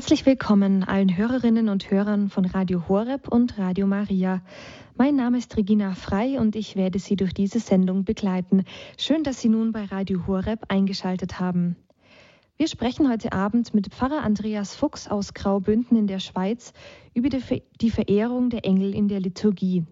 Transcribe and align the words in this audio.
Herzlich 0.00 0.24
willkommen 0.24 0.82
allen 0.82 1.14
Hörerinnen 1.14 1.68
und 1.68 1.90
Hörern 1.90 2.30
von 2.30 2.46
Radio 2.46 2.88
Horeb 2.88 3.28
und 3.28 3.58
Radio 3.58 3.86
Maria. 3.86 4.40
Mein 4.96 5.14
Name 5.14 5.36
ist 5.36 5.54
Regina 5.58 5.94
Frei 5.94 6.40
und 6.40 6.56
ich 6.56 6.74
werde 6.74 6.98
Sie 6.98 7.16
durch 7.16 7.34
diese 7.34 7.60
Sendung 7.60 8.04
begleiten. 8.04 8.64
Schön, 8.96 9.24
dass 9.24 9.42
Sie 9.42 9.50
nun 9.50 9.72
bei 9.72 9.84
Radio 9.84 10.26
Horeb 10.26 10.60
eingeschaltet 10.68 11.38
haben. 11.38 11.76
Wir 12.56 12.66
sprechen 12.66 13.10
heute 13.10 13.32
Abend 13.32 13.74
mit 13.74 13.92
Pfarrer 13.92 14.22
Andreas 14.22 14.74
Fuchs 14.74 15.06
aus 15.06 15.34
Graubünden 15.34 15.98
in 15.98 16.06
der 16.06 16.18
Schweiz 16.18 16.72
über 17.12 17.28
die 17.28 17.90
Verehrung 17.90 18.48
der 18.48 18.64
Engel 18.64 18.94
in 18.94 19.06
der 19.06 19.20
Liturgie. 19.20 19.84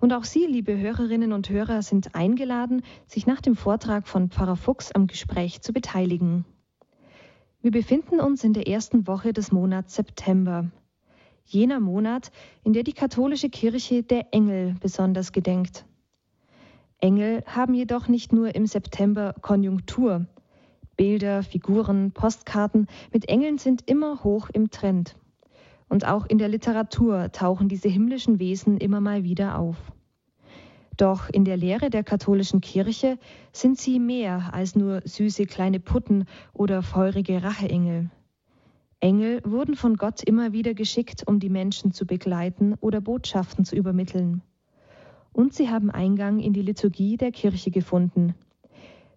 Und 0.00 0.14
auch 0.14 0.24
Sie, 0.24 0.46
liebe 0.46 0.78
Hörerinnen 0.78 1.34
und 1.34 1.50
Hörer, 1.50 1.82
sind 1.82 2.14
eingeladen, 2.14 2.80
sich 3.06 3.26
nach 3.26 3.42
dem 3.42 3.54
Vortrag 3.54 4.08
von 4.08 4.30
Pfarrer 4.30 4.56
Fuchs 4.56 4.92
am 4.92 5.08
Gespräch 5.08 5.60
zu 5.60 5.74
beteiligen. 5.74 6.46
Wir 7.62 7.70
befinden 7.70 8.18
uns 8.18 8.42
in 8.42 8.54
der 8.54 8.66
ersten 8.66 9.06
Woche 9.06 9.32
des 9.32 9.52
Monats 9.52 9.94
September. 9.94 10.72
Jener 11.44 11.78
Monat, 11.78 12.32
in 12.64 12.72
der 12.72 12.82
die 12.82 12.92
katholische 12.92 13.50
Kirche 13.50 14.02
der 14.02 14.34
Engel 14.34 14.74
besonders 14.80 15.30
gedenkt. 15.30 15.86
Engel 16.98 17.44
haben 17.46 17.74
jedoch 17.74 18.08
nicht 18.08 18.32
nur 18.32 18.52
im 18.56 18.66
September 18.66 19.36
Konjunktur. 19.40 20.26
Bilder, 20.96 21.44
Figuren, 21.44 22.10
Postkarten 22.10 22.88
mit 23.12 23.28
Engeln 23.28 23.58
sind 23.58 23.88
immer 23.88 24.24
hoch 24.24 24.50
im 24.52 24.70
Trend. 24.70 25.14
Und 25.88 26.04
auch 26.04 26.26
in 26.26 26.38
der 26.38 26.48
Literatur 26.48 27.30
tauchen 27.30 27.68
diese 27.68 27.88
himmlischen 27.88 28.40
Wesen 28.40 28.76
immer 28.78 29.00
mal 29.00 29.22
wieder 29.22 29.56
auf. 29.56 29.76
Doch 30.96 31.30
in 31.30 31.44
der 31.44 31.56
Lehre 31.56 31.90
der 31.90 32.04
katholischen 32.04 32.60
Kirche 32.60 33.18
sind 33.52 33.78
sie 33.78 33.98
mehr 33.98 34.52
als 34.52 34.76
nur 34.76 35.00
süße 35.04 35.46
kleine 35.46 35.80
Putten 35.80 36.26
oder 36.52 36.82
feurige 36.82 37.42
Racheengel. 37.42 38.10
Engel 39.00 39.40
wurden 39.44 39.74
von 39.74 39.96
Gott 39.96 40.22
immer 40.22 40.52
wieder 40.52 40.74
geschickt, 40.74 41.26
um 41.26 41.40
die 41.40 41.48
Menschen 41.48 41.92
zu 41.92 42.06
begleiten 42.06 42.74
oder 42.80 43.00
Botschaften 43.00 43.64
zu 43.64 43.74
übermitteln. 43.74 44.42
Und 45.32 45.54
sie 45.54 45.70
haben 45.70 45.90
Eingang 45.90 46.38
in 46.38 46.52
die 46.52 46.62
Liturgie 46.62 47.16
der 47.16 47.32
Kirche 47.32 47.70
gefunden. 47.70 48.34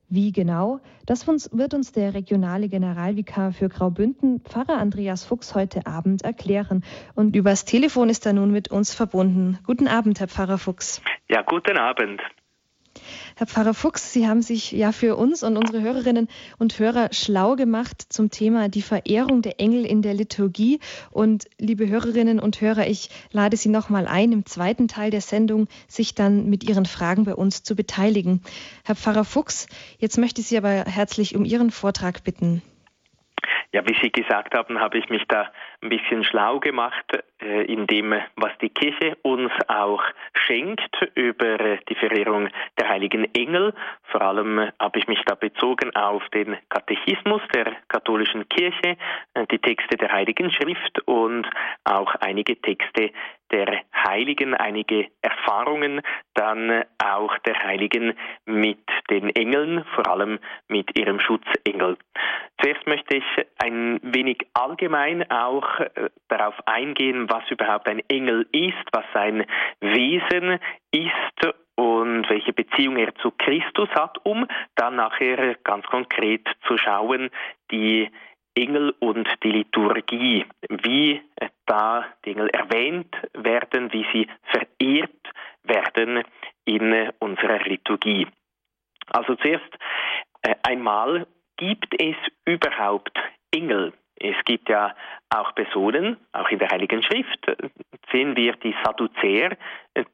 Wie 0.07 0.31
genau, 0.31 0.81
das 1.05 1.27
wird 1.27 1.73
uns 1.73 1.91
der 1.91 2.13
regionale 2.13 2.69
Generalvikar 2.69 3.51
für 3.51 3.69
Graubünden, 3.69 4.41
Pfarrer 4.41 4.77
Andreas 4.77 5.25
Fuchs, 5.25 5.55
heute 5.55 5.87
Abend 5.87 6.23
erklären. 6.23 6.83
Und 7.15 7.35
übers 7.35 7.65
Telefon 7.65 8.09
ist 8.09 8.25
er 8.25 8.33
nun 8.33 8.51
mit 8.51 8.69
uns 8.69 8.93
verbunden. 8.93 9.57
Guten 9.65 9.87
Abend, 9.87 10.19
Herr 10.19 10.27
Pfarrer 10.27 10.59
Fuchs. 10.59 11.01
Ja, 11.27 11.41
guten 11.41 11.77
Abend. 11.77 12.21
Herr 13.38 13.47
Pfarrer 13.47 13.73
Fuchs, 13.73 14.13
Sie 14.13 14.27
haben 14.27 14.41
sich 14.41 14.71
ja 14.71 14.91
für 14.91 15.16
uns 15.16 15.44
und 15.44 15.58
unsere 15.58 15.81
Hörerinnen 15.81 16.27
und 16.58 16.80
Hörer 16.80 17.09
schlau 17.11 17.55
gemacht 17.55 18.02
zum 18.09 18.31
Thema 18.31 18.69
die 18.69 18.81
Verehrung 18.81 19.41
der 19.41 19.59
Engel 19.59 19.85
in 19.85 20.02
der 20.02 20.13
Liturgie. 20.13 20.80
Und 21.11 21.45
liebe 21.59 21.88
Hörerinnen 21.88 22.39
und 22.39 22.61
Hörer, 22.61 22.88
ich 22.88 23.09
lade 23.31 23.57
Sie 23.57 23.69
nochmal 23.69 24.07
ein, 24.07 24.31
im 24.31 24.45
zweiten 24.45 24.88
Teil 24.88 25.11
der 25.11 25.22
Sendung 25.22 25.67
sich 25.88 26.16
dann 26.16 26.49
mit 26.49 26.63
Ihren 26.63 26.85
Fragen 26.85 27.25
bei 27.25 27.35
uns 27.35 27.63
zu 27.63 27.75
beteiligen. 27.75 28.41
Herr 28.83 28.95
Pfarrer 28.95 29.25
Fuchs, 29.25 29.67
jetzt 30.00 30.17
möchte 30.17 30.41
ich 30.41 30.47
Sie 30.47 30.57
aber 30.57 30.69
herzlich 30.69 31.35
um 31.35 31.45
Ihren 31.45 31.72
Vortrag 31.72 32.23
bitten. 32.23 32.61
Ja, 33.75 33.85
wie 33.85 33.97
Sie 34.02 34.09
gesagt 34.09 34.55
haben, 34.55 34.79
habe 34.79 34.97
ich 34.97 35.09
mich 35.09 35.23
da 35.27 35.52
ein 35.81 35.89
bisschen 35.89 36.23
schlau 36.23 36.61
gemacht 36.61 37.05
äh, 37.41 37.66
in 37.66 37.88
dem, 37.88 38.13
was 38.38 38.57
die 38.61 38.69
Kirche 38.69 39.17
uns 39.22 39.52
auch 39.67 40.02
schenkt 40.33 40.97
über 41.16 41.77
die 41.89 41.95
Verehrung 41.95 42.47
heiligen 43.05 43.33
Engel. 43.35 43.73
Vor 44.11 44.21
allem 44.21 44.71
habe 44.79 44.99
ich 44.99 45.07
mich 45.07 45.21
da 45.25 45.35
bezogen 45.35 45.95
auf 45.95 46.23
den 46.29 46.57
Katechismus 46.69 47.41
der 47.53 47.73
katholischen 47.87 48.47
Kirche, 48.49 48.97
äh, 49.33 49.45
die 49.51 49.59
Texte 49.59 49.97
der 49.97 50.11
Heiligen 50.11 50.51
Schrift 50.51 50.99
und 51.05 51.47
auch 51.83 52.15
einige 52.15 52.59
Texte 52.59 53.11
der 53.51 53.81
Heiligen, 54.07 54.55
einige 54.55 55.07
Erfahrungen 55.21 56.01
dann 56.33 56.83
auch 56.97 57.37
der 57.39 57.61
Heiligen 57.63 58.13
mit 58.45 58.79
den 59.11 59.29
Engeln, 59.35 59.85
vor 59.94 60.07
allem 60.07 60.39
mit 60.67 60.97
ihrem 60.97 61.19
Schutzengel. 61.19 61.97
Zuerst 62.59 62.88
möchte 62.88 63.17
ich 63.17 63.45
ein 63.59 63.99
wenig 64.01 64.47
allgemein 64.53 65.29
auch 65.29 65.79
äh, 65.79 66.09
darauf 66.27 66.55
eingehen, 66.65 67.29
was 67.29 67.44
überhaupt 67.51 67.88
ein 67.88 68.01
Engel 68.09 68.47
ist, 68.51 68.88
was 68.91 69.05
sein 69.13 69.45
Wesen 69.81 70.59
ist 70.91 71.55
und 71.75 72.30
welche 72.30 72.53
Beziehung 72.53 72.97
er 72.97 73.13
zu 73.16 73.31
Christus 73.31 73.90
hat, 73.90 74.18
um 74.24 74.47
dann 74.75 74.96
nachher 74.96 75.56
ganz 75.63 75.86
konkret 75.86 76.47
zu 76.68 76.78
schauen, 76.78 77.30
die 77.72 78.09
Engel 78.56 78.96
und 79.00 79.28
die 79.44 79.52
Liturgie, 79.52 80.46
wie 80.69 81.22
da 81.66 82.06
die 82.24 82.31
Engel 82.31 82.50
erwähnt 82.50 83.13
werden, 83.34 83.91
wie 83.91 84.06
sie 84.13 84.28
verehrt 84.44 85.12
werden 85.63 86.24
in 86.63 87.09
unserer 87.19 87.59
Liturgie. 87.63 88.28
Also 89.07 89.36
zuerst 89.36 89.78
äh, 90.42 90.56
einmal, 90.63 91.28
gibt 91.57 91.94
es 92.00 92.16
überhaupt 92.46 93.18
Engel? 93.52 93.94
Es 94.17 94.35
gibt 94.45 94.69
ja 94.69 94.95
auch 95.29 95.53
Personen, 95.55 96.17
auch 96.31 96.49
in 96.49 96.59
der 96.59 96.69
Heiligen 96.69 97.03
Schrift 97.03 97.51
sehen 98.11 98.37
wir 98.37 98.53
die 98.53 98.75
Sadduzäer, 98.83 99.57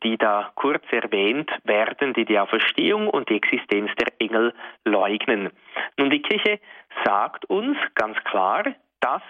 die 0.03 0.17
da 0.17 0.51
kurz 0.56 0.84
erwähnt 0.91 1.51
werden, 1.63 2.13
die 2.13 2.25
die 2.25 2.39
Auferstehung 2.39 3.07
und 3.07 3.29
die 3.29 3.35
Existenz 3.35 3.91
der 4.00 4.07
Engel 4.19 4.53
leugnen. 4.85 5.51
Nun, 5.97 6.09
die 6.09 6.22
Kirche 6.22 6.59
sagt 7.06 7.45
uns 7.45 7.78
ganz 7.95 8.17
klar, 8.23 8.63
dass 9.01 9.22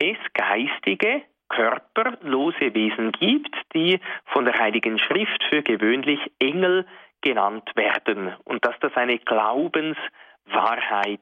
es 0.00 0.16
geistige, 0.34 1.22
körperlose 1.48 2.74
Wesen 2.74 3.12
gibt, 3.12 3.54
die 3.74 4.00
von 4.26 4.44
der 4.44 4.58
Heiligen 4.58 4.98
Schrift 4.98 5.42
für 5.48 5.62
gewöhnlich 5.62 6.20
Engel 6.38 6.86
genannt 7.20 7.70
werden 7.74 8.34
und 8.44 8.64
dass 8.64 8.78
das 8.80 8.94
eine 8.96 9.18
Glaubenswahrheit 9.18 11.20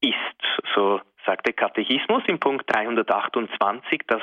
ist. 0.00 0.16
So 0.74 1.00
sagt 1.28 1.46
der 1.46 1.52
Katechismus 1.52 2.22
im 2.26 2.40
Punkt 2.40 2.64
328, 2.74 4.00
dass 4.06 4.22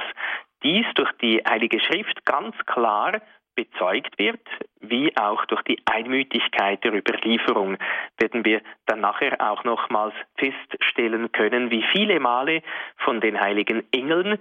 dies 0.63 0.85
durch 0.95 1.11
die 1.21 1.39
Heilige 1.47 1.79
Schrift 1.79 2.25
ganz 2.25 2.55
klar 2.66 3.21
bezeugt 3.55 4.17
wird, 4.17 4.41
wie 4.81 5.15
auch 5.15 5.45
durch 5.45 5.61
die 5.61 5.77
Einmütigkeit 5.85 6.83
der 6.83 6.94
Überlieferung, 6.94 7.77
werden 8.17 8.44
wir 8.44 8.61
dann 8.88 9.01
nachher 9.01 9.39
auch 9.39 9.63
nochmals 9.63 10.15
feststellen 10.35 11.31
können, 11.31 11.69
wie 11.69 11.85
viele 11.91 12.19
Male 12.19 12.63
von 12.97 13.21
den 13.21 13.39
heiligen 13.39 13.83
Engeln 13.94 14.39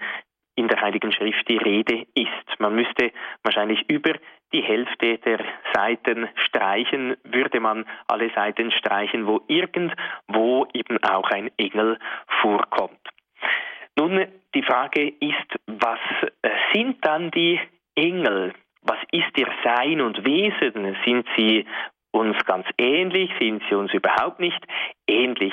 in 0.56 0.68
der 0.68 0.80
Heiligen 0.80 1.12
Schrift 1.12 1.48
die 1.48 1.56
Rede 1.56 2.06
ist. 2.14 2.60
Man 2.60 2.74
müsste 2.74 3.12
wahrscheinlich 3.42 3.88
über 3.90 4.14
die 4.52 4.62
Hälfte 4.62 5.18
der 5.18 5.44
Seiten 5.74 6.28
streichen, 6.46 7.16
würde 7.24 7.60
man 7.60 7.84
alle 8.06 8.30
Seiten 8.34 8.70
streichen, 8.70 9.26
wo 9.26 9.42
irgendwo 9.48 10.66
eben 10.72 11.02
auch 11.02 11.28
ein 11.30 11.50
Engel 11.56 11.98
vorkommt. 12.40 13.00
Nun, 13.96 14.26
die 14.54 14.62
Frage 14.62 15.08
ist, 15.20 15.56
was 15.66 15.98
äh, 16.42 16.50
sind 16.72 17.04
dann 17.04 17.30
die 17.30 17.60
Engel? 17.94 18.52
Was 18.82 18.98
ist 19.12 19.36
ihr 19.36 19.48
Sein 19.64 20.00
und 20.00 20.24
Wesen? 20.24 20.96
Sind 21.04 21.26
sie 21.36 21.66
uns 22.10 22.36
ganz 22.44 22.66
ähnlich? 22.78 23.30
Sind 23.40 23.62
sie 23.68 23.74
uns 23.74 23.92
überhaupt 23.92 24.40
nicht 24.40 24.64
ähnlich? 25.08 25.52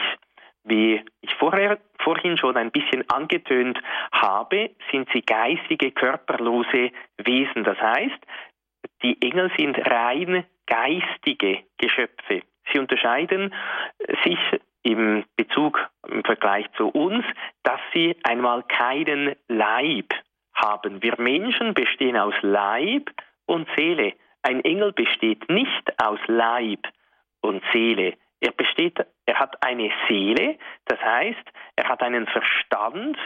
Wie 0.64 1.04
ich 1.22 1.34
vorher, 1.36 1.80
vorhin 2.00 2.38
schon 2.38 2.56
ein 2.56 2.72
bisschen 2.72 3.10
angetönt 3.10 3.80
habe, 4.12 4.72
sind 4.92 5.10
sie 5.14 5.22
geistige, 5.22 5.92
körperlose 5.92 6.92
Wesen. 7.18 7.64
Das 7.64 7.80
heißt, 7.80 8.20
die 9.04 9.22
Engel 9.22 9.52
sind 9.58 9.78
rein 9.90 10.46
geistige 10.68 11.64
Geschöpfe. 11.78 12.44
Sie 12.72 12.80
unterscheiden 12.80 13.54
sich 14.24 14.40
im 14.84 15.26
Bezug 15.36 15.90
im 16.08 16.24
Vergleich 16.24 16.66
zu 16.78 16.88
uns, 16.88 17.26
dass 17.64 17.80
sie 17.94 18.16
einmal 18.24 18.64
keinen 18.64 19.36
Leib 19.48 20.14
haben. 20.54 21.02
Wir 21.02 21.20
Menschen 21.20 21.74
bestehen 21.74 22.18
aus 22.18 22.34
Leib 22.42 23.10
und 23.46 23.68
Seele. 23.76 24.14
Ein 24.44 24.64
Engel 24.64 24.92
besteht 24.92 25.50
nicht 25.50 26.02
aus 26.02 26.20
Leib 26.28 26.88
und 27.42 27.64
Seele. 27.74 28.14
Er 28.42 28.52
besteht, 28.52 29.00
er 29.26 29.40
hat 29.40 29.56
eine 29.64 29.92
Seele, 30.08 30.58
das 30.86 31.00
heißt, 31.00 31.44
er 31.76 31.88
hat 31.88 32.02
einen 32.02 32.28
Verstand 32.28 33.18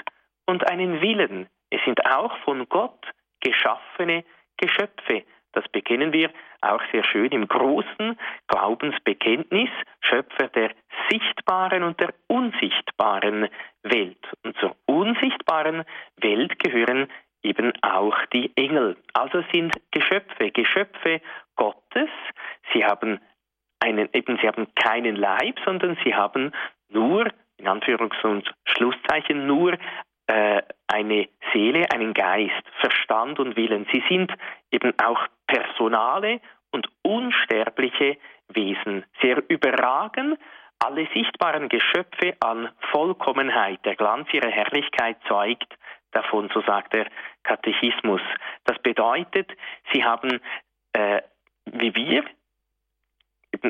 und 0.46 0.70
einen 0.70 1.02
Willen. 1.02 1.48
Es 1.70 1.84
sind 1.86 2.06
auch 2.06 2.38
von 2.40 2.68
Gott 2.70 3.06
geschaffene 3.40 4.24
Geschöpfe. 4.58 5.24
Das 5.54 5.68
bekennen 5.70 6.12
wir 6.12 6.32
auch 6.62 6.82
sehr 6.92 7.04
schön 7.06 7.32
im 7.32 7.48
großen 7.48 8.20
Glaubensbekenntnis, 8.48 9.70
Schöpfer 10.02 10.50
der 10.50 10.72
sichtbaren 11.10 11.84
und 11.84 12.00
der 12.02 12.14
unsichtbaren 12.28 13.48
Welt. 13.84 14.28
Und 14.44 14.58
zur 14.58 14.76
unsichtbaren 14.86 15.86
Welt 16.18 16.60
gehören 16.60 17.08
eben 17.42 17.72
auch 17.82 18.18
die 18.34 18.52
Engel. 18.58 18.98
Also 19.14 19.44
sind 19.54 19.74
Geschöpfe, 19.92 20.52
Geschöpfe 20.52 21.22
Gottes. 21.56 22.10
Sie 22.74 22.84
haben 22.84 23.22
einen, 23.86 24.10
eben, 24.14 24.38
sie 24.42 24.48
haben 24.48 24.68
keinen 24.76 25.16
Leib, 25.16 25.60
sondern 25.64 25.98
sie 26.04 26.16
haben 26.16 26.52
nur, 26.90 27.28
in 27.58 27.68
Anführungs- 27.68 28.24
und 28.24 28.52
Schlusszeichen, 28.66 29.48
nur 29.48 29.78
äh, 30.28 30.62
eine 30.88 31.30
Seele, 31.54 31.86
einen 31.92 32.14
Geist, 32.14 32.64
Verstand 32.80 33.40
und 33.40 33.56
Willen. 33.56 33.86
Sie 33.94 34.04
sind 34.10 34.34
eben 34.72 34.94
auch 35.00 35.28
personale 35.48 36.42
und 36.72 36.88
unsterbliche 37.04 38.18
Wesen. 38.50 39.06
Sie 39.22 39.36
überragen 39.48 40.38
alle 40.80 41.08
sichtbaren 41.14 41.70
Geschöpfe 41.70 42.36
an 42.42 42.70
Vollkommenheit. 42.92 43.80
Der 43.86 43.96
Glanz 43.96 44.28
ihrer 44.34 44.50
Herrlichkeit 44.50 45.18
zeugt 45.28 45.74
davon, 46.12 46.50
so 46.54 46.62
sagt 46.62 46.94
der 46.94 47.08
Katechismus. 47.44 48.22
Das 48.66 48.78
bedeutet, 48.80 49.52
sie 49.94 50.04
haben 50.04 50.42
äh, 50.94 51.22
wie 51.66 51.96
wir 51.96 52.24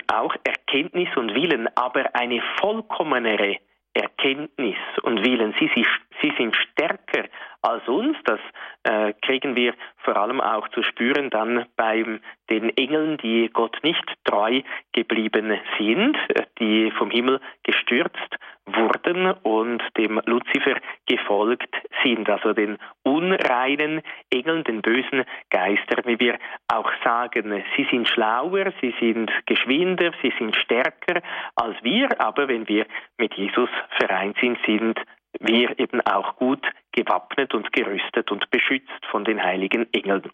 auch 0.08 0.36
Erkenntnis 0.44 1.10
und 1.16 1.34
Willen, 1.34 1.68
aber 1.76 2.14
eine 2.14 2.42
vollkommenere 2.60 3.58
Erkenntnis 3.94 4.76
und 5.04 5.24
Willen. 5.24 5.54
Sie, 5.60 5.70
sie, 5.74 5.86
sie 6.22 6.34
sind 6.38 6.56
stärker 6.56 7.26
als 7.62 7.88
uns. 7.88 8.18
Das 8.26 8.40
äh, 8.84 9.14
kriegen 9.22 9.56
wir 9.56 9.74
vor 9.98 10.16
allem 10.18 10.40
auch 10.40 10.68
zu 10.70 10.84
spüren 10.84 11.30
dann 11.30 11.66
bei 11.76 12.04
den 12.50 12.78
Engeln, 12.78 13.18
die 13.18 13.50
Gott 13.52 13.78
nicht 13.84 14.06
treu 14.24 14.62
geblieben 14.94 15.60
sind, 15.80 16.16
die 16.60 16.92
vom 16.92 17.10
Himmel 17.10 17.42
gestürzt 17.64 18.38
wurden 18.66 19.32
und 19.44 19.84
dem 19.98 20.22
Luzifer 20.26 20.76
gefolgt 21.08 21.76
sind, 22.04 22.30
also 22.30 22.54
den 22.54 22.78
unreinen 23.04 24.02
Engeln, 24.32 24.64
den 24.64 24.82
bösen 24.82 25.24
Geistern, 25.50 26.04
wie 26.06 26.20
wir 26.20 26.38
auch 26.68 26.90
sagen. 27.04 27.64
Sie 27.76 27.88
sind 27.92 28.08
schlauer, 28.08 28.74
sie 28.82 28.94
sind 29.00 29.32
geschwinder, 29.46 30.12
sie 30.22 30.34
sind 30.38 30.56
stärker 30.56 31.22
als 31.56 31.76
wir, 31.84 32.10
aber 32.20 32.48
wenn 32.48 32.68
wir 32.68 32.86
mit 33.18 33.34
Jesus 33.36 33.70
vereint 33.98 34.38
sind, 34.40 34.58
sind 34.66 35.00
wir 35.40 35.78
eben 35.80 36.02
auch 36.02 36.36
gut 36.36 36.66
gewappnet 36.92 37.54
und 37.54 37.72
gerüstet 37.74 38.32
und 38.32 38.50
beschützt 38.52 39.06
von 39.12 39.26
den 39.26 39.42
heiligen 39.44 39.92
Engeln. 39.94 40.32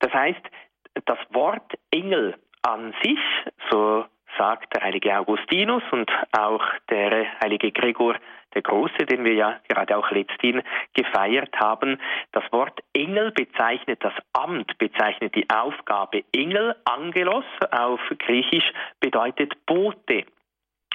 Das 0.00 0.12
heißt, 0.12 0.42
das 1.04 1.18
Wort 1.30 1.72
Engel 1.90 2.34
an 2.62 2.94
sich, 3.02 3.18
so 3.70 4.04
sagt 4.36 4.74
der 4.74 4.82
heilige 4.82 5.18
Augustinus 5.18 5.82
und 5.90 6.10
auch 6.32 6.64
der 6.90 7.26
heilige 7.42 7.72
Gregor 7.72 8.16
der 8.54 8.62
Große, 8.62 9.06
den 9.06 9.24
wir 9.24 9.34
ja 9.34 9.60
gerade 9.68 9.96
auch 9.96 10.10
letzthin 10.10 10.62
gefeiert 10.94 11.54
haben. 11.56 11.98
Das 12.32 12.44
Wort 12.52 12.80
Engel 12.94 13.30
bezeichnet 13.32 14.02
das 14.02 14.14
Amt, 14.32 14.78
bezeichnet 14.78 15.34
die 15.34 15.48
Aufgabe. 15.50 16.24
Engel, 16.32 16.74
Angelos 16.84 17.44
auf 17.70 18.00
Griechisch 18.18 18.72
bedeutet 19.00 19.54
Bote. 19.66 20.24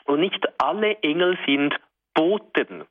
Und 0.05 0.19
nicht 0.19 0.45
alle 0.59 0.97
Engel 1.01 1.37
sind 1.45 1.75
Boten, 2.13 2.85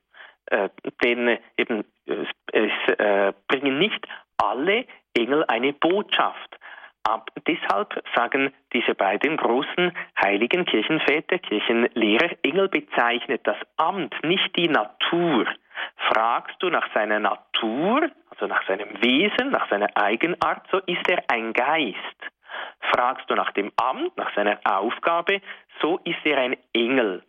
äh, 0.47 0.69
denn 1.03 1.37
eben 1.57 1.83
es, 2.05 2.27
es 2.51 2.97
äh, 2.97 3.33
bringen 3.47 3.79
nicht 3.79 4.05
alle 4.37 4.85
Engel 5.15 5.45
eine 5.47 5.73
Botschaft. 5.73 6.59
Ab 7.03 7.29
deshalb 7.47 8.01
sagen 8.15 8.53
diese 8.71 8.95
beiden 8.95 9.35
großen 9.35 9.91
heiligen 10.23 10.65
Kirchenväter, 10.65 11.37
Kirchenlehrer, 11.39 12.29
Engel 12.43 12.69
bezeichnet 12.69 13.41
das 13.43 13.57
Amt, 13.75 14.15
nicht 14.23 14.55
die 14.55 14.69
Natur. 14.69 15.45
Fragst 16.09 16.55
du 16.59 16.69
nach 16.69 16.87
seiner 16.93 17.19
Natur, 17.19 18.09
also 18.29 18.47
nach 18.47 18.65
seinem 18.67 19.01
Wesen, 19.01 19.49
nach 19.51 19.69
seiner 19.69 19.89
Eigenart, 19.95 20.65
so 20.71 20.77
ist 20.79 21.07
er 21.09 21.23
ein 21.27 21.51
Geist. 21.51 21.97
Fragst 22.93 23.29
du 23.29 23.35
nach 23.35 23.51
dem 23.51 23.71
Amt, 23.75 24.15
nach 24.15 24.33
seiner 24.35 24.59
Aufgabe, 24.63 25.41
so 25.81 25.99
ist 26.05 26.25
er 26.25 26.37
ein 26.37 26.55
Engel. 26.73 27.23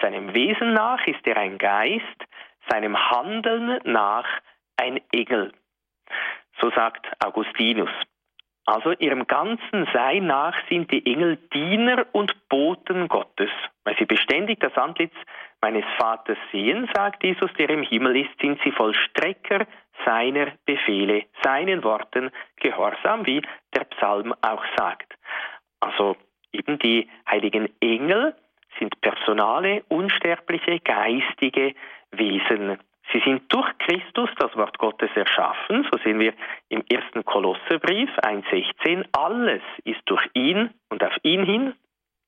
Seinem 0.00 0.34
Wesen 0.34 0.74
nach 0.74 1.04
ist 1.06 1.26
er 1.26 1.36
ein 1.38 1.58
Geist, 1.58 2.24
seinem 2.68 2.96
Handeln 3.10 3.80
nach 3.84 4.26
ein 4.76 5.00
Engel. 5.12 5.52
So 6.60 6.70
sagt 6.70 7.06
Augustinus. 7.24 7.90
Also 8.66 8.90
ihrem 8.92 9.28
ganzen 9.28 9.86
Sein 9.92 10.26
nach 10.26 10.54
sind 10.68 10.90
die 10.90 11.06
Engel 11.06 11.36
Diener 11.54 12.04
und 12.12 12.48
Boten 12.48 13.06
Gottes. 13.06 13.50
Weil 13.84 13.96
sie 13.96 14.06
beständig 14.06 14.58
das 14.58 14.76
Antlitz 14.76 15.14
meines 15.60 15.84
Vaters 15.98 16.38
sehen, 16.50 16.88
sagt 16.92 17.22
Jesus, 17.22 17.50
der 17.58 17.70
im 17.70 17.82
Himmel 17.84 18.16
ist, 18.16 18.40
sind 18.40 18.60
sie 18.64 18.72
Vollstrecker 18.72 19.66
seiner 20.04 20.52
Befehle, 20.64 21.26
seinen 21.42 21.84
Worten 21.84 22.30
gehorsam, 22.56 23.24
wie 23.24 23.40
der 23.74 23.84
Psalm 23.84 24.34
auch 24.42 24.64
sagt. 24.76 25.14
Also 25.80 26.16
eben 26.52 26.78
die 26.80 27.08
heiligen 27.30 27.68
Engel 27.80 28.34
sind 28.78 29.00
personale, 29.00 29.84
unsterbliche, 29.88 30.80
geistige 30.80 31.74
Wesen. 32.12 32.78
Sie 33.12 33.20
sind 33.20 33.52
durch 33.52 33.70
Christus, 33.78 34.30
das 34.38 34.54
Wort 34.56 34.78
Gottes, 34.78 35.10
erschaffen. 35.14 35.86
So 35.90 35.98
sehen 35.98 36.18
wir 36.18 36.34
im 36.68 36.82
ersten 36.90 37.24
Kolosserbrief 37.24 38.10
1,16. 38.18 39.06
Alles 39.12 39.62
ist 39.84 40.00
durch 40.06 40.26
ihn 40.34 40.70
und 40.88 41.04
auf 41.04 41.16
ihn 41.22 41.44
hin 41.44 41.74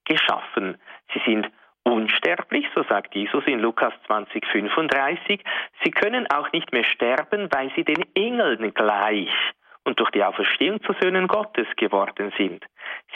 geschaffen. 0.04 0.78
Sie 1.12 1.20
sind 1.26 1.50
unsterblich, 1.82 2.66
so 2.74 2.82
sagt 2.84 3.14
Jesus 3.14 3.44
in 3.46 3.60
Lukas 3.60 3.92
20,35. 4.08 5.40
Sie 5.82 5.90
können 5.90 6.30
auch 6.30 6.52
nicht 6.52 6.72
mehr 6.72 6.84
sterben, 6.84 7.48
weil 7.50 7.72
sie 7.74 7.84
den 7.84 8.04
Engeln 8.14 8.72
gleich 8.74 9.32
und 9.84 9.98
durch 9.98 10.10
die 10.10 10.22
Auferstehung 10.22 10.82
zu 10.82 10.92
Söhnen 11.00 11.26
Gottes 11.26 11.66
geworden 11.76 12.32
sind. 12.36 12.64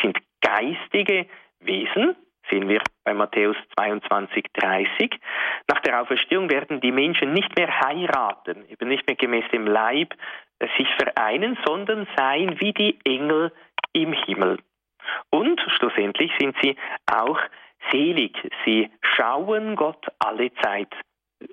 Sind 0.01 0.19
geistige 0.41 1.27
Wesen, 1.61 2.17
sehen 2.51 2.69
wir 2.69 2.83
bei 3.05 3.15
Matthäus 3.15 3.57
22, 3.77 4.45
30. 4.55 5.21
Nach 5.69 5.81
der 5.81 6.01
Auferstehung 6.01 6.51
werden 6.51 6.81
die 6.81 6.93
Menschen 6.93 7.33
nicht 7.33 7.57
mehr 7.57 7.81
heiraten, 7.81 8.65
eben 8.69 8.89
nicht 8.89 9.07
mehr 9.07 9.17
gemäß 9.17 9.45
dem 9.53 9.67
Leib 9.67 10.15
äh, 10.59 10.69
sich 10.77 10.89
vereinen, 10.97 11.59
sondern 11.65 12.07
sein 12.17 12.61
wie 12.61 12.73
die 12.73 12.99
Engel 13.05 13.53
im 13.93 14.13
Himmel. 14.13 14.59
Und 15.31 15.61
schlussendlich 15.77 16.33
sind 16.39 16.57
sie 16.63 16.77
auch 17.11 17.39
selig. 17.91 18.37
Sie 18.65 18.91
schauen 19.01 19.77
Gott 19.77 20.05
alle 20.19 20.53
Zeit, 20.55 20.93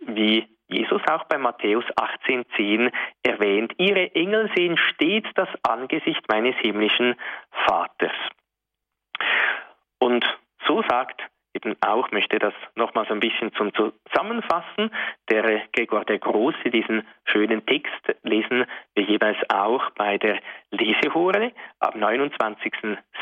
wie 0.01 0.47
Jesus 0.68 1.01
auch 1.09 1.24
bei 1.25 1.38
Matthäus 1.38 1.83
18,10 1.95 2.91
erwähnt. 3.24 3.74
Ihre 3.77 4.13
Engel 4.13 4.51
sehen 4.56 4.77
stets 4.77 5.27
das 5.33 5.50
Angesicht 5.63 6.21
meines 6.30 6.56
himmlischen 6.57 7.15
Vaters. 7.65 8.13
Und 10.00 10.24
so 10.69 10.83
sagt 10.88 11.21
eben 11.56 11.75
auch, 11.81 12.12
möchte 12.12 12.38
das 12.38 12.54
nochmals 12.75 13.10
ein 13.10 13.19
bisschen 13.19 13.51
zum 13.56 13.71
Zusammenfassen, 13.74 14.92
der 15.30 15.63
Gregor 15.74 16.06
der 16.06 16.19
Große, 16.19 16.69
diesen 16.69 17.07
schönen 17.25 17.66
Text 17.66 18.16
lesen 18.21 18.66
wir 18.94 19.04
jeweils 19.04 19.38
auch 19.50 19.89
bei 19.91 20.20
der 20.20 20.39
Lesehore 20.70 21.51
am 21.79 22.00
29. 22.00 22.72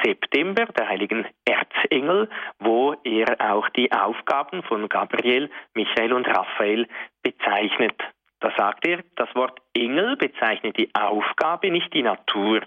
September, 0.04 0.66
der 0.66 0.90
heiligen 0.90 1.26
Erzengel, 1.46 2.30
wo 2.60 2.96
er 3.06 3.54
auch 3.54 3.70
die 3.70 3.92
Aufgaben 3.94 4.62
von 4.64 4.90
Gabriel, 4.90 5.50
Michael 5.74 6.12
und 6.12 6.28
Raphael 6.28 6.86
bezeichnet. 7.24 7.96
Da 8.42 8.52
sagt 8.58 8.86
er, 8.86 9.04
das 9.16 9.34
Wort 9.36 9.60
Engel 9.74 10.18
bezeichnet 10.18 10.78
die 10.78 10.94
Aufgabe, 10.94 11.72
nicht 11.72 11.94
die 11.94 12.04
Natur. 12.04 12.62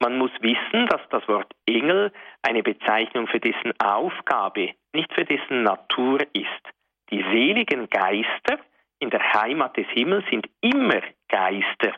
Man 0.00 0.18
muss 0.18 0.30
wissen, 0.40 0.86
dass 0.86 1.00
das 1.10 1.26
Wort 1.28 1.52
Engel 1.66 2.12
eine 2.42 2.62
Bezeichnung 2.62 3.26
für 3.26 3.40
dessen 3.40 3.72
Aufgabe, 3.80 4.70
nicht 4.92 5.12
für 5.14 5.24
dessen 5.24 5.62
Natur 5.62 6.20
ist. 6.32 6.62
Die 7.10 7.22
seligen 7.22 7.88
Geister 7.88 8.58
in 9.00 9.10
der 9.10 9.32
Heimat 9.32 9.76
des 9.76 9.86
Himmels 9.90 10.24
sind 10.30 10.48
immer 10.60 11.00
Geister, 11.28 11.94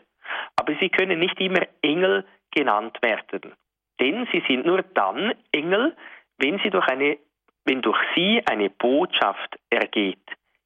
aber 0.55 0.75
sie 0.79 0.89
können 0.89 1.19
nicht 1.19 1.39
immer 1.39 1.61
Engel 1.81 2.25
genannt 2.51 2.97
werden. 3.01 3.53
Denn 3.99 4.27
sie 4.31 4.43
sind 4.47 4.65
nur 4.65 4.83
dann 4.83 5.33
Engel, 5.51 5.95
wenn, 6.37 6.59
sie 6.59 6.69
durch 6.69 6.87
eine, 6.87 7.17
wenn 7.65 7.81
durch 7.81 7.99
sie 8.15 8.41
eine 8.49 8.69
Botschaft 8.69 9.57
ergeht. 9.69 10.17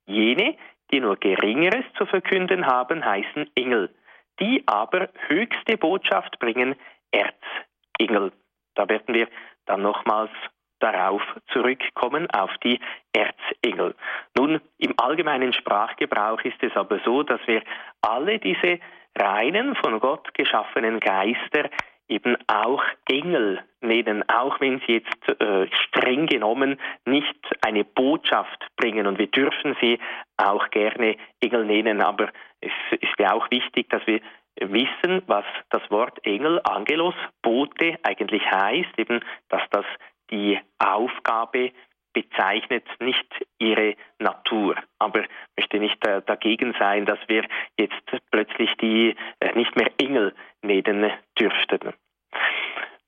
Jene, 0.06 0.58
die 0.92 1.00
nur 1.00 1.18
Geringeres 1.18 1.86
zu 1.98 2.06
verkünden 2.06 2.66
haben, 2.68 3.04
heißen 3.04 3.50
Engel. 3.56 3.94
Die 4.40 4.64
aber 4.68 5.10
höchste 5.28 5.78
Botschaft 5.78 6.40
bringen, 6.40 6.76
Erzengel. 7.16 8.32
Da 8.76 8.88
werden 8.90 9.16
wir 9.16 9.28
dann 9.66 9.82
nochmals 9.82 10.32
darauf 10.80 11.22
zurückkommen, 11.52 12.30
auf 12.32 12.52
die 12.64 12.80
Erzengel. 13.14 13.96
Nun, 14.38 14.60
im 14.78 14.94
allgemeinen 14.98 15.54
Sprachgebrauch 15.54 16.42
ist 16.42 16.62
es 16.62 16.76
aber 16.76 17.00
so, 17.06 17.24
dass 17.24 17.40
wir 17.48 17.64
alle 18.02 18.40
diese 18.40 18.80
reinen, 19.18 19.76
von 19.76 20.00
Gott 20.00 20.34
geschaffenen 20.34 21.00
Geister 21.00 21.70
eben 22.08 22.38
auch 22.48 22.84
Engel 23.10 23.64
nennen, 23.82 24.24
auch 24.30 24.60
wenn 24.60 24.80
sie 24.86 24.94
jetzt 24.94 25.42
äh, 25.42 25.68
streng 25.88 26.28
genommen 26.28 26.80
nicht 27.06 27.36
eine 27.66 27.84
Botschaft 27.84 28.68
bringen. 28.76 29.08
Und 29.08 29.18
wir 29.18 29.28
dürfen 29.28 29.76
sie 29.82 30.00
auch 30.38 30.70
gerne 30.70 31.16
Engel 31.40 31.66
nennen, 31.66 32.02
aber 32.02 32.30
es 32.62 32.72
ist 33.00 33.18
ja 33.18 33.34
auch 33.34 33.50
wichtig, 33.50 33.90
dass 33.90 34.06
wir 34.06 34.22
wissen, 34.60 35.22
was 35.28 35.46
das 35.70 35.82
Wort 35.92 36.26
Engel, 36.26 36.62
Angelos, 36.64 37.16
Bote 37.42 37.98
eigentlich 38.04 38.44
heißt, 38.50 38.98
eben, 38.98 39.24
dass 39.50 39.62
das 39.72 39.86
die 40.32 40.60
Aufgabe 40.80 41.72
bezeichnet, 42.14 42.88
nicht 43.00 43.28
ihre 43.60 43.96
Natur. 44.20 44.76
Aber 45.00 45.24
ich 45.24 45.30
möchte 45.58 45.80
nicht 45.80 45.98
dagegen 46.26 46.74
sein, 46.80 47.06
dass 47.06 47.20
wir 47.28 47.46
jetzt 47.78 48.02
plötzlich 48.32 48.72
sie 48.80 49.16
äh, 49.42 49.54
nicht 49.54 49.76
mehr 49.76 49.92
Engel 50.00 50.34
nennen 50.62 51.12
dürften. 51.38 51.94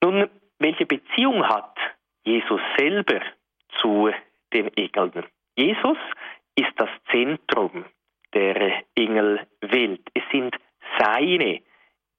Nun, 0.02 0.28
welche 0.58 0.86
Beziehung 0.86 1.48
hat 1.48 1.76
Jesus 2.24 2.60
selber 2.76 3.20
zu 3.80 4.10
den 4.52 4.68
Engeln? 4.76 5.24
Jesus 5.56 5.98
ist 6.54 6.72
das 6.76 6.90
Zentrum 7.10 7.86
der 8.34 8.82
Engelwelt. 8.94 10.02
Es 10.14 10.22
sind 10.30 10.54
seine 10.98 11.60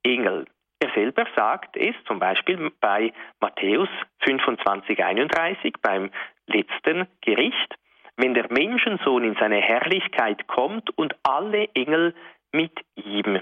Engel. 0.03 0.45
Er 0.81 0.91
selber 0.93 1.25
sagt 1.35 1.75
es 1.75 1.95
zum 2.05 2.19
Beispiel 2.19 2.71
bei 2.79 3.11
Matthäus 3.41 3.89
25, 4.19 5.03
31 5.03 5.73
beim 5.81 6.09
letzten 6.45 7.07
Gericht, 7.21 7.75
wenn 8.15 8.33
der 8.33 8.51
Menschensohn 8.51 9.23
in 9.23 9.35
seine 9.35 9.59
Herrlichkeit 9.61 10.47
kommt 10.47 10.97
und 10.97 11.15
alle 11.23 11.67
Engel 11.73 12.15
mit 12.51 12.77
ihm. 12.95 13.41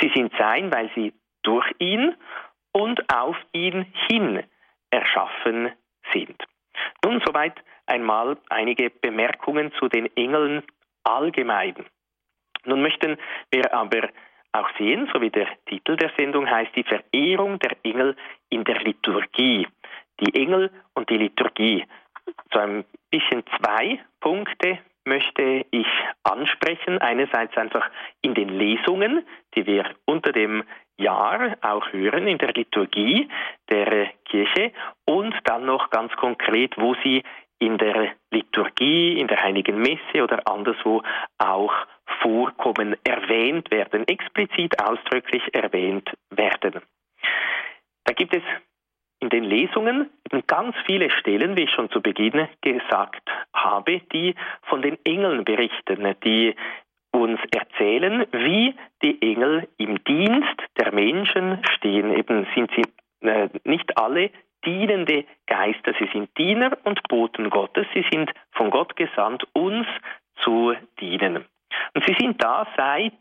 Sie 0.00 0.10
sind 0.14 0.32
sein, 0.38 0.72
weil 0.72 0.90
sie 0.94 1.12
durch 1.42 1.70
ihn 1.78 2.14
und 2.72 3.12
auf 3.12 3.36
ihn 3.52 3.86
hin 4.08 4.42
erschaffen 4.90 5.72
sind. 6.12 6.42
Nun 7.04 7.22
soweit 7.24 7.54
einmal 7.86 8.36
einige 8.48 8.90
Bemerkungen 8.90 9.72
zu 9.78 9.88
den 9.88 10.14
Engeln 10.16 10.62
allgemein. 11.04 11.76
Nun 12.64 12.82
möchten 12.82 13.16
wir 13.50 13.72
aber 13.72 14.08
auch 14.56 14.68
sehen, 14.78 15.08
so 15.12 15.20
wie 15.20 15.30
der 15.30 15.48
Titel 15.66 15.96
der 15.96 16.10
Sendung 16.18 16.48
heißt, 16.48 16.74
die 16.74 16.84
Verehrung 16.84 17.58
der 17.58 17.76
Engel 17.82 18.16
in 18.50 18.64
der 18.64 18.80
Liturgie. 18.80 19.66
Die 20.20 20.34
Engel 20.34 20.70
und 20.94 21.10
die 21.10 21.18
Liturgie. 21.18 21.84
So 22.52 22.58
ein 22.58 22.84
bisschen 23.10 23.44
zwei 23.58 24.00
Punkte 24.20 24.78
möchte 25.04 25.64
ich 25.70 25.86
ansprechen. 26.24 26.98
Einerseits 26.98 27.56
einfach 27.56 27.88
in 28.22 28.34
den 28.34 28.48
Lesungen, 28.48 29.24
die 29.54 29.66
wir 29.66 29.84
unter 30.04 30.32
dem 30.32 30.64
Jahr 30.98 31.56
auch 31.60 31.92
hören 31.92 32.26
in 32.26 32.38
der 32.38 32.52
Liturgie 32.52 33.28
der 33.70 34.08
Kirche 34.24 34.72
und 35.04 35.34
dann 35.44 35.66
noch 35.66 35.90
ganz 35.90 36.12
konkret, 36.16 36.74
wo 36.78 36.94
sie 37.04 37.22
in 37.58 37.78
der 37.78 38.12
Liturgie, 38.30 39.18
in 39.18 39.28
der 39.28 39.42
Heiligen 39.42 39.78
Messe 39.78 40.22
oder 40.22 40.46
anderswo 40.46 41.02
auch 41.38 41.74
vorkommen, 42.20 42.96
erwähnt 43.04 43.70
werden, 43.70 44.06
explizit 44.08 44.80
ausdrücklich 44.82 45.42
erwähnt 45.54 46.10
werden. 46.30 46.82
Da 48.04 48.12
gibt 48.12 48.34
es 48.34 48.42
in 49.20 49.30
den 49.30 49.44
Lesungen 49.44 50.10
ganz 50.46 50.76
viele 50.84 51.10
Stellen, 51.10 51.56
wie 51.56 51.64
ich 51.64 51.70
schon 51.70 51.90
zu 51.90 52.00
Beginn 52.00 52.48
gesagt 52.60 53.22
habe, 53.54 54.00
die 54.12 54.34
von 54.62 54.82
den 54.82 54.98
Engeln 55.04 55.44
berichten, 55.44 56.14
die 56.24 56.54
uns 57.12 57.40
erzählen, 57.50 58.26
wie 58.32 58.74
die 59.02 59.20
Engel 59.22 59.68
im 59.78 60.02
Dienst 60.04 60.62
der 60.78 60.92
Menschen 60.92 61.62
stehen. 61.76 62.12
Eben 62.12 62.46
sind 62.54 62.70
sie 62.76 63.26
äh, 63.26 63.48
nicht 63.64 63.96
alle 63.96 64.30
dienende 64.64 65.24
Geister. 65.46 65.94
Sie 65.98 66.08
sind 66.12 66.36
Diener 66.36 66.76
und 66.84 67.02
Boten 67.08 67.48
Gottes. 67.50 67.86
Sie 67.94 68.04
sind 68.10 68.30
von 68.52 68.70
Gott 68.70 68.96
gesandt, 68.96 69.46
uns 69.54 69.86
zu 70.42 70.74
dienen. 71.00 71.46
Und 71.94 72.04
sie 72.04 72.16
sind 72.18 72.42
da 72.42 72.66
seit 72.76 73.18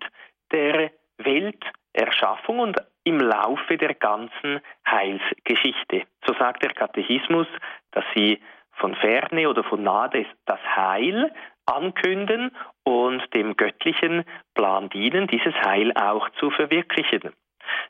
der 0.51 0.91
Welterschaffung 1.17 2.59
und 2.59 2.77
im 3.03 3.19
Laufe 3.19 3.77
der 3.77 3.93
ganzen 3.93 4.61
Heilsgeschichte. 4.87 6.03
So 6.25 6.33
sagt 6.33 6.63
der 6.63 6.73
Katechismus, 6.73 7.47
dass 7.91 8.03
sie 8.13 8.41
von 8.73 8.95
ferne 8.95 9.49
oder 9.49 9.63
von 9.63 9.83
nahe 9.83 10.25
das 10.45 10.59
Heil 10.75 11.31
ankünden 11.65 12.51
und 12.83 13.23
dem 13.33 13.55
göttlichen 13.55 14.23
Plan 14.53 14.89
dienen, 14.89 15.27
dieses 15.27 15.53
Heil 15.55 15.91
auch 15.95 16.29
zu 16.39 16.51
verwirklichen. 16.51 17.33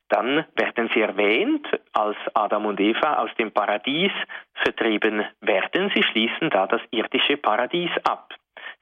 Dann 0.10 0.46
werden 0.56 0.90
sie 0.94 1.02
erwähnt, 1.02 1.68
als 1.94 2.18
Adam 2.34 2.66
und 2.66 2.80
Eva 2.80 3.16
aus 3.16 3.30
dem 3.38 3.52
Paradies 3.52 4.12
vertrieben 4.54 5.26
werden. 5.42 5.92
Sie 5.94 6.04
schließen 6.04 6.50
da 6.50 6.68
das 6.68 6.82
irdische 6.92 7.38
Paradies 7.38 7.92
ab. 8.04 8.34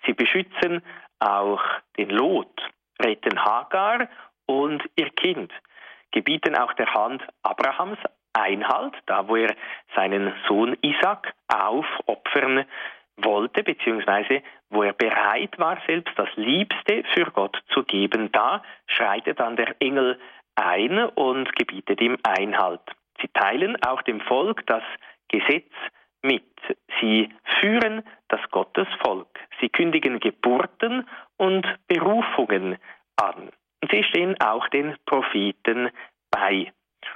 Sie 0.05 0.13
beschützen 0.13 0.83
auch 1.23 1.61
den 1.97 2.09
Lot, 2.09 2.61
retten 3.01 3.43
Hagar 3.43 4.07
und 4.45 4.83
ihr 4.95 5.09
Kind, 5.11 5.51
gebieten 6.11 6.55
auch 6.55 6.73
der 6.73 6.93
Hand 6.93 7.23
Abrahams 7.43 7.99
Einhalt, 8.33 8.95
da 9.05 9.27
wo 9.27 9.35
er 9.35 9.55
seinen 9.95 10.33
Sohn 10.47 10.75
Isaac 10.81 11.33
aufopfern 11.47 12.65
wollte, 13.17 13.63
beziehungsweise 13.63 14.41
wo 14.69 14.81
er 14.81 14.93
bereit 14.93 15.57
war, 15.59 15.77
selbst 15.85 16.17
das 16.17 16.29
Liebste 16.35 17.03
für 17.13 17.25
Gott 17.31 17.61
zu 17.69 17.83
geben. 17.83 18.31
Da 18.31 18.63
schreitet 18.87 19.39
dann 19.39 19.55
der 19.55 19.75
Engel 19.79 20.19
ein 20.55 20.97
und 21.09 21.55
gebietet 21.55 22.01
ihm 22.01 22.17
Einhalt. 22.23 22.81
Sie 23.21 23.27
teilen 23.29 23.77
auch 23.83 24.01
dem 24.01 24.19
Volk 24.21 24.65
das 24.65 24.83
Gesetz 25.27 25.71
mit. 26.23 26.43
Sie 26.99 27.29
führen 27.59 28.03
das 28.29 28.39
Gottesvolk. 28.51 29.39
Sie 29.59 29.69
kündigen 29.69 30.19
Geburten 30.19 31.07
und 31.37 31.67
Berufungen 31.87 32.77
an. 33.17 33.49
Und 33.81 33.91
sie 33.91 34.03
stehen 34.03 34.39
auch 34.41 34.67
den 34.69 34.95
Propheten 35.05 35.89
bei. 36.31 36.71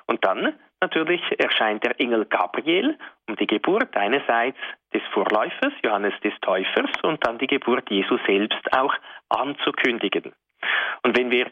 Und 0.06 0.24
dann 0.26 0.54
natürlich 0.82 1.22
erscheint 1.40 1.84
der 1.84 2.00
Engel 2.00 2.26
Gabriel 2.26 2.98
um 3.28 3.36
die 3.38 3.48
Geburt 3.48 3.96
einerseits 3.96 4.58
des 4.94 5.02
Vorläufers, 5.14 5.74
Johannes 5.84 6.14
des 6.24 6.34
Täufers, 6.42 6.92
und 7.04 7.26
dann 7.26 7.38
die 7.38 7.48
Geburt 7.48 7.90
Jesu 7.90 8.18
selbst 8.26 8.74
auch 8.74 8.94
anzukündigen. 9.30 10.34
Und 11.04 11.18
wenn 11.18 11.32
wir 11.32 11.50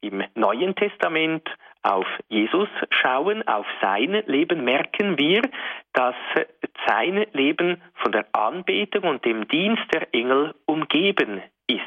im 0.00 0.22
Neuen 0.34 0.74
Testament 0.74 1.48
auf 1.82 2.06
Jesus 2.28 2.68
schauen, 2.90 3.46
auf 3.48 3.66
sein 3.80 4.22
Leben, 4.26 4.64
merken 4.64 5.18
wir, 5.18 5.42
dass 5.92 6.14
sein 6.86 7.26
Leben 7.32 7.80
von 7.94 8.12
der 8.12 8.26
Anbetung 8.32 9.04
und 9.04 9.24
dem 9.24 9.48
Dienst 9.48 9.84
der 9.92 10.12
Engel 10.12 10.54
umgeben 10.66 11.42
ist. 11.66 11.80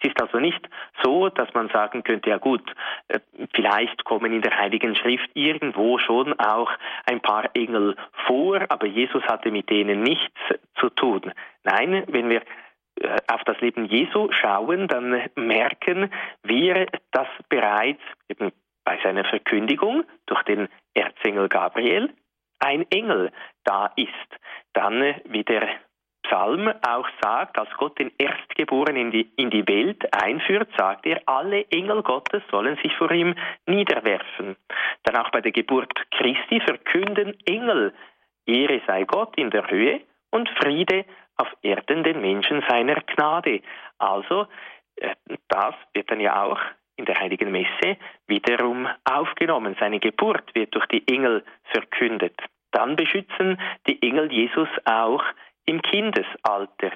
Es 0.00 0.10
ist 0.10 0.20
also 0.20 0.38
nicht 0.38 0.68
so, 1.02 1.30
dass 1.30 1.52
man 1.54 1.68
sagen 1.70 2.02
könnte, 2.02 2.28
ja 2.28 2.36
gut, 2.36 2.62
äh, 3.08 3.20
vielleicht 3.54 4.04
kommen 4.04 4.32
in 4.32 4.42
der 4.42 4.56
Heiligen 4.58 4.94
Schrift 4.96 5.30
irgendwo 5.34 5.98
schon 5.98 6.38
auch 6.38 6.70
ein 7.06 7.20
paar 7.20 7.48
Engel 7.54 7.96
vor, 8.26 8.60
aber 8.68 8.86
Jesus 8.86 9.22
hatte 9.24 9.50
mit 9.50 9.70
denen 9.70 10.02
nichts 10.02 10.38
zu 10.78 10.90
tun. 10.90 11.32
Nein, 11.62 12.04
wenn 12.08 12.28
wir 12.28 12.42
äh, 13.00 13.16
auf 13.32 13.44
das 13.44 13.58
Leben 13.60 13.86
Jesu 13.86 14.30
schauen, 14.32 14.88
dann 14.88 15.22
merken 15.36 16.10
wir, 16.42 16.86
dass 17.12 17.28
bereits 17.48 18.02
eben 18.28 18.52
bei 18.84 18.98
seiner 19.02 19.24
Verkündigung 19.24 20.04
durch 20.26 20.42
den 20.42 20.68
Erzengel 20.92 21.48
Gabriel 21.48 22.10
ein 22.64 22.86
Engel 22.90 23.30
da 23.64 23.92
ist. 23.96 24.10
Dann, 24.72 25.14
wie 25.26 25.44
der 25.44 25.68
Psalm 26.24 26.72
auch 26.86 27.06
sagt, 27.22 27.58
als 27.58 27.70
Gott 27.76 27.98
den 27.98 28.10
Erstgeborenen 28.18 29.02
in 29.02 29.10
die, 29.10 29.30
in 29.36 29.50
die 29.50 29.66
Welt 29.68 30.02
einführt, 30.12 30.68
sagt 30.76 31.06
er, 31.06 31.20
alle 31.26 31.66
Engel 31.70 32.02
Gottes 32.02 32.42
sollen 32.50 32.76
sich 32.82 32.94
vor 32.96 33.10
ihm 33.10 33.34
niederwerfen. 33.66 34.56
Dann 35.04 35.16
auch 35.16 35.30
bei 35.30 35.40
der 35.40 35.52
Geburt 35.52 35.92
Christi 36.10 36.60
verkünden 36.60 37.36
Engel, 37.46 37.92
Ehre 38.46 38.80
sei 38.86 39.04
Gott 39.04 39.36
in 39.36 39.50
der 39.50 39.70
Höhe 39.70 40.00
und 40.30 40.48
Friede 40.60 41.04
auf 41.36 41.48
Erden 41.62 42.04
den 42.04 42.20
Menschen 42.20 42.62
seiner 42.68 43.00
Gnade. 43.02 43.60
Also, 43.98 44.46
äh, 44.96 45.14
das 45.48 45.74
wird 45.92 46.10
dann 46.10 46.20
ja 46.20 46.42
auch 46.42 46.60
in 46.96 47.04
der 47.04 47.18
Heiligen 47.18 47.50
Messe 47.50 47.96
wiederum 48.26 48.88
aufgenommen. 49.04 49.76
Seine 49.80 49.98
Geburt 49.98 50.54
wird 50.54 50.74
durch 50.74 50.86
die 50.86 51.06
Engel 51.08 51.44
verkündet. 51.64 52.40
Dann 52.74 52.96
beschützen 52.96 53.58
die 53.86 54.02
Engel 54.02 54.32
Jesus 54.32 54.68
auch 54.84 55.22
im 55.64 55.80
Kindesalter. 55.80 56.90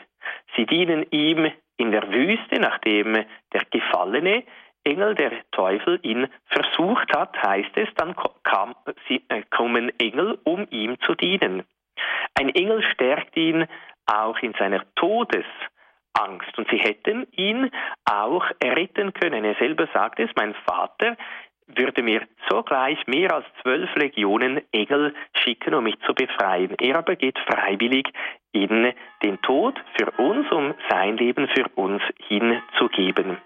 Sie 0.56 0.66
dienen 0.66 1.06
ihm 1.10 1.50
in 1.76 1.92
der 1.92 2.10
Wüste, 2.10 2.58
nachdem 2.58 3.14
der 3.52 3.64
gefallene 3.70 4.42
Engel, 4.84 5.14
der 5.14 5.32
Teufel, 5.52 6.00
ihn 6.02 6.28
versucht 6.46 7.14
hat, 7.16 7.40
heißt 7.40 7.76
es, 7.76 7.88
dann 7.94 8.16
kam, 8.42 8.74
sie, 9.06 9.22
äh, 9.28 9.42
kommen 9.50 9.92
Engel, 10.00 10.38
um 10.44 10.66
ihm 10.70 10.98
zu 11.00 11.14
dienen. 11.14 11.64
Ein 12.34 12.48
Engel 12.48 12.82
stärkt 12.82 13.36
ihn 13.36 13.66
auch 14.06 14.38
in 14.40 14.54
seiner 14.54 14.82
Todesangst 14.94 16.56
und 16.56 16.68
sie 16.70 16.78
hätten 16.78 17.26
ihn 17.32 17.70
auch 18.04 18.46
erretten 18.60 19.12
können. 19.12 19.44
Er 19.44 19.54
selber 19.56 19.88
sagt 19.92 20.18
es, 20.18 20.30
mein 20.36 20.54
Vater 20.66 21.16
würde 21.68 22.02
mir 22.02 22.22
sogleich 22.48 23.06
mehr 23.06 23.34
als 23.34 23.46
zwölf 23.62 23.94
Legionen 23.94 24.62
Engel 24.72 25.14
schicken, 25.34 25.74
um 25.74 25.84
mich 25.84 25.98
zu 26.06 26.14
befreien. 26.14 26.74
Er 26.80 26.98
aber 26.98 27.16
geht 27.16 27.38
freiwillig 27.40 28.08
in 28.52 28.92
den 29.22 29.40
Tod 29.42 29.78
für 29.96 30.10
uns, 30.20 30.50
um 30.50 30.74
sein 30.88 31.16
Leben 31.16 31.48
für 31.48 31.66
uns 31.74 32.02
hinzugeben. 32.26 33.38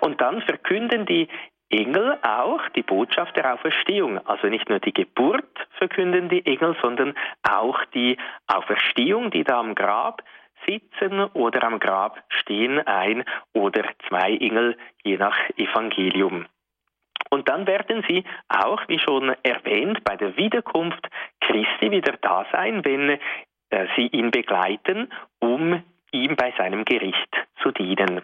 Und 0.00 0.20
dann 0.20 0.42
verkünden 0.42 1.06
die 1.06 1.28
Engel 1.68 2.18
auch 2.22 2.60
die 2.76 2.82
Botschaft 2.82 3.36
der 3.36 3.54
Auferstehung. 3.54 4.24
Also 4.26 4.46
nicht 4.46 4.68
nur 4.68 4.78
die 4.78 4.94
Geburt 4.94 5.44
verkünden 5.78 6.28
die 6.28 6.46
Engel, 6.46 6.76
sondern 6.80 7.14
auch 7.42 7.84
die 7.86 8.16
Auferstehung, 8.46 9.30
die 9.30 9.42
da 9.42 9.58
am 9.58 9.74
Grab 9.74 10.22
sitzen 10.66 11.20
oder 11.34 11.64
am 11.64 11.80
Grab 11.80 12.22
stehen 12.28 12.78
ein 12.86 13.24
oder 13.52 13.84
zwei 14.08 14.36
Engel, 14.36 14.76
je 15.02 15.16
nach 15.16 15.36
Evangelium. 15.56 16.46
Und 17.36 17.50
dann 17.50 17.66
werden 17.66 18.02
sie 18.08 18.24
auch, 18.48 18.80
wie 18.88 18.98
schon 18.98 19.36
erwähnt, 19.42 20.02
bei 20.04 20.16
der 20.16 20.38
Wiederkunft 20.38 21.06
Christi 21.42 21.90
wieder 21.90 22.14
da 22.22 22.46
sein, 22.50 22.82
wenn 22.82 23.10
äh, 23.10 23.86
sie 23.94 24.06
ihn 24.06 24.30
begleiten, 24.30 25.12
um 25.38 25.82
ihm 26.12 26.34
bei 26.34 26.54
seinem 26.56 26.86
Gericht 26.86 27.28
zu 27.62 27.72
dienen. 27.72 28.22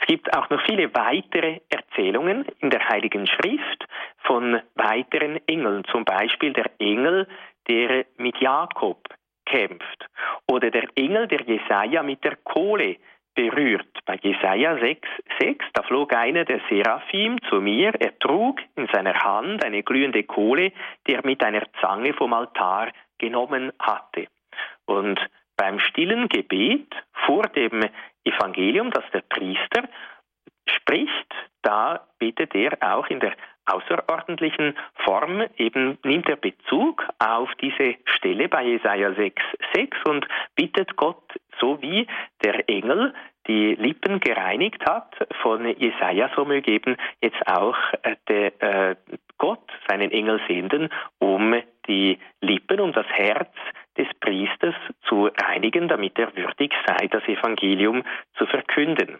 Es 0.00 0.06
gibt 0.06 0.34
auch 0.34 0.48
noch 0.48 0.62
viele 0.64 0.94
weitere 0.94 1.60
Erzählungen 1.68 2.46
in 2.60 2.70
der 2.70 2.88
Heiligen 2.88 3.26
Schrift 3.26 3.86
von 4.22 4.62
weiteren 4.76 5.38
Engeln, 5.46 5.84
zum 5.92 6.06
Beispiel 6.06 6.54
der 6.54 6.70
Engel, 6.78 7.28
der 7.68 8.06
mit 8.16 8.38
Jakob 8.40 9.10
kämpft, 9.44 10.06
oder 10.50 10.70
der 10.70 10.88
Engel, 10.94 11.28
der 11.28 11.42
Jesaja 11.42 12.02
mit 12.02 12.24
der 12.24 12.36
Kohle 12.36 12.96
berührt. 13.34 13.86
Bei 14.04 14.16
Jesaja 14.16 14.78
6, 14.78 15.08
6, 15.40 15.64
da 15.74 15.82
flog 15.82 16.14
einer 16.14 16.44
der 16.44 16.60
Seraphim 16.68 17.38
zu 17.48 17.60
mir, 17.60 17.92
er 17.98 18.18
trug 18.18 18.60
in 18.76 18.88
seiner 18.92 19.14
Hand 19.14 19.64
eine 19.64 19.82
glühende 19.82 20.22
Kohle, 20.24 20.72
die 21.06 21.14
er 21.14 21.24
mit 21.24 21.42
einer 21.42 21.62
Zange 21.80 22.12
vom 22.14 22.32
Altar 22.32 22.90
genommen 23.18 23.72
hatte. 23.78 24.26
Und 24.84 25.20
beim 25.56 25.78
stillen 25.78 26.28
Gebet 26.28 26.94
vor 27.26 27.44
dem 27.44 27.84
Evangelium, 28.24 28.90
das 28.90 29.04
der 29.12 29.22
Priester 29.22 29.88
spricht, 30.66 31.34
da 31.62 32.06
betet 32.18 32.54
er 32.54 32.76
auch 32.80 33.06
in 33.08 33.20
der 33.20 33.34
außerordentlichen 33.66 34.74
Form, 35.04 35.44
eben 35.56 35.98
nimmt 36.04 36.28
er 36.28 36.36
Bezug 36.36 37.06
auf 37.18 37.50
diese 37.60 37.96
Stelle 38.04 38.48
bei 38.48 38.64
Jesaja 38.64 39.14
6, 39.14 39.42
6 39.74 39.96
und 40.06 40.26
bittet 40.54 40.96
Gott, 40.96 41.22
so 41.60 41.80
wie 41.80 42.06
der 42.44 42.68
Engel 42.68 43.14
die 43.46 43.74
Lippen 43.74 44.20
gereinigt 44.20 44.84
hat 44.86 45.14
von 45.42 45.66
Jesaja, 45.66 46.30
so 46.36 46.44
möge 46.44 46.70
eben 46.70 46.96
jetzt 47.20 47.46
auch 47.46 47.76
äh, 48.02 48.16
der, 48.28 48.62
äh, 48.62 48.96
Gott 49.38 49.68
seinen 49.88 50.12
Engel 50.12 50.40
senden, 50.46 50.88
um 51.18 51.60
die 51.88 52.18
Lippen 52.40 52.80
und 52.80 52.96
das 52.96 53.06
Herz 53.06 53.52
des 53.98 54.06
Priesters 54.20 54.74
zu 55.08 55.26
reinigen, 55.26 55.88
damit 55.88 56.18
er 56.18 56.34
würdig 56.36 56.72
sei, 56.86 57.08
das 57.08 57.24
Evangelium 57.24 58.04
zu 58.38 58.46
verkünden. 58.46 59.18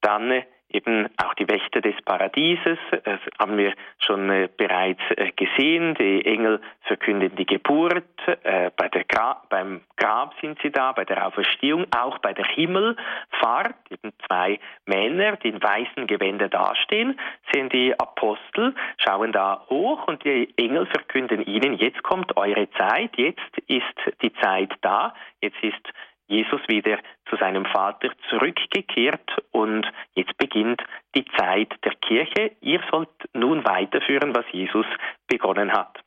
Dann 0.00 0.42
eben 0.72 1.08
auch 1.22 1.34
die 1.34 1.48
Wächter 1.48 1.80
des 1.80 1.94
Paradieses, 2.04 2.78
das 3.04 3.20
haben 3.38 3.56
wir 3.56 3.74
schon 3.98 4.30
äh, 4.30 4.48
bereits 4.56 5.00
äh, 5.16 5.30
gesehen. 5.32 5.94
Die 5.94 6.24
Engel 6.24 6.60
verkünden 6.82 7.34
die 7.36 7.46
Geburt, 7.46 8.04
äh, 8.42 8.70
bei 8.76 8.88
der 8.88 9.04
Gra 9.04 9.42
beim 9.48 9.82
Grab 9.96 10.34
sind 10.40 10.58
sie 10.62 10.70
da, 10.70 10.92
bei 10.92 11.04
der 11.04 11.26
Auferstehung, 11.26 11.86
auch 11.96 12.18
bei 12.18 12.32
der 12.32 12.46
Himmelfahrt, 12.46 13.74
eben 13.90 14.12
zwei 14.26 14.58
Männer, 14.86 15.36
die 15.36 15.48
in 15.48 15.62
weißen 15.62 16.06
Gewändern 16.06 16.50
dastehen, 16.50 17.18
sehen 17.52 17.68
die 17.68 17.98
Apostel, 17.98 18.74
schauen 18.98 19.32
da 19.32 19.64
hoch 19.68 20.06
und 20.06 20.24
die 20.24 20.52
Engel 20.56 20.86
verkünden 20.86 21.42
ihnen, 21.42 21.74
jetzt 21.74 22.02
kommt 22.02 22.36
eure 22.36 22.70
Zeit, 22.72 23.16
jetzt 23.16 23.58
ist 23.66 23.84
die 24.22 24.32
Zeit 24.34 24.72
da, 24.80 25.14
jetzt 25.40 25.62
ist 25.62 25.92
Jesus 26.30 26.60
wieder 26.68 26.98
zu 27.28 27.36
seinem 27.36 27.66
Vater 27.66 28.10
zurückgekehrt 28.28 29.30
und 29.50 29.86
jetzt 30.14 30.36
beginnt 30.38 30.82
die 31.14 31.24
Zeit 31.36 31.74
der 31.84 31.94
Kirche. 31.96 32.52
Ihr 32.60 32.80
sollt 32.90 33.08
nun 33.34 33.64
weiterführen, 33.64 34.34
was 34.34 34.44
Jesus 34.52 34.86
begonnen 35.26 35.72
hat. 35.72 35.98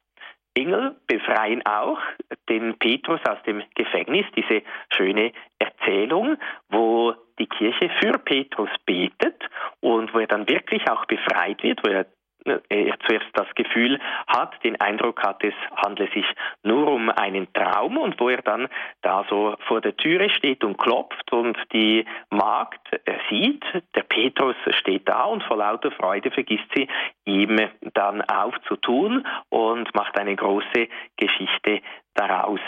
Engel 0.56 0.96
befreien 1.08 1.66
auch 1.66 2.00
den 2.48 2.78
Petrus 2.78 3.20
aus 3.28 3.42
dem 3.46 3.64
Gefängnis, 3.76 4.26
diese 4.36 4.62
schöne 4.96 5.32
Erzählung, 5.60 6.38
wo 6.70 7.14
die 7.40 7.48
Kirche 7.48 7.90
für 8.00 8.18
Petrus 8.20 8.70
betet 8.86 9.36
und 9.82 10.14
wo 10.14 10.20
er 10.20 10.28
dann 10.28 10.48
wirklich 10.48 10.88
auch 10.90 11.06
befreit 11.06 11.64
wird, 11.64 11.84
wo 11.84 11.90
er 11.90 12.06
er 12.46 12.62
äh, 12.70 12.92
zuerst 13.06 13.28
das 13.34 13.48
Gefühl 13.56 14.00
hat, 14.28 14.62
den 14.64 14.80
Eindruck 14.80 15.22
hat, 15.24 15.44
es 15.44 15.54
handle 15.76 16.10
sich 16.14 16.26
nur 16.64 16.88
um 16.88 17.10
einen 17.10 17.52
Traum 17.54 17.98
und 17.98 18.20
wo 18.20 18.30
er 18.30 18.42
dann 18.42 18.68
da 19.02 19.26
so 19.30 19.56
vor 19.68 19.82
der 19.82 19.96
Türe 19.98 20.30
steht 20.30 20.64
und 20.64 20.78
klopft 20.78 21.32
und 21.32 21.58
die 21.72 22.06
Magd 22.30 22.82
äh, 23.06 23.18
sieht, 23.30 23.64
der 23.96 24.04
Petrus 24.04 24.56
steht 24.80 25.08
da 25.08 25.24
und 25.24 25.44
vor 25.44 25.58
lauter 25.58 25.92
Freude 25.92 26.32
vergisst 26.32 26.68
sie, 26.76 26.88
ihm 27.26 27.60
dann 27.94 28.22
aufzutun 28.22 29.26
und 29.50 29.94
macht 29.96 30.18
eine 30.20 30.36
große 30.36 30.88
Geschichte 31.18 31.82
daraus 32.14 32.60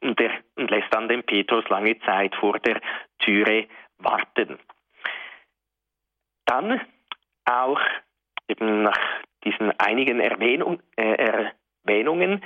und, 0.00 0.18
der, 0.18 0.32
und 0.56 0.70
lässt 0.70 0.92
dann 0.92 1.08
den 1.08 1.22
Petrus 1.22 1.68
lange 1.68 1.98
Zeit 2.00 2.34
vor 2.36 2.58
der 2.58 2.80
Türe 3.18 3.66
warten. 3.98 4.58
Dann 6.46 6.80
auch 7.44 7.80
eben 8.48 8.82
nach 8.82 8.98
diesen 9.44 9.72
einigen 9.78 10.20
Erwähnung, 10.20 10.80
äh, 10.96 11.50
Erwähnungen 11.84 12.42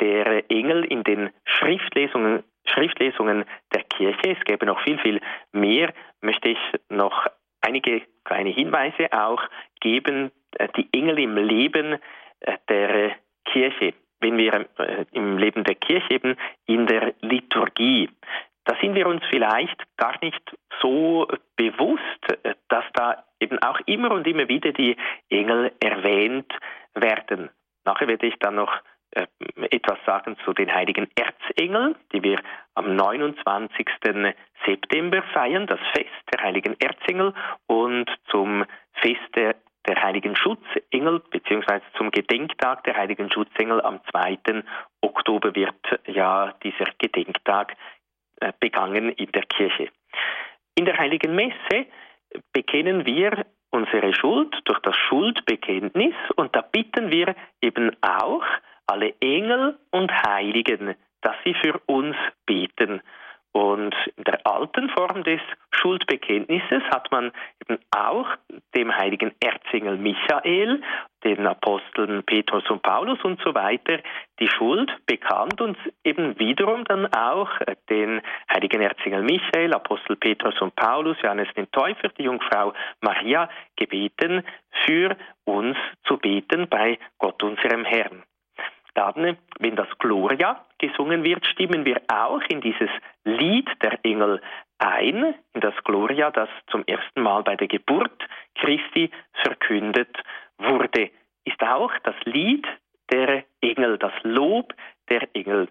der 0.00 0.50
Engel 0.50 0.84
in 0.84 1.04
den 1.04 1.30
Schriftlesungen, 1.44 2.44
Schriftlesungen 2.66 3.44
der 3.74 3.84
Kirche, 3.84 4.36
es 4.38 4.44
gäbe 4.44 4.66
noch 4.66 4.80
viel, 4.82 4.98
viel 4.98 5.20
mehr, 5.52 5.92
möchte 6.20 6.50
ich 6.50 6.58
noch 6.88 7.26
einige 7.60 8.02
kleine 8.24 8.50
Hinweise 8.50 9.12
auch 9.12 9.42
geben, 9.80 10.30
äh, 10.58 10.68
die 10.76 10.88
Engel 10.92 11.18
im 11.18 11.36
Leben 11.36 11.98
äh, 12.40 12.58
der 12.68 13.16
Kirche, 13.44 13.94
wenn 14.20 14.36
wir 14.36 14.66
äh, 14.78 15.04
im 15.12 15.38
Leben 15.38 15.64
der 15.64 15.74
Kirche 15.74 16.14
eben 16.14 16.36
in 16.66 16.86
der 16.86 17.14
Liturgie. 17.20 18.08
Da 18.66 18.76
sind 18.80 18.94
wir 18.94 19.06
uns 19.06 19.22
vielleicht 19.30 19.80
gar 19.96 20.14
nicht 20.22 20.42
so 20.82 21.26
bewusst, 21.56 22.02
dass 22.68 22.84
da 22.94 23.24
eben 23.40 23.58
auch 23.60 23.78
immer 23.86 24.10
und 24.10 24.26
immer 24.26 24.48
wieder 24.48 24.72
die 24.72 24.96
Engel 25.30 25.72
erwähnt 25.80 26.52
werden. 26.94 27.50
Nachher 27.84 28.08
werde 28.08 28.26
ich 28.26 28.36
dann 28.40 28.56
noch 28.56 28.72
äh, 29.12 29.26
etwas 29.70 29.98
sagen 30.04 30.36
zu 30.44 30.52
den 30.52 30.72
heiligen 30.74 31.08
Erzengeln, 31.14 31.94
die 32.12 32.22
wir 32.22 32.40
am 32.74 32.96
29. 32.96 33.88
September 34.66 35.22
feiern, 35.32 35.66
das 35.66 35.80
Fest 35.94 36.10
der 36.32 36.42
heiligen 36.42 36.78
Erzengel 36.80 37.32
und 37.66 38.10
zum 38.30 38.64
Fest 38.94 39.36
der, 39.36 39.54
der 39.86 40.02
heiligen 40.02 40.34
Schutzengel 40.34 41.22
beziehungsweise 41.30 41.84
zum 41.96 42.10
Gedenktag 42.10 42.82
der 42.84 42.96
heiligen 42.96 43.30
Schutzengel 43.30 43.80
am 43.80 44.00
2. 44.10 44.38
Oktober 45.00 45.54
wird 45.54 46.00
ja 46.06 46.52
dieser 46.64 46.86
Gedenktag 46.98 47.76
begangen 48.60 49.10
in 49.10 49.30
der 49.32 49.42
Kirche. 49.42 49.88
In 50.74 50.84
der 50.84 50.98
heiligen 50.98 51.34
Messe 51.34 51.86
bekennen 52.52 53.06
wir 53.06 53.46
unsere 53.70 54.14
Schuld 54.14 54.54
durch 54.64 54.78
das 54.80 54.96
Schuldbekenntnis 54.96 56.14
und 56.36 56.54
da 56.54 56.62
bitten 56.62 57.10
wir 57.10 57.34
eben 57.60 57.90
auch 58.02 58.44
alle 58.86 59.14
Engel 59.20 59.78
und 59.90 60.12
Heiligen, 60.12 60.94
dass 61.22 61.36
sie 61.44 61.54
für 61.54 61.80
uns 61.86 62.16
beten. 62.46 63.02
Und 63.56 63.94
in 64.16 64.24
der 64.24 64.46
alten 64.46 64.90
Form 64.90 65.24
des 65.24 65.40
Schuldbekenntnisses 65.70 66.82
hat 66.90 67.10
man 67.10 67.32
eben 67.62 67.78
auch 67.90 68.28
dem 68.76 68.94
heiligen 68.94 69.32
Erzengel 69.40 69.96
Michael, 69.96 70.82
den 71.24 71.46
Aposteln 71.46 72.22
Petrus 72.24 72.68
und 72.68 72.82
Paulus 72.82 73.18
und 73.24 73.40
so 73.42 73.54
weiter 73.54 74.00
die 74.40 74.48
Schuld 74.48 74.92
bekannt 75.06 75.58
und 75.62 75.78
eben 76.04 76.38
wiederum 76.38 76.84
dann 76.84 77.06
auch 77.14 77.48
den 77.88 78.20
heiligen 78.52 78.82
Erzengel 78.82 79.22
Michael, 79.22 79.72
Apostel 79.72 80.16
Petrus 80.16 80.60
und 80.60 80.76
Paulus, 80.76 81.16
Johannes 81.22 81.48
den 81.56 81.70
Täufer, 81.70 82.10
die 82.10 82.24
Jungfrau 82.24 82.74
Maria 83.00 83.48
gebeten, 83.76 84.44
für 84.84 85.16
uns 85.46 85.78
zu 86.04 86.18
beten 86.18 86.68
bei 86.68 86.98
Gott 87.16 87.42
unserem 87.42 87.86
Herrn. 87.86 88.22
Dann, 88.96 89.36
wenn 89.58 89.76
das 89.76 89.88
Gloria 89.98 90.64
gesungen 90.78 91.22
wird, 91.22 91.44
stimmen 91.44 91.84
wir 91.84 92.00
auch 92.08 92.40
in 92.48 92.62
dieses 92.62 92.88
Lied 93.24 93.68
der 93.82 93.98
Engel 94.02 94.40
ein, 94.78 95.34
in 95.52 95.60
das 95.60 95.74
Gloria, 95.84 96.30
das 96.30 96.48
zum 96.70 96.82
ersten 96.86 97.20
Mal 97.20 97.42
bei 97.42 97.56
der 97.56 97.68
Geburt 97.68 98.26
Christi 98.54 99.10
verkündet 99.42 100.16
wurde, 100.56 101.10
ist 101.44 101.62
auch 101.62 101.92
das 102.04 102.14
Lied 102.24 102.66
der 103.12 103.44
Engel, 103.60 103.98
das 103.98 104.14
Lob 104.22 104.72
der 105.10 105.28
Engel. 105.34 105.68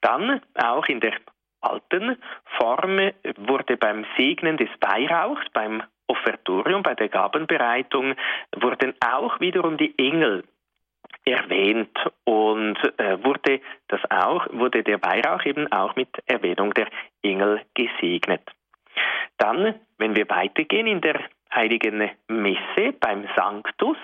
Dann 0.00 0.40
auch 0.54 0.86
in 0.86 0.98
der 0.98 1.14
alten 1.60 2.20
Form 2.58 2.98
wurde 3.36 3.76
beim 3.76 4.04
Segnen 4.16 4.56
des 4.56 4.70
Weihrauchs, 4.80 5.46
beim 5.52 5.84
Offertorium, 6.08 6.82
bei 6.82 6.96
der 6.96 7.08
Gabenbereitung, 7.08 8.16
wurden 8.56 8.94
auch 9.00 9.38
wiederum 9.38 9.76
die 9.76 9.96
Engel 9.96 10.42
erwähnt 11.28 11.96
und 12.24 12.76
äh, 12.98 13.22
wurde 13.22 13.60
das 13.88 14.00
auch, 14.10 14.46
wurde 14.52 14.82
der 14.82 15.02
Weihrauch 15.02 15.44
eben 15.44 15.70
auch 15.72 15.96
mit 15.96 16.08
Erwähnung 16.26 16.72
der 16.74 16.88
Engel 17.22 17.62
gesegnet. 17.74 18.42
Dann, 19.38 19.74
wenn 19.98 20.16
wir 20.16 20.28
weitergehen 20.28 20.86
in 20.86 21.00
der 21.00 21.20
heiligen 21.54 22.10
Messe 22.28 22.92
beim 23.00 23.26
Sanctus, 23.36 23.96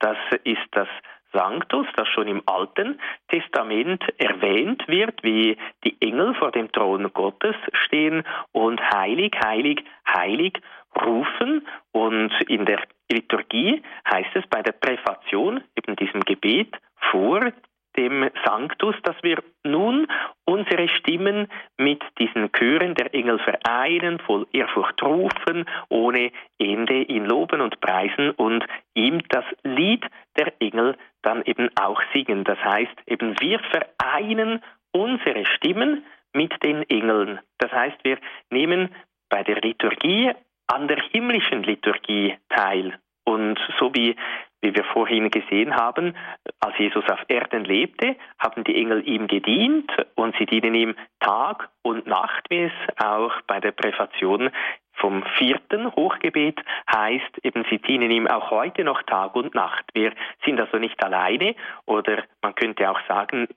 das 0.00 0.18
ist 0.44 0.66
das 0.72 0.88
Sanctus, 1.32 1.86
das 1.96 2.08
schon 2.08 2.26
im 2.26 2.42
Alten 2.46 3.00
Testament 3.28 4.02
erwähnt 4.18 4.82
wird, 4.88 5.22
wie 5.22 5.56
die 5.84 5.96
Engel 6.00 6.34
vor 6.34 6.50
dem 6.50 6.70
Thron 6.72 7.12
Gottes 7.12 7.54
stehen 7.84 8.24
und 8.52 8.80
heilig, 8.92 9.32
heilig, 9.44 9.84
heilig 10.12 10.60
rufen 10.96 11.66
und 11.92 12.32
in 12.48 12.66
der 12.66 12.80
Liturgie 13.10 13.82
heißt 14.10 14.30
es 14.34 14.46
bei 14.48 14.62
der 14.62 14.72
Präfation, 14.72 15.62
eben 15.76 15.96
diesem 15.96 16.20
Gebet 16.20 16.76
vor 17.10 17.52
dem 17.96 18.30
Sanctus, 18.44 18.94
dass 19.02 19.16
wir 19.22 19.42
nun 19.64 20.06
unsere 20.44 20.88
Stimmen 20.88 21.48
mit 21.76 22.02
diesen 22.18 22.50
Chören 22.52 22.94
der 22.94 23.12
Engel 23.14 23.38
vereinen, 23.38 24.20
voll 24.20 24.46
Ehrfurcht 24.52 25.02
rufen, 25.02 25.64
ohne 25.88 26.30
Ende 26.58 27.02
ihn 27.02 27.24
loben 27.24 27.60
und 27.60 27.80
preisen 27.80 28.30
und 28.30 28.64
ihm 28.94 29.22
das 29.28 29.44
Lied 29.64 30.04
der 30.38 30.52
Engel 30.60 30.96
dann 31.22 31.42
eben 31.44 31.68
auch 31.80 32.00
singen. 32.14 32.44
Das 32.44 32.58
heißt, 32.58 32.94
eben 33.06 33.38
wir 33.40 33.58
vereinen 33.58 34.62
unsere 34.92 35.44
Stimmen 35.46 36.04
mit 36.32 36.62
den 36.62 36.88
Engeln. 36.88 37.40
Das 37.58 37.72
heißt, 37.72 37.98
wir 38.04 38.18
nehmen 38.50 38.94
bei 39.28 39.42
der 39.42 39.60
Liturgie 39.60 40.32
an 40.72 40.86
der 40.86 41.02
himmlischen 41.10 41.62
Liturgie 41.64 42.36
teil. 42.48 42.98
Und 43.24 43.58
so 43.78 43.92
wie, 43.94 44.16
wie 44.60 44.74
wir 44.74 44.84
vorhin 44.84 45.30
gesehen 45.30 45.74
haben, 45.74 46.14
als 46.60 46.78
Jesus 46.78 47.04
auf 47.08 47.20
Erden 47.28 47.64
lebte, 47.64 48.16
haben 48.38 48.64
die 48.64 48.76
Engel 48.76 49.06
ihm 49.06 49.26
gedient 49.26 49.90
und 50.14 50.34
sie 50.38 50.46
dienen 50.46 50.74
ihm 50.74 50.94
Tag 51.20 51.68
und 51.82 52.06
Nacht, 52.06 52.44
wie 52.50 52.64
es 52.64 53.04
auch 53.04 53.32
bei 53.46 53.60
der 53.60 53.72
Präfation 53.72 54.50
vom 54.94 55.24
vierten 55.38 55.90
Hochgebet 55.96 56.60
heißt, 56.92 57.42
eben 57.42 57.64
sie 57.70 57.78
dienen 57.78 58.10
ihm 58.10 58.26
auch 58.26 58.50
heute 58.50 58.84
noch 58.84 59.02
Tag 59.02 59.34
und 59.34 59.54
Nacht. 59.54 59.84
Wir 59.94 60.12
sind 60.44 60.60
also 60.60 60.76
nicht 60.76 61.02
alleine 61.02 61.54
oder 61.86 62.22
man 62.42 62.54
könnte 62.54 62.90
auch 62.90 63.00
sagen, 63.08 63.48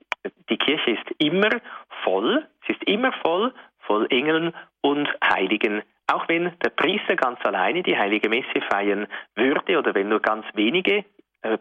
die 0.48 0.56
Kirche 0.56 0.92
ist 0.92 1.10
immer 1.18 1.50
voll, 2.02 2.46
sie 2.66 2.72
ist 2.72 2.84
immer 2.84 3.12
voll, 3.12 3.52
voll 3.80 4.06
Engeln 4.10 4.54
und 4.80 5.08
Heiligen 5.22 5.82
auch 6.06 6.28
wenn 6.28 6.52
der 6.62 6.70
Priester 6.70 7.16
ganz 7.16 7.38
alleine 7.44 7.82
die 7.82 7.96
heilige 7.96 8.28
Messe 8.28 8.60
feiern 8.70 9.06
würde 9.34 9.78
oder 9.78 9.94
wenn 9.94 10.08
nur 10.08 10.20
ganz 10.20 10.44
wenige 10.54 11.04
äh, 11.42 11.58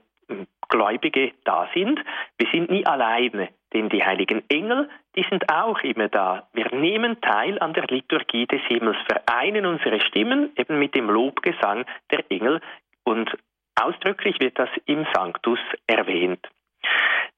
Gläubige 0.69 1.33
da 1.43 1.69
sind, 1.73 1.99
wir 2.37 2.47
sind 2.51 2.71
nie 2.71 2.85
alleine, 2.85 3.49
denn 3.73 3.89
die 3.89 4.03
heiligen 4.03 4.43
Engel, 4.49 4.89
die 5.15 5.25
sind 5.29 5.51
auch 5.51 5.79
immer 5.81 6.07
da. 6.07 6.47
Wir 6.53 6.73
nehmen 6.73 7.21
teil 7.21 7.59
an 7.59 7.73
der 7.73 7.85
Liturgie 7.87 8.47
des 8.47 8.61
Himmels, 8.63 8.97
vereinen 9.05 9.65
unsere 9.65 9.99
Stimmen 10.01 10.51
eben 10.55 10.79
mit 10.79 10.95
dem 10.95 11.09
Lobgesang 11.09 11.85
der 12.11 12.23
Engel 12.31 12.61
und 13.03 13.29
ausdrücklich 13.75 14.39
wird 14.39 14.57
das 14.57 14.69
im 14.85 15.05
Sanctus 15.13 15.59
erwähnt. 15.87 16.47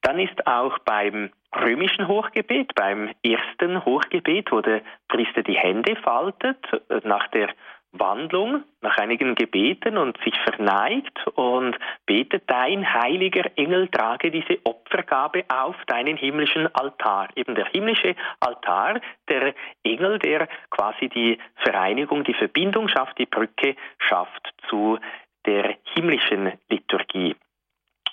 Dann 0.02 0.18
ist 0.20 0.46
auch 0.46 0.78
beim 0.80 1.30
römischen 1.54 2.06
Hochgebet, 2.06 2.74
beim 2.74 3.10
ersten 3.24 3.84
Hochgebet, 3.84 4.52
wo 4.52 4.60
der 4.60 4.82
Priester 5.08 5.42
die 5.42 5.56
Hände 5.56 5.96
faltet 5.96 6.58
nach 7.04 7.26
der 7.28 7.48
Wandlung, 7.92 8.64
nach 8.80 8.96
einigen 8.98 9.34
Gebeten 9.34 9.96
und 9.96 10.18
sich 10.22 10.34
verneigt 10.40 11.26
und 11.34 11.76
betet, 12.04 12.44
dein 12.46 12.92
heiliger 12.92 13.50
Engel 13.56 13.88
trage 13.88 14.30
diese 14.30 14.58
Opfergabe 14.64 15.44
auf 15.48 15.76
deinen 15.86 16.16
himmlischen 16.16 16.72
Altar. 16.74 17.28
Eben 17.36 17.54
der 17.54 17.66
himmlische 17.66 18.14
Altar, 18.40 19.00
der 19.28 19.54
Engel, 19.82 20.18
der 20.18 20.48
quasi 20.70 21.08
die 21.08 21.38
Vereinigung, 21.56 22.24
die 22.24 22.34
Verbindung 22.34 22.88
schafft, 22.88 23.18
die 23.18 23.26
Brücke 23.26 23.76
schafft 23.98 24.52
zu 24.68 24.98
der 25.46 25.76
himmlischen 25.94 26.52
Liturgie. 26.68 27.34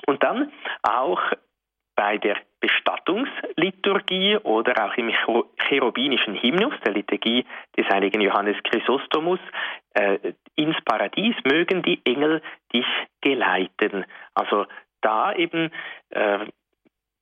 Und 0.06 0.24
dann 0.24 0.52
auch 0.82 1.22
bei 1.96 2.18
der 2.18 2.38
Bestattungsliturgie 2.60 4.38
oder 4.38 4.86
auch 4.86 4.98
im 4.98 5.12
cherubinischen 5.68 6.36
Hymnus, 6.36 6.74
der 6.86 6.94
Liturgie 6.94 7.46
des 7.78 7.88
heiligen 7.88 8.22
Johannes 8.22 8.58
Chrysostomus, 8.64 9.40
äh, 9.94 10.34
ins 10.56 10.78
Paradies 10.86 11.36
mögen 11.46 11.84
die 11.84 12.02
Engel 12.06 12.42
dich 12.74 12.86
geleiten. 13.22 14.06
Also 14.34 14.66
da 15.02 15.34
eben 15.34 15.72
äh, 16.10 16.46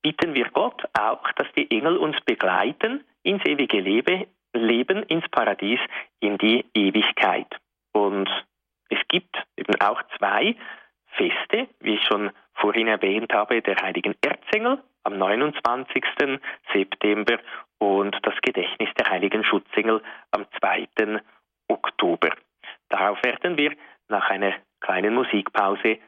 bitten 0.02 0.34
wir 0.36 0.50
Gott 0.50 0.84
auch, 0.98 1.32
dass 1.34 1.48
die 1.56 1.70
Engel 1.70 1.98
uns 1.98 2.20
begleiten 2.22 3.04
ins 3.24 3.46
ewige 3.46 3.82
Lebe, 3.82 4.28
Leben, 4.54 5.04
ins 5.04 5.28
Paradies, 5.30 5.80
in 6.20 6.38
die 6.38 6.66
Ewigkeit. 6.74 7.48
Und 7.94 8.30
es 8.90 9.00
gibt 9.08 9.36
eben 9.58 9.80
auch 9.82 10.02
zwei 10.18 10.56
Feste, 11.22 11.68
wie 11.82 11.96
ich 11.96 12.04
schon 12.06 12.32
vorhin 12.56 12.88
erwähnt 12.88 13.32
habe, 13.32 13.62
der 13.62 13.76
heiligen 13.82 14.16
Erzengel 14.22 14.82
am 15.04 15.18
29. 15.20 16.04
September 16.74 17.38
und 17.78 18.18
das 18.24 18.34
Gedächtnis 18.42 18.90
der 18.98 19.10
heiligen 19.10 19.44
Schutzengel 19.44 20.02
am 20.32 20.46
2. 20.60 20.88
Oktober. 21.68 22.30
Darauf 22.90 23.24
werden 23.24 23.56
wir 23.58 23.74
nach 24.08 24.30
einer 24.32 24.54
kleinen 24.80 25.14
Musikpause 25.14 26.00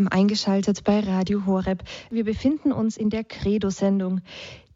haben 0.00 0.08
eingeschaltet 0.08 0.82
bei 0.82 1.00
Radio 1.00 1.44
Horeb. 1.44 1.82
Wir 2.08 2.24
befinden 2.24 2.72
uns 2.72 2.96
in 2.96 3.10
der 3.10 3.22
Credo-Sendung. 3.22 4.22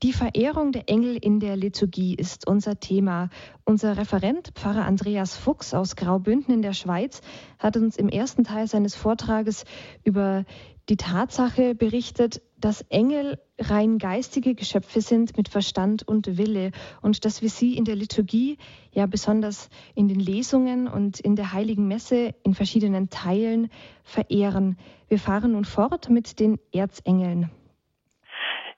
Die 0.03 0.13
Verehrung 0.13 0.71
der 0.71 0.91
Engel 0.91 1.17
in 1.17 1.41
der 1.41 1.57
Liturgie 1.57 2.15
ist 2.15 2.47
unser 2.47 2.79
Thema. 2.79 3.31
Unser 3.65 3.97
Referent, 3.97 4.51
Pfarrer 4.55 4.85
Andreas 4.85 5.35
Fuchs 5.35 5.73
aus 5.73 5.97
Graubünden 5.97 6.53
in 6.53 6.61
der 6.61 6.75
Schweiz, 6.75 7.23
hat 7.59 7.79
uns 7.79 7.97
im 7.97 8.11
ersten 8.11 8.45
Teil 8.45 8.67
seines 8.67 8.95
Vortrages 8.95 9.65
über 10.05 10.45
die 10.91 10.99
Tatsache 10.99 11.75
berichtet, 11.75 12.43
dass 12.65 12.81
Engel 12.89 13.39
rein 13.61 13.99
geistige 13.99 14.55
Geschöpfe 14.55 15.03
sind 15.03 15.37
mit 15.37 15.51
Verstand 15.51 16.09
und 16.09 16.39
Wille 16.39 16.71
und 17.03 17.27
dass 17.27 17.43
wir 17.43 17.51
sie 17.51 17.77
in 17.77 17.85
der 17.85 17.95
Liturgie, 17.95 18.57
ja 18.91 19.05
besonders 19.05 19.69
in 19.95 20.09
den 20.09 20.19
Lesungen 20.19 20.89
und 20.89 21.21
in 21.21 21.37
der 21.37 21.53
heiligen 21.53 21.87
Messe 21.87 22.35
in 22.43 22.55
verschiedenen 22.55 23.11
Teilen 23.11 23.69
verehren. 24.03 24.79
Wir 25.09 25.19
fahren 25.19 25.53
nun 25.53 25.67
fort 25.67 26.09
mit 26.09 26.41
den 26.41 26.59
Erzengeln. 26.73 27.51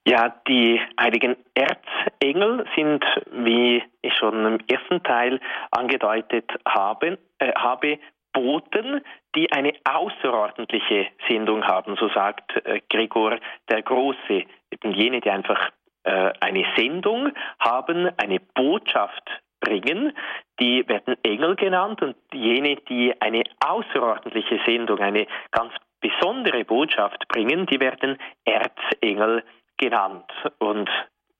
Ja, 0.04 0.34
die 0.48 0.80
heiligen 1.00 1.36
Erzengel 1.54 2.66
sind, 2.74 3.04
wie 3.32 3.84
ich 4.02 4.14
schon 4.14 4.46
im 4.46 4.58
ersten 4.68 5.00
Teil 5.04 5.38
angedeutet 5.70 6.50
habe, 6.66 7.18
äh, 7.38 7.52
habe 7.54 8.00
Boten, 8.32 9.00
die 9.36 9.52
eine 9.52 9.74
außerordentliche 9.84 11.08
Sendung 11.28 11.64
haben, 11.64 11.96
so 11.96 12.08
sagt 12.08 12.56
äh, 12.64 12.80
Gregor 12.88 13.38
der 13.68 13.82
Große. 13.82 14.44
Eben 14.70 14.92
jene, 14.92 15.20
die 15.20 15.30
einfach 15.30 15.70
äh, 16.04 16.32
eine 16.40 16.64
Sendung 16.76 17.32
haben, 17.60 18.08
eine 18.16 18.40
Botschaft 18.40 19.28
bringen, 19.60 20.16
die 20.60 20.86
werden 20.88 21.16
Engel 21.22 21.56
genannt 21.56 22.02
und 22.02 22.16
jene, 22.32 22.76
die 22.88 23.14
eine 23.20 23.42
außerordentliche 23.64 24.60
Sendung, 24.66 25.00
eine 25.00 25.26
ganz 25.50 25.72
besondere 26.00 26.64
Botschaft 26.64 27.26
bringen, 27.28 27.66
die 27.66 27.80
werden 27.80 28.18
Erzengel 28.44 29.42
genannt. 29.76 30.30
Und 30.58 30.88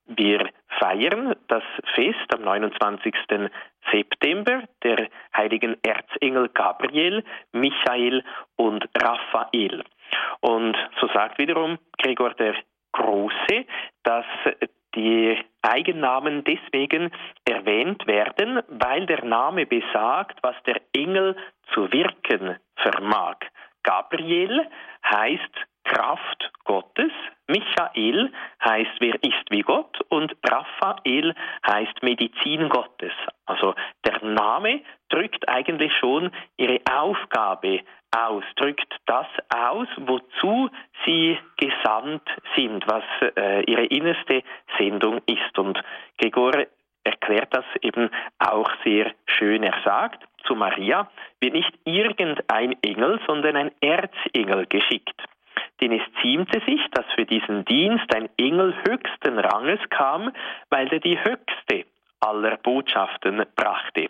wir 0.07 0.49
feiern 0.79 1.35
das 1.47 1.63
Fest 1.95 2.33
am 2.33 2.41
29. 2.41 3.13
September 3.91 4.63
der 4.83 5.07
heiligen 5.35 5.77
Erzengel 5.83 6.49
Gabriel, 6.49 7.23
Michael 7.51 8.23
und 8.55 8.87
Raphael. 8.97 9.83
Und 10.41 10.77
so 10.99 11.07
sagt 11.13 11.37
wiederum 11.37 11.77
Gregor 11.97 12.33
der 12.33 12.55
Große, 12.93 13.65
dass 14.03 14.25
die 14.95 15.37
Eigennamen 15.61 16.43
deswegen 16.43 17.11
erwähnt 17.45 18.07
werden, 18.07 18.61
weil 18.67 19.05
der 19.05 19.23
Name 19.23 19.65
besagt, 19.65 20.39
was 20.41 20.55
der 20.65 20.81
Engel 20.93 21.35
zu 21.73 21.91
wirken 21.91 22.57
vermag. 22.77 23.37
Gabriel 23.83 24.67
heißt 25.05 25.53
Kraft 25.83 26.51
Gottes. 26.63 27.11
Michael 27.47 28.31
heißt, 28.63 28.91
wer 28.99 29.15
ist 29.23 29.49
wie 29.49 29.61
Gott 29.61 29.99
und 30.09 30.35
Raphael 30.45 31.33
heißt 31.65 32.03
Medizin 32.03 32.67
Gottes. 32.69 33.13
Also 33.45 33.73
der 34.05 34.21
Name 34.23 34.81
drückt 35.09 35.47
eigentlich 35.47 35.93
schon 35.97 36.31
ihre 36.57 36.81
Aufgabe 36.91 37.81
aus, 38.15 38.43
drückt 38.57 38.93
das 39.05 39.27
aus, 39.49 39.87
wozu 39.97 40.69
sie 41.05 41.37
gesandt 41.57 42.27
sind, 42.55 42.85
was 42.87 43.03
äh, 43.37 43.63
ihre 43.63 43.85
innerste 43.85 44.43
Sendung 44.77 45.21
ist. 45.25 45.57
Und 45.57 45.81
Gregor 46.17 46.65
erklärt 47.03 47.53
das 47.53 47.65
eben 47.81 48.09
auch 48.39 48.69
sehr 48.83 49.13
schön. 49.25 49.63
Er 49.63 49.75
sagt, 49.85 50.23
zu 50.45 50.55
Maria 50.55 51.09
wird 51.39 51.53
nicht 51.53 51.73
irgendein 51.85 52.75
Engel, 52.81 53.19
sondern 53.25 53.55
ein 53.55 53.71
Erzengel 53.79 54.65
geschickt 54.65 55.21
denn 55.81 55.91
es 55.91 56.01
ziemte 56.21 56.59
sich, 56.65 56.81
dass 56.91 57.05
für 57.15 57.25
diesen 57.25 57.65
Dienst 57.65 58.13
ein 58.15 58.29
Engel 58.37 58.73
höchsten 58.87 59.39
Ranges 59.39 59.79
kam, 59.89 60.31
weil 60.69 60.87
er 60.87 60.99
die 60.99 61.19
höchste 61.19 61.85
aller 62.19 62.57
Botschaften 62.57 63.45
brachte. 63.55 64.09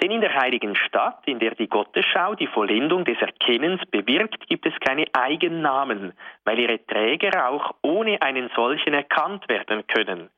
Denn 0.00 0.10
in 0.10 0.20
der 0.20 0.34
heiligen 0.34 0.74
Stadt, 0.74 1.20
in 1.26 1.38
der 1.38 1.54
die 1.54 1.68
Gottesschau 1.68 2.34
die 2.34 2.48
Vollendung 2.48 3.04
des 3.04 3.20
Erkennens 3.20 3.80
bewirkt, 3.90 4.48
gibt 4.48 4.66
es 4.66 4.74
keine 4.80 5.04
Eigennamen, 5.12 6.12
weil 6.44 6.58
ihre 6.58 6.84
Träger 6.86 7.48
auch 7.48 7.74
ohne 7.82 8.20
einen 8.20 8.50
solchen 8.56 8.94
erkannt 8.94 9.48
werden 9.48 9.86
können. 9.86 10.30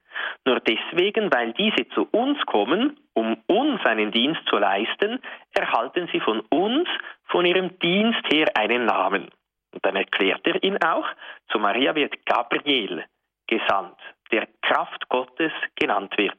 Nur 0.44 0.60
deswegen, 0.60 1.32
weil 1.32 1.52
diese 1.54 1.88
zu 1.90 2.08
uns 2.10 2.38
kommen, 2.46 2.98
um 3.14 3.36
uns 3.46 3.84
einen 3.86 4.10
Dienst 4.10 4.42
zu 4.48 4.56
leisten, 4.56 5.20
erhalten 5.54 6.08
sie 6.12 6.20
von 6.20 6.40
uns, 6.50 6.88
von 7.26 7.46
ihrem 7.46 7.78
Dienst 7.78 8.22
her 8.32 8.48
einen 8.54 8.84
Namen. 8.84 9.30
Und 9.74 9.84
dann 9.84 9.96
erklärt 9.96 10.46
er 10.46 10.62
ihn 10.62 10.78
auch, 10.82 11.06
zu 11.50 11.58
Maria 11.58 11.94
wird 11.96 12.24
Gabriel 12.24 13.04
gesandt, 13.48 13.98
der 14.30 14.46
Kraft 14.62 15.08
Gottes 15.08 15.52
genannt 15.74 16.16
wird. 16.16 16.38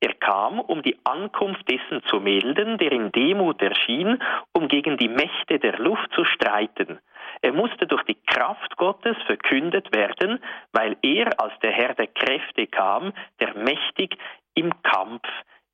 Er 0.00 0.14
kam, 0.14 0.60
um 0.60 0.82
die 0.82 0.98
Ankunft 1.04 1.68
dessen 1.68 2.02
zu 2.04 2.20
melden, 2.20 2.78
der 2.78 2.92
in 2.92 3.10
Demut 3.12 3.60
erschien, 3.60 4.22
um 4.52 4.68
gegen 4.68 4.96
die 4.98 5.08
Mächte 5.08 5.58
der 5.58 5.78
Luft 5.78 6.12
zu 6.12 6.24
streiten. 6.24 7.00
Er 7.42 7.52
musste 7.52 7.86
durch 7.86 8.04
die 8.04 8.20
Kraft 8.26 8.76
Gottes 8.76 9.16
verkündet 9.26 9.94
werden, 9.94 10.42
weil 10.72 10.96
er 11.02 11.40
als 11.40 11.58
der 11.60 11.72
Herr 11.72 11.94
der 11.94 12.06
Kräfte 12.08 12.66
kam, 12.66 13.12
der 13.40 13.56
mächtig 13.56 14.16
im 14.54 14.70
Kampf 14.82 15.26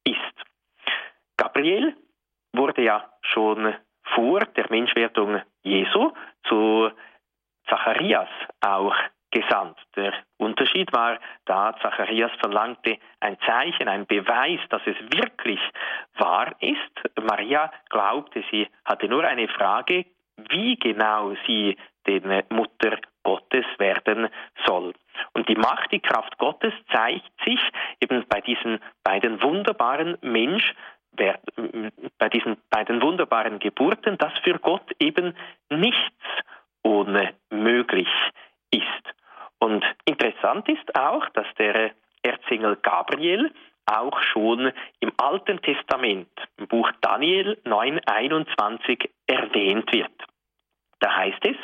ist. 0.04 0.16
Gabriel 1.36 1.94
wurde 2.52 2.82
ja 2.82 3.10
schon 3.22 3.74
vor 4.14 4.40
der 4.40 4.66
Menschwerdung 4.70 5.40
Jesu 5.62 6.12
zu 6.44 6.90
Zacharias 7.68 8.28
auch 8.60 8.94
gesandt. 9.30 9.78
Der 9.96 10.12
Unterschied 10.36 10.92
war, 10.92 11.18
da 11.46 11.74
Zacharias 11.80 12.30
verlangte 12.38 12.98
ein 13.20 13.38
Zeichen, 13.46 13.88
ein 13.88 14.06
Beweis, 14.06 14.60
dass 14.68 14.82
es 14.86 14.96
wirklich 15.16 15.60
wahr 16.14 16.54
ist. 16.60 17.20
Maria 17.20 17.72
glaubte, 17.88 18.44
sie 18.50 18.68
hatte 18.84 19.08
nur 19.08 19.24
eine 19.24 19.48
Frage, 19.48 20.04
wie 20.50 20.76
genau 20.76 21.34
sie 21.46 21.76
den 22.06 22.42
Mutter 22.50 22.98
Gottes 23.22 23.64
werden 23.78 24.28
soll. 24.66 24.92
Und 25.34 25.48
die 25.48 25.56
Macht, 25.56 25.92
die 25.92 26.00
Kraft 26.00 26.36
Gottes 26.38 26.72
zeigt 26.90 27.30
sich 27.44 27.60
eben 28.00 28.24
bei 28.28 28.40
diesen 28.40 28.80
beiden 29.04 29.42
wunderbaren 29.42 30.18
Mensch, 30.20 30.74
bei 31.16 32.28
diesen 32.28 32.56
beiden 32.70 33.02
wunderbaren 33.02 33.58
Geburten, 33.58 34.18
dass 34.18 34.32
für 34.42 34.58
Gott 34.58 34.90
eben 34.98 35.34
nichts 35.70 36.24
unmöglich 36.82 38.08
ist. 38.70 39.14
Und 39.58 39.84
interessant 40.04 40.68
ist 40.68 40.98
auch, 40.98 41.28
dass 41.30 41.46
der 41.58 41.92
Erzengel 42.22 42.76
Gabriel 42.76 43.52
auch 43.86 44.20
schon 44.22 44.72
im 45.00 45.12
Alten 45.16 45.60
Testament, 45.60 46.28
im 46.56 46.68
Buch 46.68 46.90
Daniel 47.00 47.58
9.21 47.64 49.08
erwähnt 49.26 49.92
wird. 49.92 50.12
Da 51.00 51.16
heißt 51.16 51.44
es, 51.44 51.56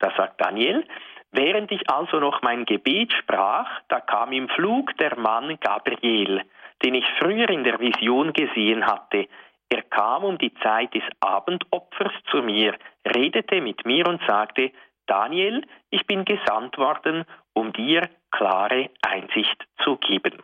da 0.00 0.12
sagt 0.16 0.40
Daniel, 0.40 0.84
während 1.30 1.70
ich 1.70 1.88
also 1.88 2.18
noch 2.18 2.42
mein 2.42 2.64
Gebet 2.64 3.12
sprach, 3.12 3.68
da 3.88 4.00
kam 4.00 4.32
im 4.32 4.48
Flug 4.48 4.96
der 4.98 5.16
Mann 5.16 5.58
Gabriel, 5.60 6.42
den 6.82 6.94
ich 6.94 7.04
früher 7.18 7.48
in 7.50 7.64
der 7.64 7.78
Vision 7.78 8.32
gesehen 8.32 8.86
hatte. 8.86 9.28
Er 9.68 9.82
kam 9.82 10.24
um 10.24 10.38
die 10.38 10.54
Zeit 10.54 10.94
des 10.94 11.04
Abendopfers 11.20 12.12
zu 12.30 12.42
mir, 12.42 12.76
redete 13.06 13.60
mit 13.60 13.84
mir 13.84 14.06
und 14.08 14.20
sagte, 14.26 14.72
Daniel, 15.06 15.64
ich 15.90 16.06
bin 16.06 16.24
gesandt 16.24 16.78
worden, 16.78 17.24
um 17.52 17.72
dir 17.72 18.08
klare 18.30 18.90
Einsicht 19.02 19.66
zu 19.82 19.96
geben. 19.96 20.42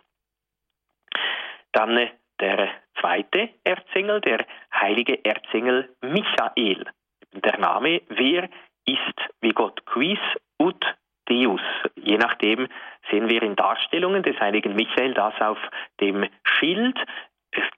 Dann 1.72 1.96
äh, 1.96 2.10
der 2.40 2.68
zweite 3.00 3.50
Erzengel, 3.64 4.20
der 4.20 4.46
heilige 4.72 5.24
Erzengel 5.24 5.94
Michael. 6.02 6.84
Der 7.32 7.58
Name, 7.58 8.02
wer 8.08 8.48
ist 8.86 9.18
wie 9.40 9.50
Gott, 9.52 9.84
quis 9.86 10.18
ut 10.58 10.84
Deus. 11.28 11.60
Je 11.96 12.18
nachdem 12.18 12.68
sehen 13.10 13.28
wir 13.28 13.42
in 13.42 13.56
Darstellungen 13.56 14.22
des 14.22 14.38
heiligen 14.40 14.74
Michael 14.74 15.14
das 15.14 15.34
auf 15.40 15.58
dem 16.00 16.28
Schild 16.44 16.98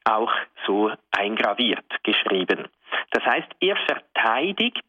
auch 0.05 0.33
so 0.67 0.91
eingraviert 1.17 1.85
geschrieben. 2.03 2.69
Das 3.11 3.25
heißt, 3.25 3.49
er 3.61 3.77
verteidigt 3.77 4.85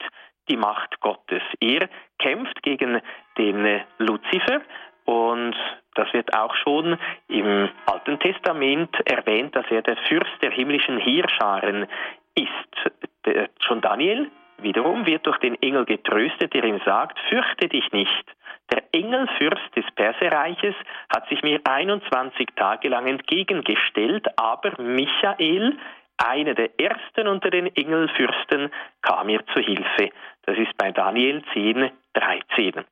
die 0.49 0.57
Macht 0.57 0.99
Gottes. 0.99 1.43
Er 1.59 1.89
kämpft 2.17 2.63
gegen 2.63 3.01
den 3.37 3.81
Luzifer 3.99 4.61
und 5.05 5.55
das 5.95 6.11
wird 6.13 6.35
auch 6.35 6.55
schon 6.55 6.97
im 7.27 7.69
Alten 7.85 8.19
Testament 8.19 8.95
erwähnt, 9.05 9.55
dass 9.55 9.65
er 9.69 9.81
der 9.81 9.97
Fürst 10.07 10.31
der 10.41 10.51
himmlischen 10.51 10.97
Heerscharen 10.97 11.87
ist. 12.35 13.51
Schon 13.59 13.81
Daniel 13.81 14.31
wiederum 14.63 15.05
wird 15.05 15.25
durch 15.25 15.37
den 15.39 15.61
Engel 15.61 15.85
getröstet, 15.85 16.53
der 16.53 16.63
ihm 16.63 16.79
sagt, 16.85 17.19
fürchte 17.29 17.67
dich 17.67 17.91
nicht. 17.91 18.25
Der 18.71 18.83
Engelfürst 18.91 19.75
des 19.75 19.85
Perserreiches 19.95 20.75
hat 21.13 21.27
sich 21.29 21.41
mir 21.41 21.59
21 21.63 22.47
Tage 22.55 22.89
lang 22.89 23.07
entgegengestellt, 23.07 24.27
aber 24.37 24.79
Michael, 24.81 25.77
einer 26.17 26.53
der 26.53 26.79
ersten 26.79 27.27
unter 27.27 27.49
den 27.49 27.73
Engelfürsten, 27.75 28.71
kam 29.01 29.27
mir 29.27 29.45
zu 29.47 29.59
Hilfe. 29.61 30.09
Das 30.43 30.57
ist 30.57 30.75
bei 30.77 30.91
Daniel 30.91 31.43
10, 31.53 31.91
13. 32.13 32.85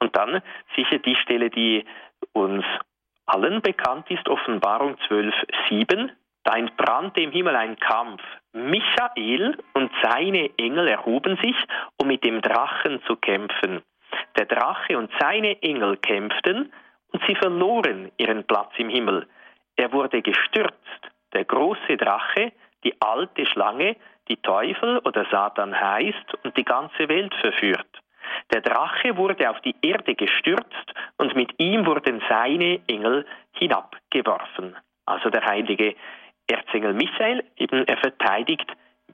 Und 0.00 0.14
dann 0.16 0.42
sicher 0.76 0.98
die 0.98 1.16
Stelle, 1.16 1.50
die 1.50 1.84
uns 2.32 2.64
allen 3.26 3.60
bekannt 3.62 4.10
ist, 4.10 4.28
Offenbarung 4.28 4.96
12, 5.08 5.34
7. 5.68 6.12
Da 6.46 6.54
entbrannte 6.54 7.22
im 7.22 7.32
Himmel 7.32 7.56
ein 7.56 7.76
Kampf. 7.76 8.22
Michael 8.52 9.58
und 9.74 9.90
seine 10.00 10.48
Engel 10.56 10.86
erhoben 10.86 11.36
sich, 11.42 11.56
um 12.00 12.06
mit 12.06 12.22
dem 12.22 12.40
Drachen 12.40 13.02
zu 13.02 13.16
kämpfen. 13.16 13.82
Der 14.38 14.46
Drache 14.46 14.96
und 14.96 15.10
seine 15.18 15.60
Engel 15.60 15.96
kämpften 15.96 16.72
und 17.10 17.22
sie 17.26 17.34
verloren 17.34 18.12
ihren 18.16 18.44
Platz 18.44 18.70
im 18.76 18.90
Himmel. 18.90 19.26
Er 19.74 19.92
wurde 19.92 20.22
gestürzt, 20.22 21.10
der 21.32 21.44
große 21.46 21.96
Drache, 21.96 22.52
die 22.84 22.94
alte 23.00 23.44
Schlange, 23.46 23.96
die 24.28 24.36
Teufel 24.36 24.98
oder 24.98 25.26
Satan 25.28 25.74
heißt 25.74 26.44
und 26.44 26.56
die 26.56 26.64
ganze 26.64 27.08
Welt 27.08 27.34
verführt. 27.40 27.88
Der 28.52 28.60
Drache 28.60 29.16
wurde 29.16 29.50
auf 29.50 29.60
die 29.62 29.74
Erde 29.82 30.14
gestürzt 30.14 30.94
und 31.18 31.34
mit 31.34 31.58
ihm 31.58 31.84
wurden 31.86 32.22
seine 32.28 32.80
Engel 32.86 33.26
hinabgeworfen. 33.50 34.76
Also 35.06 35.30
der 35.30 35.44
heilige 35.44 35.96
Erzengel 36.46 36.94
Michael, 36.94 37.44
eben 37.56 37.86
er 37.86 37.96
verteidigt 37.98 38.70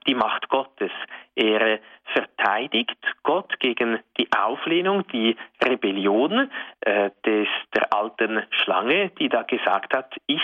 die 0.07 0.15
Macht 0.15 0.49
Gottes. 0.49 0.91
Er 1.35 1.79
verteidigt 2.05 2.99
Gott 3.23 3.59
gegen 3.61 4.01
die 4.19 4.29
Auflehnung, 4.33 5.07
die 5.09 5.37
Rebellion 5.63 6.51
äh, 6.81 7.11
des, 7.25 7.49
der 7.75 7.93
alten 7.93 8.43
Schlange, 8.51 9.11
die 9.11 9.29
da 9.29 9.43
gesagt 9.43 9.95
hat, 9.95 10.15
ich 10.27 10.43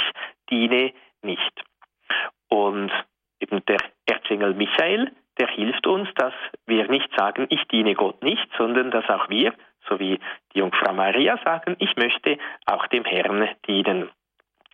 diene 0.51 0.93
nicht. 1.23 1.63
Und 2.49 2.91
eben 3.41 3.65
der 3.67 3.81
Erzengel 4.07 4.55
Michael, 4.55 5.13
der 5.39 5.49
hilft 5.49 5.87
uns, 5.87 6.09
dass 6.15 6.35
wir 6.67 6.89
nicht 6.89 7.11
sagen, 7.17 7.47
ich 7.51 7.63
diene 7.69 7.95
Gott 7.95 8.23
nicht, 8.23 8.49
sondern 8.57 8.91
dass 8.91 9.09
auch 9.09 9.29
wir, 9.29 9.55
so 9.89 9.99
wie 9.99 10.19
die 10.53 10.59
Jungfrau 10.59 10.93
Maria, 10.93 11.39
sagen, 11.45 11.77
ich 11.79 11.95
möchte 11.97 12.39
auch 12.67 12.87
dem 12.89 13.05
Herrn 13.05 13.49
dienen. 13.67 14.11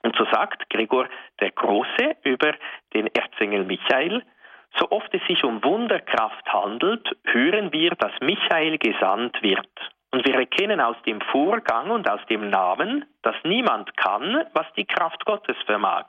Und 0.04 0.14
so 0.16 0.26
sagt 0.30 0.68
Gregor 0.68 1.08
der 1.40 1.50
Große 1.50 2.16
über 2.24 2.52
den 2.92 3.06
Erzengel 3.08 3.64
Michael, 3.64 4.22
so 4.78 4.90
oft 4.90 5.12
es 5.14 5.24
sich 5.26 5.42
um 5.44 5.64
Wunderkraft 5.64 6.46
handelt, 6.46 7.08
hören 7.24 7.72
wir, 7.72 7.90
dass 7.92 8.12
Michael 8.20 8.76
gesandt 8.78 9.42
wird. 9.42 9.68
Und 10.10 10.26
wir 10.26 10.34
erkennen 10.34 10.80
aus 10.80 10.96
dem 11.06 11.20
Vorgang 11.20 11.90
und 11.90 12.08
aus 12.08 12.20
dem 12.28 12.50
Namen, 12.50 13.04
dass 13.22 13.34
niemand 13.44 13.96
kann, 13.96 14.44
was 14.52 14.66
die 14.76 14.84
Kraft 14.84 15.24
Gottes 15.24 15.56
vermag. 15.64 16.06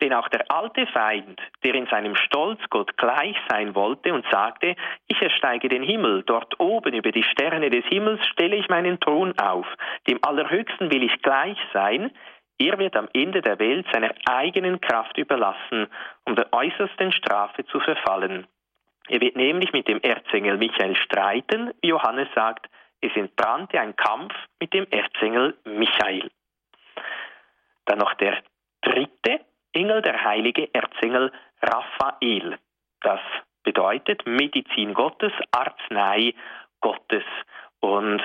Denn 0.00 0.12
auch 0.12 0.28
der 0.28 0.50
alte 0.50 0.86
Feind, 0.86 1.40
der 1.64 1.74
in 1.74 1.86
seinem 1.86 2.14
Stolz 2.16 2.60
Gott 2.70 2.96
gleich 2.96 3.36
sein 3.48 3.74
wollte 3.74 4.12
und 4.12 4.24
sagte, 4.30 4.76
ich 5.06 5.20
ersteige 5.20 5.68
den 5.68 5.82
Himmel, 5.82 6.22
dort 6.24 6.58
oben 6.60 6.94
über 6.94 7.10
die 7.10 7.24
Sterne 7.24 7.70
des 7.70 7.84
Himmels 7.86 8.24
stelle 8.26 8.56
ich 8.56 8.68
meinen 8.68 9.00
Thron 9.00 9.36
auf, 9.38 9.66
dem 10.08 10.18
Allerhöchsten 10.22 10.92
will 10.92 11.02
ich 11.02 11.22
gleich 11.22 11.58
sein, 11.72 12.12
er 12.58 12.78
wird 12.78 12.96
am 12.96 13.08
Ende 13.12 13.40
der 13.40 13.58
Welt 13.58 13.86
seiner 13.92 14.12
eigenen 14.26 14.80
Kraft 14.80 15.16
überlassen, 15.16 15.86
um 16.24 16.34
der 16.34 16.52
äußersten 16.52 17.12
Strafe 17.12 17.64
zu 17.66 17.80
verfallen. 17.80 18.46
Er 19.08 19.20
wird 19.20 19.36
nämlich 19.36 19.72
mit 19.72 19.88
dem 19.88 20.00
Erzengel 20.02 20.58
Michael 20.58 20.96
streiten, 20.96 21.72
wie 21.80 21.88
Johannes 21.88 22.28
sagt, 22.34 22.68
es 23.00 23.14
entbrannte 23.14 23.80
ein 23.80 23.94
Kampf 23.96 24.34
mit 24.60 24.74
dem 24.74 24.86
Erzengel 24.90 25.56
Michael. 25.64 26.30
Dann 27.86 27.98
noch 27.98 28.12
der 28.14 28.42
dritte 28.82 29.40
Engel, 29.72 30.02
der 30.02 30.24
heilige 30.24 30.68
Erzengel 30.74 31.32
Raphael. 31.62 32.58
Das 33.00 33.20
bedeutet 33.62 34.26
Medizin 34.26 34.94
Gottes, 34.94 35.32
Arznei 35.52 36.34
Gottes. 36.80 37.24
Und 37.80 38.20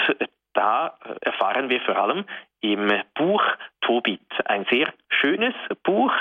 da 0.54 0.98
erfahren 1.22 1.70
wir 1.70 1.82
vor 1.82 1.98
allem 1.98 2.26
im 2.62 2.92
Buch 3.16 3.44
Tobit. 3.82 4.22
Ein 4.46 4.66
sehr 4.72 4.94
schönes 5.10 5.54
Buch, 5.84 6.14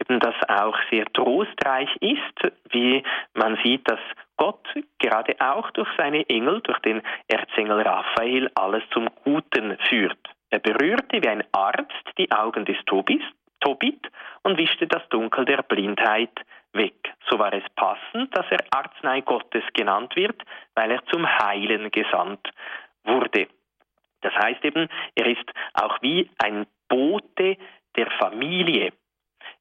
eben 0.00 0.18
das 0.20 0.34
auch 0.48 0.76
sehr 0.90 1.04
trostreich 1.12 1.94
ist, 2.00 2.52
wie 2.70 3.02
man 3.34 3.58
sieht, 3.62 3.88
dass 3.90 4.00
Gott 4.36 4.66
gerade 4.98 5.36
auch 5.40 5.70
durch 5.72 5.88
seine 5.98 6.26
Engel, 6.28 6.60
durch 6.62 6.78
den 6.80 7.02
Erzengel 7.28 7.82
Raphael, 7.82 8.50
alles 8.54 8.82
zum 8.90 9.08
Guten 9.24 9.76
führt. 9.88 10.18
Er 10.50 10.58
berührte 10.58 11.22
wie 11.22 11.28
ein 11.28 11.44
Arzt 11.52 12.04
die 12.18 12.30
Augen 12.32 12.64
des 12.64 12.76
Tobis, 12.86 13.22
Tobit 13.60 14.10
und 14.42 14.58
wischte 14.58 14.86
das 14.86 15.06
Dunkel 15.10 15.44
der 15.44 15.62
Blindheit 15.62 16.32
weg. 16.72 16.94
So 17.28 17.38
war 17.38 17.52
es 17.52 17.64
passend, 17.76 18.36
dass 18.36 18.46
er 18.50 18.64
Arznei 18.70 19.20
Gottes 19.20 19.62
genannt 19.74 20.16
wird, 20.16 20.42
weil 20.74 20.90
er 20.90 21.04
zum 21.06 21.26
Heilen 21.26 21.90
gesandt 21.90 22.48
wurde. 23.04 23.48
Das 24.22 24.34
heißt 24.34 24.64
eben, 24.64 24.88
er 25.14 25.26
ist 25.26 25.50
auch 25.74 26.00
wie 26.02 26.30
ein 26.38 26.66
Bote 26.88 27.56
der 27.96 28.10
Familie. 28.18 28.92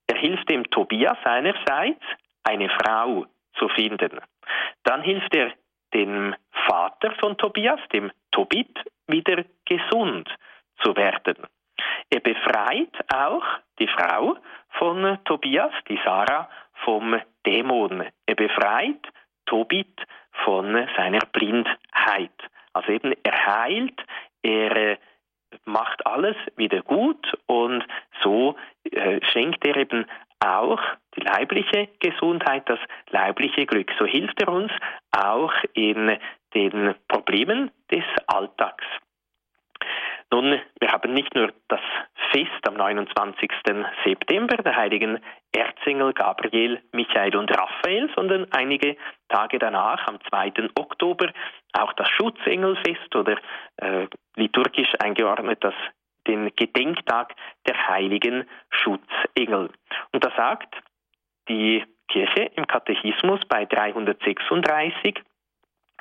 Er 0.07 0.17
hilft 0.17 0.49
dem 0.49 0.69
Tobias 0.69 1.17
seinerseits, 1.23 2.03
eine 2.43 2.69
Frau 2.69 3.25
zu 3.57 3.69
finden. 3.69 4.19
Dann 4.83 5.01
hilft 5.01 5.33
er 5.35 5.51
dem 5.93 6.35
Vater 6.67 7.11
von 7.19 7.37
Tobias, 7.37 7.79
dem 7.93 8.11
Tobit, 8.31 8.79
wieder 9.07 9.43
gesund 9.65 10.29
zu 10.83 10.95
werden. 10.95 11.35
Er 12.09 12.19
befreit 12.19 13.13
auch 13.13 13.45
die 13.79 13.87
Frau 13.87 14.37
von 14.71 15.19
Tobias, 15.25 15.71
die 15.87 15.99
Sarah, 16.03 16.49
vom 16.83 17.19
Dämon. 17.45 18.05
Er 18.25 18.35
befreit 18.35 19.07
Tobit 19.45 20.01
von 20.43 20.87
seiner 20.95 21.25
Blindheit. 21.31 22.31
Also 22.73 22.91
eben 22.91 23.13
er 23.23 23.45
heilt, 23.45 24.01
er 24.41 24.75
äh, 24.75 24.97
macht 25.65 26.05
alles 26.05 26.35
wieder 26.55 26.81
gut 26.81 27.33
und 27.47 27.83
so 28.23 28.55
äh, 28.91 29.19
schenkt 29.31 29.65
er 29.65 29.77
eben 29.77 30.05
auch 30.39 30.79
die 31.15 31.21
leibliche 31.21 31.89
Gesundheit, 31.99 32.69
das 32.69 32.79
leibliche 33.09 33.65
Glück. 33.65 33.91
So 33.97 34.05
hilft 34.05 34.41
er 34.41 34.49
uns 34.49 34.71
auch 35.11 35.53
in 35.73 36.17
den 36.53 36.95
Problemen 37.07 37.71
des 37.91 38.03
Alltags. 38.27 38.85
Nun, 40.31 40.59
wir 40.79 40.91
haben 40.91 41.13
nicht 41.13 41.33
nur 41.33 41.51
das 41.69 41.81
Fest 42.31 42.67
am 42.67 42.75
29. 42.75 43.49
September 44.05 44.57
der 44.57 44.75
heiligen 44.75 45.19
Erzengel 45.51 46.13
Gabriel, 46.13 46.79
Michael 46.91 47.35
und 47.35 47.49
Raphael, 47.51 48.09
sondern 48.15 48.45
einige 48.51 48.95
Tage 49.29 49.57
danach, 49.57 50.07
am 50.07 50.19
2. 50.29 50.69
Oktober, 50.75 51.31
auch 51.73 51.93
das 51.93 52.07
Schutzengelfest 52.09 53.15
oder 53.15 53.37
äh, 53.77 54.07
liturgisch 54.35 54.93
eingeordnet 54.99 55.63
das 55.63 55.73
den 56.27 56.51
Gedenktag 56.55 57.33
der 57.67 57.87
heiligen 57.87 58.47
Schutzengel. 58.69 59.71
Und 60.11 60.23
da 60.23 60.31
sagt 60.37 60.75
die 61.47 61.83
Kirche 62.07 62.51
im 62.55 62.67
Katechismus 62.67 63.39
bei 63.47 63.65
336, 63.65 65.21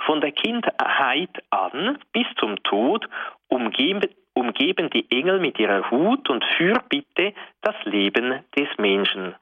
von 0.06 0.20
der 0.20 0.32
Kindheit 0.32 1.30
an 1.50 1.98
bis 2.12 2.26
zum 2.38 2.62
Tod 2.62 3.08
umgeben, 3.48 4.08
umgeben 4.34 4.90
die 4.90 5.10
Engel 5.10 5.40
mit 5.40 5.58
ihrer 5.58 5.90
Hut 5.90 6.28
und 6.30 6.44
Fürbitte 6.56 7.34
das 7.62 7.76
Leben 7.84 8.44
des 8.56 8.68
Menschen. 8.78 9.34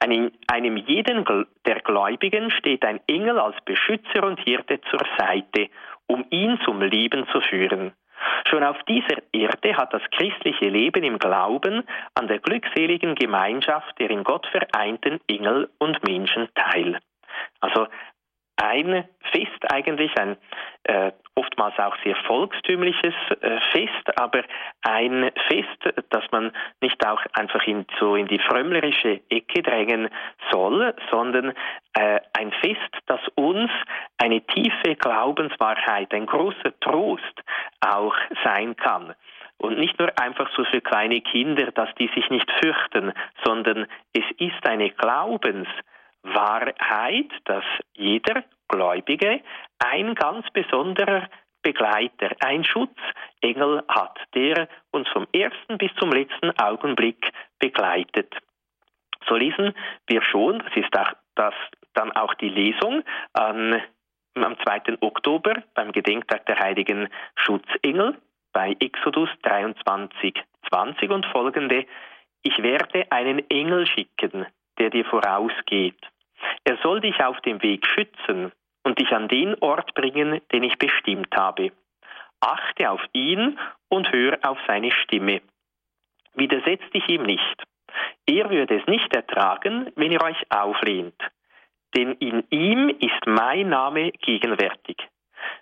Einem, 0.00 0.32
einem 0.46 0.76
jeden 0.76 1.24
der 1.66 1.80
Gläubigen 1.80 2.50
steht 2.50 2.84
ein 2.84 3.00
Engel 3.06 3.38
als 3.38 3.56
Beschützer 3.64 4.24
und 4.24 4.40
Hirte 4.40 4.80
zur 4.90 5.00
Seite, 5.18 5.68
um 6.06 6.24
ihn 6.30 6.58
zum 6.64 6.80
Leben 6.80 7.26
zu 7.32 7.40
führen. 7.40 7.92
Schon 8.48 8.64
auf 8.64 8.82
dieser 8.84 9.18
Erde 9.32 9.76
hat 9.76 9.92
das 9.92 10.02
christliche 10.10 10.68
Leben 10.68 11.04
im 11.04 11.18
Glauben 11.18 11.84
an 12.14 12.28
der 12.28 12.38
glückseligen 12.38 13.14
Gemeinschaft 13.14 13.98
der 13.98 14.10
in 14.10 14.24
Gott 14.24 14.46
vereinten 14.46 15.20
Engel 15.28 15.70
und 15.78 16.02
Menschen 16.06 16.48
teil. 16.54 16.98
Also 17.60 17.86
ein 18.62 19.08
Fest 19.32 19.72
eigentlich, 19.72 20.10
ein 20.18 20.36
äh, 20.84 21.12
oftmals 21.34 21.78
auch 21.78 21.94
sehr 22.02 22.16
volkstümliches 22.26 23.14
äh, 23.40 23.60
Fest, 23.72 24.18
aber 24.18 24.42
ein 24.82 25.30
Fest, 25.48 26.06
das 26.10 26.24
man 26.32 26.52
nicht 26.80 27.06
auch 27.06 27.20
einfach 27.32 27.64
in, 27.66 27.86
so 28.00 28.16
in 28.16 28.26
die 28.26 28.40
frömmlerische 28.40 29.20
Ecke 29.30 29.62
drängen 29.62 30.08
soll, 30.50 30.94
sondern 31.10 31.52
äh, 31.94 32.20
ein 32.36 32.52
Fest, 32.60 32.96
das 33.06 33.20
uns 33.36 33.70
eine 34.18 34.40
tiefe 34.40 34.96
Glaubenswahrheit, 34.96 36.12
ein 36.12 36.26
großer 36.26 36.78
Trost 36.80 37.42
auch 37.80 38.16
sein 38.44 38.76
kann. 38.76 39.14
Und 39.58 39.78
nicht 39.78 39.98
nur 39.98 40.12
einfach 40.20 40.48
so 40.56 40.64
für 40.64 40.80
kleine 40.80 41.20
Kinder, 41.20 41.72
dass 41.72 41.92
die 41.96 42.08
sich 42.14 42.30
nicht 42.30 42.50
fürchten, 42.62 43.12
sondern 43.44 43.86
es 44.12 44.24
ist 44.38 44.66
eine 44.66 44.90
Glaubens- 44.90 45.68
Wahrheit, 46.34 47.30
dass 47.44 47.64
jeder 47.94 48.44
Gläubige 48.68 49.40
ein 49.78 50.14
ganz 50.14 50.48
besonderer 50.50 51.28
Begleiter, 51.62 52.30
ein 52.40 52.64
Schutzengel 52.64 53.82
hat, 53.88 54.18
der 54.34 54.68
uns 54.90 55.08
vom 55.08 55.26
ersten 55.32 55.78
bis 55.78 55.92
zum 55.96 56.12
letzten 56.12 56.50
Augenblick 56.58 57.30
begleitet. 57.58 58.34
So 59.28 59.34
lesen 59.34 59.74
wir 60.06 60.22
schon, 60.22 60.60
das 60.60 60.76
ist 60.76 60.96
auch 60.98 61.12
das 61.34 61.54
dann 61.94 62.12
auch 62.12 62.34
die 62.34 62.48
Lesung 62.48 63.02
an, 63.32 63.82
am 64.34 64.56
2. 64.64 64.98
Oktober 65.00 65.62
beim 65.74 65.92
Gedenktag 65.92 66.46
der 66.46 66.58
heiligen 66.58 67.08
Schutzengel 67.34 68.16
bei 68.52 68.76
Exodus 68.78 69.28
23, 69.42 70.34
20 70.68 71.10
und 71.10 71.26
folgende. 71.26 71.86
Ich 72.42 72.62
werde 72.62 73.10
einen 73.10 73.48
Engel 73.50 73.86
schicken, 73.86 74.46
der 74.78 74.90
dir 74.90 75.04
vorausgeht. 75.04 75.98
Er 76.64 76.78
soll 76.82 77.00
dich 77.00 77.22
auf 77.22 77.40
dem 77.40 77.62
Weg 77.62 77.86
schützen 77.86 78.52
und 78.84 78.98
dich 78.98 79.10
an 79.12 79.28
den 79.28 79.54
Ort 79.60 79.94
bringen, 79.94 80.40
den 80.52 80.62
ich 80.62 80.78
bestimmt 80.78 81.34
habe. 81.36 81.72
Achte 82.40 82.90
auf 82.90 83.02
ihn 83.12 83.58
und 83.88 84.12
hör 84.12 84.38
auf 84.42 84.58
seine 84.66 84.92
Stimme. 84.92 85.40
Widersetz 86.34 86.82
dich 86.94 87.08
ihm 87.08 87.22
nicht. 87.22 87.64
Er 88.26 88.50
würde 88.50 88.76
es 88.80 88.86
nicht 88.86 89.14
ertragen, 89.14 89.90
wenn 89.96 90.12
ihr 90.12 90.22
euch 90.22 90.38
auflehnt. 90.50 91.20
Denn 91.96 92.12
in 92.14 92.44
ihm 92.50 92.90
ist 93.00 93.26
mein 93.26 93.70
Name 93.70 94.12
gegenwärtig. 94.12 94.96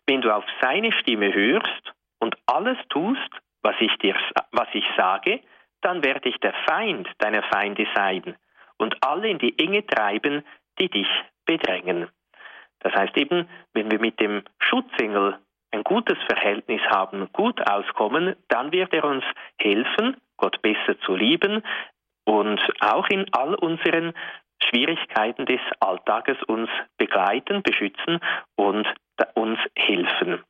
Wenn 0.06 0.20
du 0.20 0.34
auf 0.34 0.44
seine 0.60 0.92
Stimme 0.92 1.32
hörst 1.32 1.92
und 2.18 2.36
alles 2.46 2.78
tust, 2.88 3.30
was 3.62 3.76
ich 3.80 3.94
dir, 3.98 4.16
was 4.52 4.68
ich 4.72 4.84
sage, 4.96 5.40
dann 5.82 6.04
werde 6.04 6.28
ich 6.28 6.36
der 6.38 6.54
Feind 6.68 7.08
deiner 7.18 7.42
Feinde 7.44 7.86
sein 7.94 8.36
und 8.78 8.96
alle 9.02 9.28
in 9.28 9.38
die 9.38 9.58
Enge 9.58 9.86
treiben, 9.86 10.44
die 10.78 10.88
dich 10.88 11.08
bedrängen. 11.44 12.08
Das 12.80 12.94
heißt 12.94 13.16
eben, 13.16 13.48
wenn 13.72 13.90
wir 13.90 13.98
mit 13.98 14.20
dem 14.20 14.42
Schutzengel 14.58 15.38
ein 15.72 15.82
gutes 15.82 16.18
Verhältnis 16.28 16.80
haben, 16.88 17.28
gut 17.32 17.60
auskommen, 17.68 18.36
dann 18.48 18.72
wird 18.72 18.92
er 18.92 19.04
uns 19.04 19.24
helfen, 19.58 20.16
Gott 20.36 20.60
besser 20.62 20.98
zu 21.00 21.16
lieben 21.16 21.62
und 22.24 22.60
auch 22.80 23.08
in 23.08 23.26
all 23.32 23.54
unseren 23.54 24.12
Schwierigkeiten 24.62 25.46
des 25.46 25.60
Alltages 25.80 26.42
uns 26.44 26.68
begleiten, 26.96 27.62
beschützen 27.62 28.20
und 28.56 28.86
uns 29.34 29.58
helfen. 29.76 30.42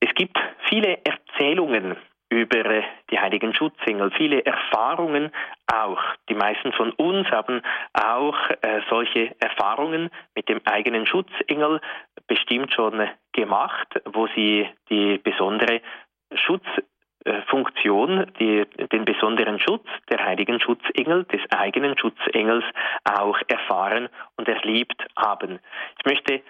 Es 0.00 0.14
gibt 0.14 0.38
viele 0.68 0.98
Erzählungen 1.04 1.96
über 2.34 2.64
äh, 2.64 2.82
die 3.10 3.18
heiligen 3.18 3.54
Schutzengel, 3.54 4.10
viele 4.10 4.44
Erfahrungen 4.44 5.30
auch. 5.72 6.00
Die 6.28 6.34
meisten 6.34 6.72
von 6.72 6.90
uns 6.92 7.30
haben 7.30 7.62
auch 7.92 8.36
äh, 8.60 8.80
solche 8.88 9.34
Erfahrungen 9.40 10.10
mit 10.34 10.48
dem 10.48 10.60
eigenen 10.64 11.06
Schutzengel 11.06 11.80
bestimmt 12.26 12.72
schon 12.72 13.08
gemacht, 13.32 13.88
wo 14.06 14.26
sie 14.34 14.68
die 14.90 15.18
besondere 15.18 15.80
Schutzfunktion, 16.34 18.32
die, 18.38 18.64
den 18.92 19.04
besonderen 19.04 19.58
Schutz 19.60 19.86
der 20.10 20.24
heiligen 20.24 20.60
Schutzengel, 20.60 21.24
des 21.24 21.40
eigenen 21.50 21.96
Schutzengels 21.98 22.64
auch 23.04 23.38
erfahren 23.48 24.08
und 24.36 24.48
erlebt 24.48 25.06
haben. 25.16 25.60
Ich 25.98 26.04
möchte 26.04 26.42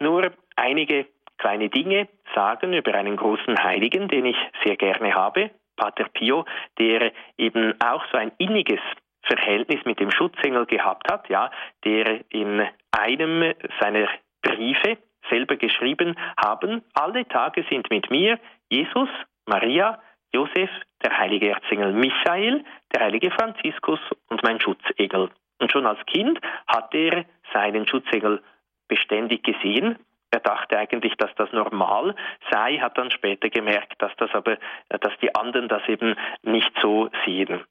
nur 0.00 0.30
einige 0.56 1.06
kleine 1.40 1.68
Dinge 1.70 2.08
sagen 2.34 2.72
über 2.72 2.94
einen 2.94 3.16
großen 3.16 3.62
Heiligen, 3.62 4.08
den 4.08 4.26
ich 4.26 4.36
sehr 4.64 4.76
gerne 4.76 5.14
habe, 5.14 5.50
Pater 5.76 6.08
Pio, 6.12 6.44
der 6.78 7.12
eben 7.38 7.74
auch 7.80 8.04
so 8.12 8.18
ein 8.18 8.32
inniges 8.38 8.80
Verhältnis 9.22 9.84
mit 9.84 9.98
dem 10.00 10.10
Schutzengel 10.10 10.66
gehabt 10.66 11.10
hat, 11.10 11.28
ja, 11.28 11.50
der 11.84 12.20
in 12.30 12.66
einem 12.92 13.54
seiner 13.80 14.08
Briefe 14.42 14.98
selber 15.28 15.56
geschrieben 15.56 16.16
haben, 16.42 16.82
alle 16.94 17.26
Tage 17.26 17.64
sind 17.70 17.90
mit 17.90 18.10
mir 18.10 18.38
Jesus, 18.70 19.08
Maria, 19.46 19.98
Josef, 20.32 20.70
der 21.02 21.18
heilige 21.18 21.50
Erzengel 21.50 21.92
Michael, 21.92 22.64
der 22.94 23.02
heilige 23.04 23.30
Franziskus 23.30 24.00
und 24.28 24.42
mein 24.42 24.60
Schutzengel. 24.60 25.30
Und 25.58 25.72
schon 25.72 25.86
als 25.86 26.04
Kind 26.06 26.38
hat 26.66 26.94
er 26.94 27.24
seinen 27.52 27.86
Schutzengel 27.86 28.42
beständig 28.88 29.42
gesehen 29.42 29.98
Er 30.30 30.40
dachte 30.40 30.78
eigentlich, 30.78 31.16
dass 31.16 31.34
das 31.36 31.52
normal 31.52 32.14
sei, 32.50 32.78
hat 32.78 32.96
dann 32.96 33.10
später 33.10 33.50
gemerkt, 33.50 34.00
dass 34.00 34.12
das 34.16 34.30
aber, 34.32 34.58
dass 34.88 35.12
die 35.20 35.34
anderen 35.34 35.68
das 35.68 35.86
eben 35.88 36.14
nicht 36.42 36.72
so 36.80 37.10
sehen. 37.24 37.64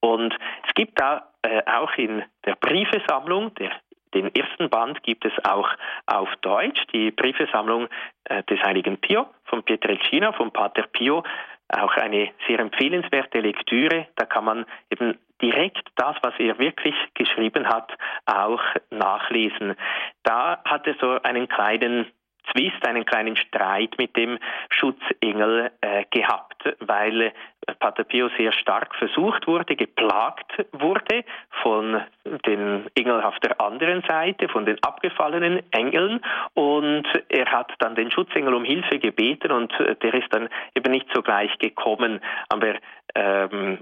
Und 0.00 0.36
es 0.66 0.74
gibt 0.74 1.00
da 1.00 1.32
äh, 1.42 1.62
auch 1.66 1.92
in 1.96 2.22
der 2.44 2.56
Briefesammlung, 2.56 3.54
der, 3.54 3.72
den 4.14 4.34
ersten 4.34 4.70
Band 4.70 5.02
gibt 5.02 5.24
es 5.24 5.32
auch 5.44 5.68
auf 6.06 6.28
Deutsch, 6.42 6.80
die 6.92 7.10
Briefesammlung 7.10 7.88
äh, 8.24 8.42
des 8.44 8.60
heiligen 8.62 8.98
Pio 8.98 9.26
von 9.44 9.62
Pietrelcina, 9.62 10.32
von 10.32 10.52
Pater 10.52 10.86
Pio, 10.92 11.24
auch 11.68 11.96
eine 11.96 12.30
sehr 12.46 12.60
empfehlenswerte 12.60 13.40
Lektüre. 13.40 14.06
Da 14.16 14.24
kann 14.24 14.44
man 14.44 14.66
eben 14.90 15.18
direkt 15.42 15.88
das, 15.96 16.16
was 16.22 16.34
er 16.38 16.58
wirklich 16.58 16.94
geschrieben 17.14 17.68
hat, 17.68 17.92
auch 18.26 18.62
nachlesen. 18.90 19.74
Da 20.22 20.60
hat 20.64 20.86
er 20.86 20.94
so 21.00 21.20
einen 21.22 21.48
kleinen 21.48 22.06
Zwist, 22.52 22.86
einen 22.86 23.04
kleinen 23.04 23.36
Streit 23.36 23.96
mit 23.98 24.16
dem 24.16 24.38
Schutzengel 24.70 25.70
äh, 25.80 26.04
gehabt, 26.10 26.62
weil 26.80 27.20
äh, 27.22 27.32
Pater 27.78 28.04
Pio 28.04 28.30
sehr 28.38 28.52
stark 28.52 28.94
versucht 28.94 29.46
wurde, 29.46 29.76
geplagt 29.76 30.52
wurde 30.72 31.24
von 31.62 32.00
den 32.46 32.86
Engeln 32.94 33.22
auf 33.22 33.38
der 33.40 33.60
anderen 33.60 34.02
Seite, 34.02 34.48
von 34.48 34.64
den 34.64 34.82
abgefallenen 34.82 35.62
Engeln 35.72 36.20
und 36.54 37.06
er 37.28 37.46
hat 37.46 37.72
dann 37.80 37.94
den 37.94 38.10
Schutzengel 38.10 38.54
um 38.54 38.64
Hilfe 38.64 38.98
gebeten 38.98 39.52
und 39.52 39.72
äh, 39.80 39.96
der 39.96 40.14
ist 40.14 40.32
dann 40.32 40.48
eben 40.74 40.92
nicht 40.92 41.08
sogleich 41.14 41.56
gekommen, 41.58 42.20
aber 42.48 42.74
ähm, 43.14 43.78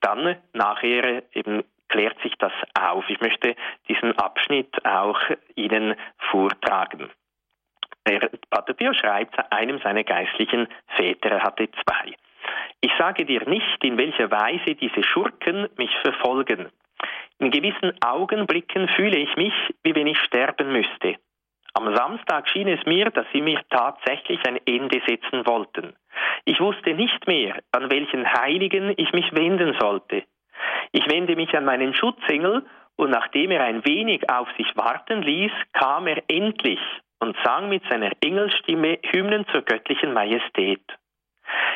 dann 0.00 0.36
nachher 0.52 1.22
eben 1.32 1.64
klärt 1.88 2.20
sich 2.22 2.34
das 2.38 2.52
auf. 2.78 3.08
Ich 3.08 3.20
möchte 3.20 3.56
diesen 3.88 4.12
Abschnitt 4.18 4.84
auch 4.84 5.18
Ihnen 5.54 5.94
vortragen. 6.30 7.10
Der 8.06 8.30
Pater 8.50 8.74
Pio 8.74 8.92
schreibt 8.94 9.36
einem 9.52 9.78
seiner 9.80 10.04
geistlichen 10.04 10.68
Väter, 10.96 11.30
er 11.30 11.42
hatte 11.42 11.68
zwei. 11.70 12.14
Ich 12.80 12.92
sage 12.98 13.24
dir 13.24 13.46
nicht, 13.48 13.84
in 13.84 13.98
welcher 13.98 14.30
Weise 14.30 14.74
diese 14.74 15.02
Schurken 15.02 15.68
mich 15.76 15.94
verfolgen. 16.02 16.68
In 17.38 17.50
gewissen 17.50 17.92
Augenblicken 18.04 18.88
fühle 18.88 19.18
ich 19.18 19.36
mich, 19.36 19.52
wie 19.82 19.94
wenn 19.94 20.06
ich 20.06 20.18
sterben 20.20 20.72
müsste. 20.72 21.16
Am 21.78 21.94
Samstag 21.94 22.48
schien 22.48 22.66
es 22.66 22.84
mir, 22.86 23.08
dass 23.12 23.24
sie 23.32 23.40
mir 23.40 23.60
tatsächlich 23.70 24.40
ein 24.48 24.58
Ende 24.66 25.00
setzen 25.06 25.46
wollten. 25.46 25.94
Ich 26.44 26.58
wusste 26.58 26.92
nicht 26.92 27.24
mehr, 27.28 27.54
an 27.70 27.88
welchen 27.88 28.26
Heiligen 28.26 28.94
ich 28.96 29.12
mich 29.12 29.32
wenden 29.32 29.76
sollte. 29.78 30.24
Ich 30.90 31.08
wende 31.08 31.36
mich 31.36 31.56
an 31.56 31.64
meinen 31.64 31.94
Schutzengel, 31.94 32.66
und 32.96 33.10
nachdem 33.10 33.52
er 33.52 33.62
ein 33.62 33.84
wenig 33.84 34.28
auf 34.28 34.48
sich 34.56 34.76
warten 34.76 35.22
ließ, 35.22 35.52
kam 35.72 36.08
er 36.08 36.20
endlich 36.26 36.80
und 37.20 37.36
sang 37.44 37.68
mit 37.68 37.84
seiner 37.88 38.10
Engelstimme 38.24 38.98
Hymnen 39.12 39.46
zur 39.52 39.62
göttlichen 39.62 40.12
Majestät. 40.12 40.82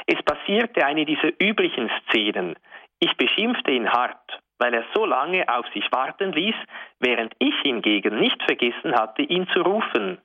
Es 0.06 0.20
passierte 0.24 0.84
eine 0.84 1.04
dieser 1.04 1.30
üblichen 1.40 1.88
Szenen. 2.08 2.56
Ich 2.98 3.16
beschimpfte 3.16 3.70
ihn 3.70 3.88
hart, 3.88 4.41
weil 4.62 4.74
er 4.74 4.84
so 4.94 5.04
lange 5.04 5.44
auf 5.48 5.66
sich 5.74 5.90
warten 5.90 6.30
ließ, 6.30 6.54
während 7.00 7.34
ich 7.40 7.54
hingegen 7.64 8.20
nicht 8.20 8.40
vergessen 8.44 8.94
hatte, 8.94 9.22
ihn 9.22 9.48
zu 9.48 9.60
rufen. 9.60 10.18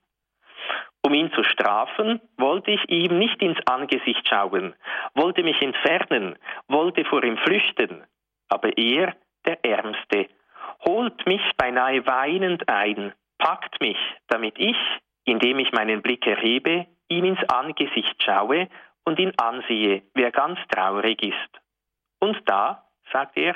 Um 1.01 1.15
ihn 1.15 1.31
zu 1.31 1.43
strafen, 1.43 2.21
wollte 2.38 2.69
ich 2.69 2.88
ihm 2.88 3.17
nicht 3.17 3.41
ins 3.41 3.57
Angesicht 3.65 4.27
schauen, 4.29 4.75
wollte 5.15 5.41
mich 5.41 5.59
entfernen, 5.59 6.38
wollte 6.67 7.03
vor 7.05 7.23
ihm 7.23 7.38
flüchten. 7.38 8.03
Aber 8.47 8.77
er, 8.77 9.15
der 9.47 9.65
Ärmste, 9.65 10.27
holt 10.85 11.25
mich 11.25 11.41
beinahe 11.57 12.05
weinend 12.05 12.69
ein, 12.69 13.13
packt 13.39 13.81
mich, 13.81 13.97
damit 14.27 14.59
ich, 14.59 14.77
indem 15.25 15.57
ich 15.57 15.71
meinen 15.71 16.03
Blick 16.03 16.27
erhebe, 16.27 16.85
ihm 17.07 17.25
ins 17.25 17.43
Angesicht 17.49 18.21
schaue 18.21 18.67
und 19.03 19.17
ihn 19.17 19.33
ansehe, 19.38 20.03
wie 20.13 20.21
er 20.21 20.31
ganz 20.31 20.59
traurig 20.69 21.23
ist. 21.23 21.61
Und 22.19 22.38
da, 22.45 22.83
sagt 23.11 23.35
er, 23.35 23.55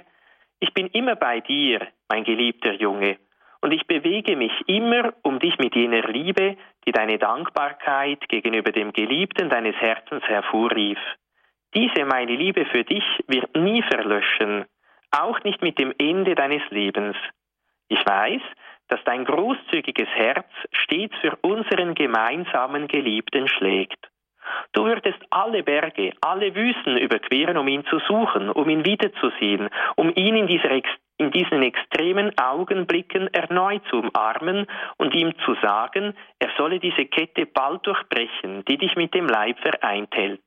ich 0.62 0.74
bin 0.74 0.88
immer 0.88 1.16
bei 1.16 1.41
dir, 1.41 1.88
mein 2.07 2.24
geliebter 2.24 2.74
Junge, 2.74 3.18
und 3.62 3.74
ich 3.74 3.86
bewege 3.86 4.36
mich 4.36 4.53
immer 4.68 5.14
um 5.24 5.39
dich 5.39 5.57
mit 5.57 5.76
jener 5.76 6.07
Liebe, 6.07 6.55
die 6.86 6.91
deine 6.91 7.18
Dankbarkeit 7.18 8.28
gegenüber 8.30 8.72
dem 8.72 8.93
Geliebten 8.93 9.49
deines 9.49 9.76
Herzens 9.76 10.24
hervorrief. 10.24 10.97
Diese 11.76 12.05
meine 12.05 12.36
Liebe 12.36 12.66
für 12.66 12.84
dich 12.84 13.03
wird 13.28 13.55
nie 13.55 13.82
verlöschen, 13.84 14.66
auch 15.12 15.43
nicht 15.43 15.62
mit 15.62 15.80
dem 15.80 15.93
Ende 15.97 16.36
deines 16.36 16.64
Lebens. 16.70 17.16
Ich 17.88 18.03
weiß, 18.05 18.41
dass 18.88 19.03
dein 19.05 19.26
großzügiges 19.26 20.09
Herz 20.09 20.47
stets 20.72 21.16
für 21.22 21.38
unseren 21.41 21.95
gemeinsamen 21.95 22.88
Geliebten 22.88 23.47
schlägt. 23.47 24.11
Du 24.74 24.86
würdest 24.86 25.19
alle 25.30 25.63
Berge, 25.63 26.13
alle 26.22 26.55
Wüsten 26.55 26.97
überqueren, 26.97 27.57
um 27.57 27.67
ihn 27.67 27.86
zu 27.86 27.99
suchen, 27.99 28.49
um 28.49 28.69
ihn 28.69 28.86
wiederzusehen, 28.86 29.69
um 29.97 30.13
ihn 30.15 30.36
in, 30.36 30.47
dieser, 30.47 30.72
in 31.17 31.32
diesen 31.32 31.61
extremen 31.61 32.38
Augenblicken 32.38 33.28
erneut 33.34 33.82
zu 33.89 33.97
umarmen 33.97 34.67
und 34.97 35.13
ihm 35.13 35.34
zu 35.45 35.55
sagen, 35.61 36.15
er 36.39 36.49
solle 36.57 36.80
diese 36.80 37.05
Kette 37.05 37.45
bald 37.45 37.86
durchbrechen, 37.86 38.63
die 38.65 38.78
dich 38.78 38.95
mit 38.95 39.13
dem 39.13 39.28
Leib 39.28 39.59
vereint 39.59 40.15
hält. 40.15 40.43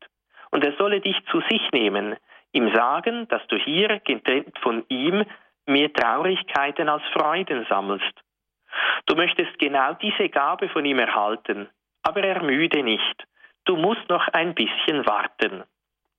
Und 0.51 0.65
er 0.65 0.73
solle 0.79 1.01
dich 1.01 1.17
zu 1.31 1.43
sich 1.51 1.71
nehmen, 1.73 2.17
ihm 2.53 2.75
sagen, 2.75 3.29
dass 3.29 3.47
du 3.49 3.57
hier, 3.57 4.01
getrennt 4.05 4.59
von 4.61 4.85
ihm, 4.89 5.25
mehr 5.67 5.93
Traurigkeiten 5.93 6.89
als 6.89 7.03
Freuden 7.13 7.67
sammelst. 7.69 8.13
Du 9.07 9.17
möchtest 9.17 9.59
genau 9.59 9.93
diese 9.95 10.31
Gabe 10.31 10.69
von 10.71 10.85
ihm 10.85 10.99
erhalten, 10.99 11.69
aber 12.03 12.25
ermüde 12.25 12.83
nicht. 12.83 13.27
Du 13.65 13.77
musst 13.77 14.09
noch 14.09 14.29
ein 14.29 14.55
bisschen 14.55 15.07
warten. 15.07 15.65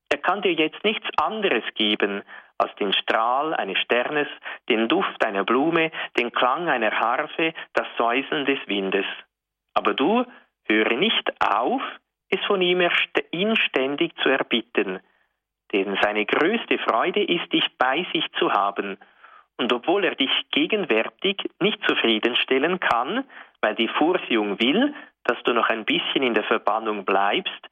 Er 0.09 0.17
kann 0.17 0.41
dir 0.41 0.53
jetzt 0.53 0.83
nichts 0.83 1.07
anderes 1.17 1.63
geben 1.75 2.23
als 2.57 2.73
den 2.75 2.93
Strahl 2.93 3.53
eines 3.53 3.77
Sternes, 3.79 4.27
den 4.69 4.87
Duft 4.87 5.23
einer 5.25 5.43
Blume, 5.43 5.91
den 6.17 6.31
Klang 6.31 6.69
einer 6.69 6.91
Harfe, 6.91 7.53
das 7.73 7.87
Säuseln 7.97 8.45
des 8.45 8.59
Windes. 8.67 9.05
Aber 9.73 9.93
du 9.93 10.25
höre 10.63 10.95
nicht 10.95 11.31
auf, 11.41 11.81
es 12.29 12.43
von 12.45 12.61
ihm 12.61 12.87
inständig 13.31 14.15
zu 14.23 14.29
erbitten, 14.29 14.99
denn 15.73 15.97
seine 16.01 16.25
größte 16.25 16.77
Freude 16.79 17.23
ist, 17.23 17.51
dich 17.51 17.65
bei 17.77 18.05
sich 18.13 18.25
zu 18.39 18.51
haben 18.51 18.97
und 19.57 19.71
obwohl 19.71 20.03
er 20.03 20.15
dich 20.15 20.31
gegenwärtig 20.51 21.37
nicht 21.59 21.79
zufriedenstellen 21.87 22.79
kann, 22.79 23.25
weil 23.61 23.75
die 23.75 23.87
Vorsehung 23.87 24.59
will, 24.59 24.93
dass 25.25 25.41
du 25.43 25.53
noch 25.53 25.69
ein 25.69 25.85
bisschen 25.85 26.23
in 26.23 26.33
der 26.33 26.43
Verbannung 26.43 27.05
bleibst, 27.05 27.69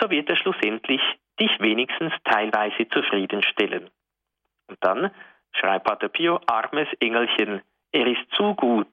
so 0.00 0.10
wird 0.10 0.28
er 0.28 0.36
schlussendlich 0.36 1.00
dich 1.38 1.60
wenigstens 1.60 2.12
teilweise 2.24 2.88
zufriedenstellen. 2.88 3.90
Und 4.68 4.78
dann 4.80 5.10
schreibt 5.52 5.86
Pater 5.86 6.08
Pio, 6.08 6.40
armes 6.46 6.88
Engelchen, 7.00 7.62
er 7.92 8.06
ist 8.06 8.30
zu 8.32 8.54
gut. 8.54 8.92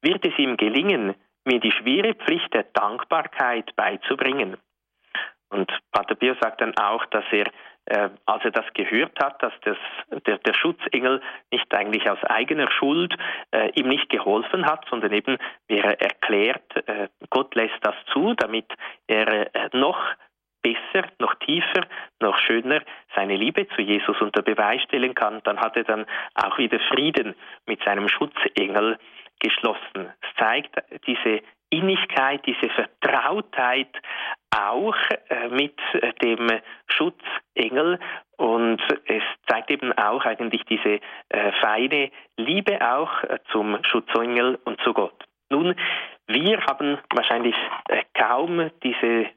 Wird 0.00 0.24
es 0.26 0.38
ihm 0.38 0.56
gelingen, 0.56 1.14
mir 1.44 1.60
die 1.60 1.72
schwere 1.72 2.14
Pflicht 2.14 2.52
der 2.54 2.64
Dankbarkeit 2.64 3.74
beizubringen? 3.74 4.56
Und 5.50 5.72
Pater 5.90 6.14
Pio 6.14 6.34
sagt 6.40 6.60
dann 6.60 6.76
auch, 6.76 7.04
dass 7.06 7.24
er 7.32 7.50
als 8.26 8.44
er 8.44 8.50
das 8.50 8.66
gehört 8.74 9.18
hat, 9.22 9.42
dass 9.42 9.52
das, 9.62 9.76
der, 10.26 10.38
der 10.38 10.54
Schutzengel 10.54 11.20
nicht 11.50 11.72
eigentlich 11.74 12.08
aus 12.08 12.22
eigener 12.24 12.70
Schuld 12.70 13.14
äh, 13.50 13.70
ihm 13.74 13.88
nicht 13.88 14.08
geholfen 14.10 14.66
hat, 14.66 14.84
sondern 14.90 15.12
eben, 15.12 15.38
wie 15.68 15.78
er 15.78 16.00
erklärt, 16.00 16.88
äh, 16.88 17.08
Gott 17.30 17.54
lässt 17.54 17.78
das 17.82 17.94
zu, 18.12 18.34
damit 18.34 18.66
er 19.06 19.54
äh, 19.54 19.70
noch 19.72 19.98
besser, 20.62 21.08
noch 21.18 21.34
tiefer, 21.36 21.86
noch 22.20 22.36
schöner 22.38 22.82
seine 23.14 23.36
Liebe 23.36 23.68
zu 23.68 23.82
Jesus 23.82 24.20
unter 24.20 24.42
Beweis 24.42 24.82
stellen 24.82 25.14
kann, 25.14 25.40
dann 25.44 25.58
hat 25.60 25.76
er 25.76 25.84
dann 25.84 26.06
auch 26.34 26.58
wieder 26.58 26.80
Frieden 26.80 27.34
mit 27.66 27.82
seinem 27.84 28.08
Schutzengel 28.08 28.98
geschlossen. 29.40 30.12
Es 30.20 30.36
zeigt 30.36 30.74
diese 31.06 31.42
Innigkeit, 31.70 32.44
diese 32.46 32.68
Vertrautheit 32.70 33.94
auch 34.50 34.96
äh, 35.28 35.48
mit 35.48 35.78
dem 36.22 36.48
Schutzengel 36.86 37.98
und 38.36 38.80
es 39.06 39.22
zeigt 39.48 39.70
eben 39.70 39.92
auch 39.92 40.24
eigentlich 40.24 40.62
diese 40.64 41.00
äh, 41.28 41.52
feine 41.60 42.10
Liebe 42.36 42.78
auch 42.80 43.22
äh, 43.24 43.38
zum 43.50 43.78
Schutzengel 43.84 44.58
und 44.64 44.80
zu 44.82 44.92
Gott. 44.94 45.24
Nun, 45.50 45.74
wir 46.26 46.60
haben 46.66 46.98
wahrscheinlich 47.14 47.56
kaum 48.12 48.70
diese, 48.82 49.28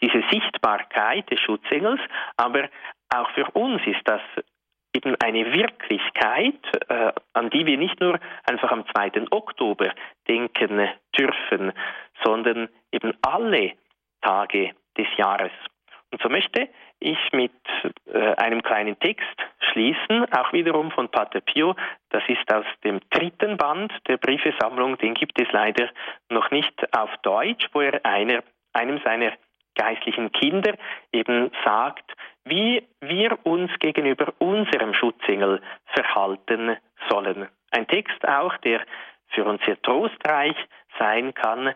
diese 0.00 0.22
Sichtbarkeit 0.30 1.28
des 1.28 1.40
Schutzengels, 1.40 2.00
aber 2.36 2.68
auch 3.12 3.28
für 3.30 3.50
uns 3.50 3.82
ist 3.84 4.02
das 4.04 4.20
eben 4.94 5.16
eine 5.16 5.52
Wirklichkeit, 5.52 6.60
äh, 6.88 7.12
an 7.32 7.50
die 7.50 7.66
wir 7.66 7.76
nicht 7.76 8.00
nur 8.00 8.18
einfach 8.46 8.70
am 8.70 8.84
2. 8.94 9.26
Oktober 9.30 9.92
denken 10.28 10.88
dürfen, 11.18 11.72
sondern 12.24 12.68
eben 12.92 13.12
alle 13.22 13.72
Tage 14.24 14.74
des 14.96 15.06
Jahres. 15.16 15.52
Und 16.10 16.22
so 16.22 16.28
möchte 16.28 16.68
ich 17.00 17.18
mit 17.32 17.52
äh, 18.06 18.34
einem 18.36 18.62
kleinen 18.62 18.98
Text 19.00 19.36
schließen, 19.72 20.32
auch 20.32 20.52
wiederum 20.52 20.90
von 20.92 21.08
Pater 21.08 21.40
Pio. 21.40 21.74
Das 22.10 22.22
ist 22.28 22.52
aus 22.52 22.64
dem 22.84 23.00
dritten 23.10 23.56
Band 23.56 23.92
der 24.06 24.16
Briefesammlung. 24.18 24.96
Den 24.98 25.14
gibt 25.14 25.40
es 25.40 25.50
leider 25.52 25.88
noch 26.30 26.50
nicht 26.50 26.72
auf 26.96 27.10
Deutsch, 27.22 27.68
wo 27.72 27.80
er 27.80 28.04
einer, 28.06 28.42
einem 28.72 29.00
seiner 29.04 29.32
geistlichen 29.74 30.30
Kinder 30.30 30.74
eben 31.12 31.50
sagt, 31.64 32.12
wie 32.44 32.86
wir 33.00 33.36
uns 33.44 33.72
gegenüber 33.80 34.32
unserem 34.38 34.94
Schutzengel 34.94 35.60
verhalten 35.86 36.76
sollen. 37.10 37.48
Ein 37.72 37.88
Text 37.88 38.26
auch, 38.28 38.56
der 38.58 38.80
für 39.34 39.44
uns 39.44 39.60
sehr 39.64 39.80
trostreich 39.82 40.56
sein 40.98 41.34
kann. 41.34 41.68
Äh, 41.68 41.74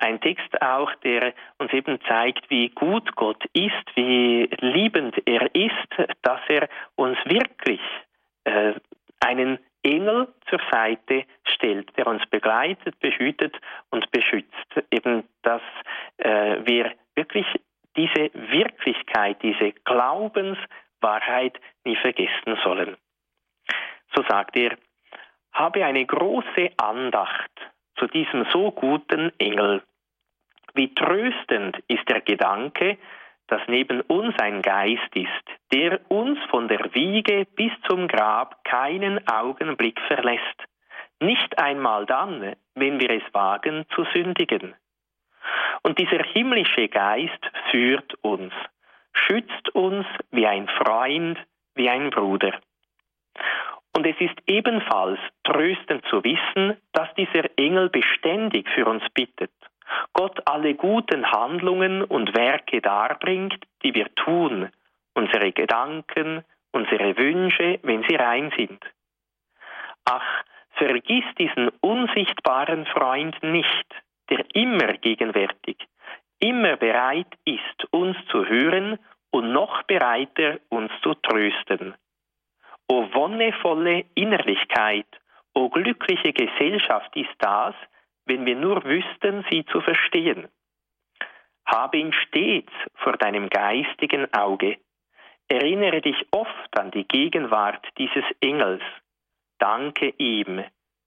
ein 0.00 0.20
Text 0.20 0.62
auch, 0.62 0.92
der 0.96 1.34
uns 1.58 1.72
eben 1.72 1.98
zeigt, 2.08 2.48
wie 2.50 2.68
gut 2.68 3.14
Gott 3.16 3.44
ist, 3.52 3.96
wie 3.96 4.48
liebend 4.60 5.16
er 5.26 5.54
ist, 5.54 6.10
dass 6.22 6.40
er 6.48 6.68
uns 6.96 7.18
wirklich 7.24 7.80
äh, 8.44 8.74
einen 9.20 9.58
Engel 9.82 10.28
zur 10.48 10.60
Seite 10.70 11.24
stellt, 11.44 11.96
der 11.96 12.06
uns 12.06 12.24
begleitet, 12.26 12.98
behütet 13.00 13.56
und 13.90 14.10
beschützt. 14.10 14.50
Eben, 14.90 15.24
dass 15.42 15.62
äh, 16.18 16.58
wir 16.64 16.92
wirklich 17.14 17.46
diese 17.96 18.30
Wirklichkeit, 18.32 19.42
diese 19.42 19.72
Glaubenswahrheit 19.84 21.60
nie 21.84 21.96
vergessen 21.96 22.58
sollen. 22.64 22.96
So 24.14 24.24
sagt 24.28 24.56
er, 24.56 24.76
habe 25.54 25.84
eine 25.84 26.04
große 26.04 26.72
Andacht 26.76 27.50
zu 27.96 28.06
diesem 28.06 28.44
so 28.52 28.70
guten 28.72 29.32
Engel. 29.38 29.82
Wie 30.74 30.92
tröstend 30.92 31.78
ist 31.86 32.08
der 32.08 32.20
Gedanke, 32.20 32.98
dass 33.46 33.60
neben 33.68 34.00
uns 34.02 34.34
ein 34.38 34.62
Geist 34.62 35.14
ist, 35.14 35.30
der 35.72 36.00
uns 36.10 36.38
von 36.50 36.66
der 36.66 36.94
Wiege 36.94 37.46
bis 37.54 37.70
zum 37.88 38.08
Grab 38.08 38.64
keinen 38.64 39.26
Augenblick 39.28 40.00
verlässt, 40.08 40.64
nicht 41.20 41.58
einmal 41.58 42.06
dann, 42.06 42.56
wenn 42.74 42.98
wir 43.00 43.10
es 43.10 43.22
wagen 43.32 43.84
zu 43.94 44.04
sündigen. 44.12 44.74
Und 45.82 45.98
dieser 45.98 46.24
himmlische 46.24 46.88
Geist 46.88 47.38
führt 47.70 48.14
uns, 48.22 48.52
schützt 49.12 49.68
uns 49.74 50.06
wie 50.30 50.46
ein 50.46 50.66
Freund, 50.68 51.38
wie 51.74 51.88
ein 51.88 52.10
Bruder. 52.10 52.58
Und 53.96 54.06
es 54.06 54.16
ist 54.20 54.36
ebenfalls 54.46 55.20
tröstend 55.44 56.04
zu 56.06 56.22
wissen, 56.24 56.76
dass 56.92 57.12
dieser 57.14 57.44
Engel 57.56 57.88
beständig 57.90 58.68
für 58.70 58.86
uns 58.86 59.04
bittet, 59.14 59.52
Gott 60.12 60.40
alle 60.46 60.74
guten 60.74 61.30
Handlungen 61.30 62.02
und 62.02 62.36
Werke 62.36 62.80
darbringt, 62.80 63.54
die 63.82 63.94
wir 63.94 64.12
tun, 64.14 64.70
unsere 65.14 65.52
Gedanken, 65.52 66.44
unsere 66.72 67.16
Wünsche, 67.16 67.78
wenn 67.82 68.04
sie 68.08 68.16
rein 68.16 68.52
sind. 68.56 68.82
Ach, 70.04 70.44
vergiss 70.72 71.24
diesen 71.38 71.68
unsichtbaren 71.80 72.86
Freund 72.86 73.40
nicht, 73.42 73.86
der 74.28 74.44
immer 74.54 74.94
gegenwärtig, 74.94 75.76
immer 76.40 76.76
bereit 76.76 77.32
ist, 77.44 77.92
uns 77.92 78.16
zu 78.30 78.44
hören 78.46 78.98
und 79.30 79.52
noch 79.52 79.82
bereiter, 79.84 80.58
uns 80.68 80.90
zu 81.02 81.14
trösten. 81.14 81.94
O 82.86 83.08
wonnevolle 83.14 84.04
Innerlichkeit, 84.14 85.06
o 85.54 85.70
glückliche 85.70 86.32
Gesellschaft 86.32 87.16
ist 87.16 87.34
das, 87.38 87.74
wenn 88.26 88.44
wir 88.44 88.56
nur 88.56 88.84
wüssten, 88.84 89.44
sie 89.50 89.64
zu 89.66 89.80
verstehen. 89.80 90.48
Habe 91.64 91.96
ihn 91.96 92.12
stets 92.12 92.72
vor 92.96 93.16
deinem 93.16 93.48
geistigen 93.48 94.32
Auge. 94.34 94.78
Erinnere 95.48 96.02
dich 96.02 96.26
oft 96.30 96.78
an 96.78 96.90
die 96.90 97.08
Gegenwart 97.08 97.86
dieses 97.96 98.24
Engels. 98.40 98.82
Danke 99.58 100.12
ihm, 100.18 100.62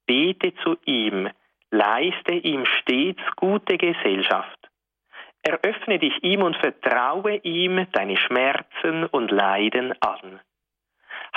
bete 0.06 0.54
zu 0.56 0.76
ihm, 0.84 1.28
leiste 1.70 2.32
ihm 2.32 2.64
stets 2.80 3.22
gute 3.36 3.74
Rechenschaft. 3.80 4.58
Eröffne 5.42 6.00
dich 6.00 6.22
ihm 6.24 6.42
und 6.42 6.56
vertraue 6.56 7.36
ihm 7.36 7.86
deine 7.92 8.16
Schmerzen 8.16 9.06
und 9.06 9.30
Leiden 9.30 9.94
an 10.00 10.40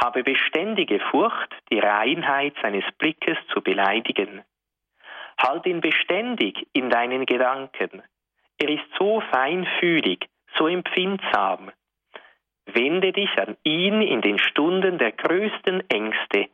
habe 0.02 0.24
beständige 0.24 1.00
Furcht, 1.00 1.54
die 1.72 1.80
Reinheit 1.80 2.56
seines 2.62 2.86
Blickes 2.98 3.38
zu 3.54 3.62
beleidigen. 3.62 4.44
Halt 5.38 5.66
ihn 5.66 5.82
beständig 5.82 6.68
in 6.74 6.90
deinen 6.90 7.26
Gedanken. 7.26 8.02
Er 8.58 8.70
ist 8.70 8.86
so 8.98 9.22
feinfühlig, 9.32 10.28
so 10.58 10.68
empfindsam. 10.68 11.72
Wende 12.66 13.12
dich 13.12 13.30
an 13.40 13.58
ihn 13.64 14.02
in 14.02 14.22
den 14.22 14.38
Stunden 14.38 14.98
der 14.98 15.12
größten 15.12 15.90
Ängste, 15.90 16.48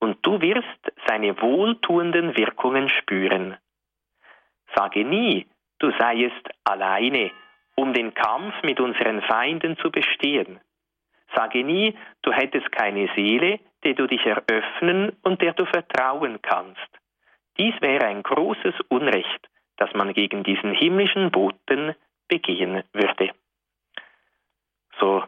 und 0.00 0.18
du 0.22 0.40
wirst 0.40 0.92
seine 1.06 1.40
wohltuenden 1.40 2.36
Wirkungen 2.36 2.88
spüren. 2.88 3.56
Sage 4.74 5.04
nie, 5.04 5.46
du 5.78 5.92
seiest 5.98 6.48
alleine, 6.64 7.30
um 7.74 7.92
den 7.92 8.14
Kampf 8.14 8.54
mit 8.62 8.80
unseren 8.80 9.20
Feinden 9.22 9.76
zu 9.76 9.90
bestehen. 9.90 10.58
Sage 11.34 11.64
nie, 11.64 11.96
du 12.22 12.32
hättest 12.32 12.70
keine 12.72 13.08
Seele, 13.14 13.60
der 13.84 13.94
du 13.94 14.06
dich 14.06 14.24
eröffnen 14.26 15.16
und 15.22 15.40
der 15.42 15.52
du 15.54 15.64
vertrauen 15.64 16.40
kannst. 16.42 16.88
Dies 17.58 17.74
wäre 17.80 18.06
ein 18.06 18.22
großes 18.22 18.74
Unrecht, 18.88 19.48
das 19.76 19.92
man 19.94 20.12
gegen 20.12 20.42
diesen 20.42 20.72
himmlischen 20.72 21.30
Boten 21.30 21.94
begehen 22.28 22.82
würde. 22.92 23.30
So 24.98 25.24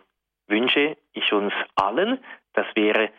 wünsche 0.47 0.97
ich 1.13 1.33
uns 1.33 1.53
allen, 1.75 2.19
dass 2.53 2.67
wir 2.75 3.11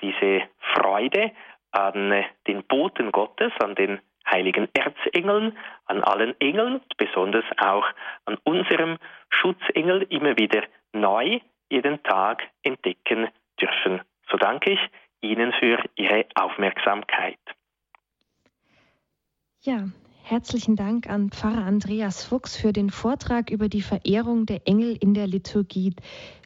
diese 0.00 0.42
Freude 0.74 1.32
an 1.72 2.24
den 2.46 2.62
Boten 2.64 3.12
Gottes, 3.12 3.52
an 3.60 3.74
den 3.74 4.00
heiligen 4.30 4.68
Erzengeln, 4.74 5.56
an 5.86 6.02
allen 6.02 6.38
Engeln, 6.40 6.80
besonders 6.96 7.44
auch 7.58 7.86
an 8.24 8.38
unserem 8.44 8.98
Schutzengel 9.30 10.06
immer 10.08 10.36
wieder 10.36 10.62
neu 10.92 11.40
jeden 11.70 12.02
Tag 12.02 12.42
entdecken 12.62 13.28
dürfen. 13.60 14.00
So 14.30 14.36
danke 14.36 14.72
ich 14.72 14.80
Ihnen 15.20 15.52
für 15.58 15.78
Ihre 15.96 16.26
Aufmerksamkeit. 16.34 17.38
Ja, 19.60 19.88
herzlichen 20.22 20.76
Dank 20.76 21.08
an 21.08 21.30
Pfarrer 21.30 21.64
Andreas 21.64 22.24
Fuchs 22.24 22.56
für 22.56 22.72
den 22.72 22.90
Vortrag 22.90 23.50
über 23.50 23.68
die 23.68 23.82
Verehrung 23.82 24.46
der 24.46 24.66
Engel 24.66 24.96
in 24.96 25.14
der 25.14 25.26
Liturgie. 25.26 25.94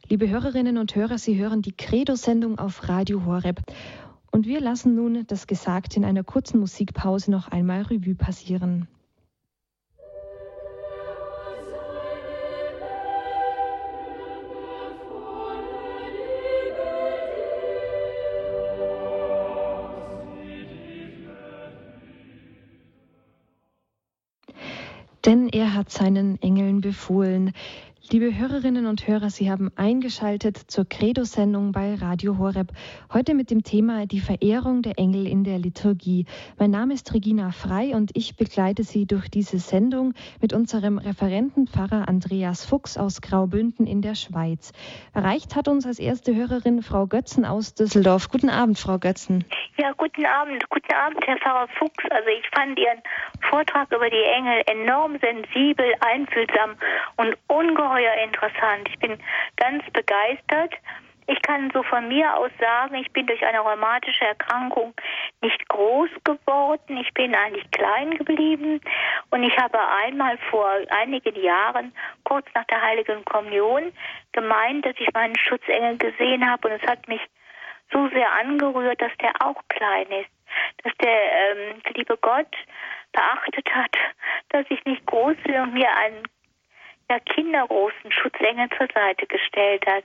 Liebe 0.07 0.29
Hörerinnen 0.29 0.77
und 0.77 0.95
Hörer, 0.95 1.17
Sie 1.17 1.37
hören 1.37 1.61
die 1.61 1.75
Credo-Sendung 1.75 2.57
auf 2.57 2.89
Radio 2.89 3.25
Horeb. 3.25 3.59
Und 4.31 4.47
wir 4.47 4.61
lassen 4.61 4.95
nun 4.95 5.25
das 5.27 5.45
Gesagte 5.45 5.97
in 5.97 6.05
einer 6.05 6.23
kurzen 6.23 6.59
Musikpause 6.59 7.29
noch 7.31 7.49
einmal 7.49 7.83
Revue 7.83 8.15
passieren. 8.15 8.87
Denn 25.25 25.49
er 25.49 25.73
hat 25.73 25.91
seinen 25.91 26.41
Engeln 26.41 26.81
befohlen. 26.81 27.53
Liebe 28.09 28.35
Hörerinnen 28.35 28.87
und 28.87 29.07
Hörer, 29.07 29.29
Sie 29.29 29.51
haben 29.51 29.71
eingeschaltet 29.75 30.57
zur 30.57 30.89
Credo-Sendung 30.89 31.71
bei 31.71 31.93
Radio 31.93 32.39
Horeb. 32.39 32.71
Heute 33.13 33.35
mit 33.35 33.51
dem 33.51 33.63
Thema 33.63 34.07
die 34.07 34.19
Verehrung 34.19 34.81
der 34.81 34.97
Engel 34.97 35.27
in 35.27 35.43
der 35.43 35.59
Liturgie. 35.59 36.25
Mein 36.57 36.71
Name 36.71 36.95
ist 36.95 37.13
Regina 37.13 37.51
Frei 37.51 37.95
und 37.95 38.09
ich 38.15 38.35
begleite 38.35 38.83
Sie 38.83 39.05
durch 39.05 39.29
diese 39.29 39.59
Sendung 39.59 40.15
mit 40.41 40.51
unserem 40.51 40.97
Referentenpfarrer 40.97 42.09
Andreas 42.09 42.65
Fuchs 42.65 42.97
aus 42.97 43.21
Graubünden 43.21 43.85
in 43.85 44.01
der 44.01 44.15
Schweiz. 44.15 44.73
Erreicht 45.13 45.55
hat 45.55 45.67
uns 45.67 45.85
als 45.85 45.99
erste 45.99 46.35
Hörerin 46.35 46.81
Frau 46.81 47.05
Götzen 47.05 47.45
aus 47.45 47.75
Düsseldorf. 47.75 48.29
Guten 48.29 48.49
Abend, 48.49 48.79
Frau 48.79 48.97
Götzen. 48.97 49.45
Ja, 49.77 49.91
guten 49.91 50.25
Abend. 50.25 50.67
Guten 50.69 50.93
Abend, 50.93 51.25
Herr 51.25 51.37
Pfarrer 51.37 51.67
Fuchs. 51.77 52.03
Also 52.09 52.29
ich 52.29 52.49
fand 52.53 52.77
Ihren 52.79 53.01
Vortrag 53.49 53.91
über 53.91 54.09
die 54.09 54.23
Engel 54.23 54.63
enorm 54.65 55.17
sensibel, 55.19 55.85
einfühlsam 55.99 56.75
und 57.17 57.37
ungeheuer 57.47 57.90
ungeheuer 57.91 58.23
interessant. 58.23 58.89
Ich 58.89 58.99
bin 58.99 59.17
ganz 59.57 59.83
begeistert. 59.91 60.73
Ich 61.27 61.41
kann 61.43 61.71
so 61.71 61.83
von 61.83 62.07
mir 62.07 62.35
aus 62.35 62.51
sagen, 62.59 62.95
ich 62.95 63.11
bin 63.13 63.27
durch 63.27 63.45
eine 63.45 63.59
rheumatische 63.59 64.25
Erkrankung 64.25 64.93
nicht 65.41 65.67
groß 65.69 66.09
geworden. 66.23 66.97
Ich 66.97 67.13
bin 67.13 67.35
eigentlich 67.35 67.69
klein 67.71 68.17
geblieben. 68.17 68.81
Und 69.29 69.43
ich 69.43 69.55
habe 69.57 69.77
einmal 70.03 70.37
vor 70.49 70.69
einigen 70.89 71.35
Jahren, 71.41 71.93
kurz 72.23 72.45
nach 72.55 72.65
der 72.65 72.81
Heiligen 72.81 73.23
Kommunion, 73.25 73.93
gemeint, 74.33 74.85
dass 74.85 74.95
ich 74.97 75.13
meinen 75.13 75.37
Schutzengel 75.37 75.97
gesehen 75.97 76.49
habe. 76.49 76.67
Und 76.67 76.81
es 76.81 76.89
hat 76.89 77.07
mich 77.07 77.21
so 77.91 78.09
sehr 78.09 78.31
angerührt, 78.33 79.01
dass 79.01 79.15
der 79.21 79.31
auch 79.45 79.61
klein 79.69 80.07
ist. 80.07 80.31
Dass 80.83 80.93
der 80.97 81.11
ähm, 81.11 81.81
liebe 81.95 82.17
Gott 82.17 82.53
beachtet 83.13 83.69
hat, 83.73 83.95
dass 84.49 84.65
ich 84.69 84.83
nicht 84.85 85.05
groß 85.05 85.35
bin 85.45 85.61
und 85.61 85.73
mir 85.73 85.89
einen 85.97 86.23
ja, 87.11 87.19
kindergroßen 87.19 88.11
Schutzengel 88.11 88.69
zur 88.77 88.87
Seite 88.93 89.27
gestellt 89.27 89.85
hat. 89.85 90.03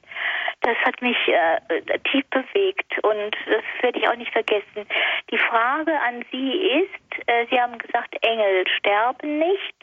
Das 0.62 0.76
hat 0.78 1.00
mich 1.00 1.16
äh, 1.28 1.98
tief 2.10 2.24
bewegt 2.30 2.92
und 3.02 3.36
das 3.46 3.62
werde 3.80 3.98
ich 3.98 4.08
auch 4.08 4.16
nicht 4.16 4.32
vergessen. 4.32 4.86
Die 5.30 5.38
Frage 5.38 5.92
an 6.00 6.24
Sie 6.32 6.52
ist, 6.82 7.28
äh, 7.28 7.46
Sie 7.48 7.60
haben 7.60 7.78
gesagt, 7.78 8.16
Engel 8.22 8.66
sterben 8.78 9.38
nicht. 9.38 9.74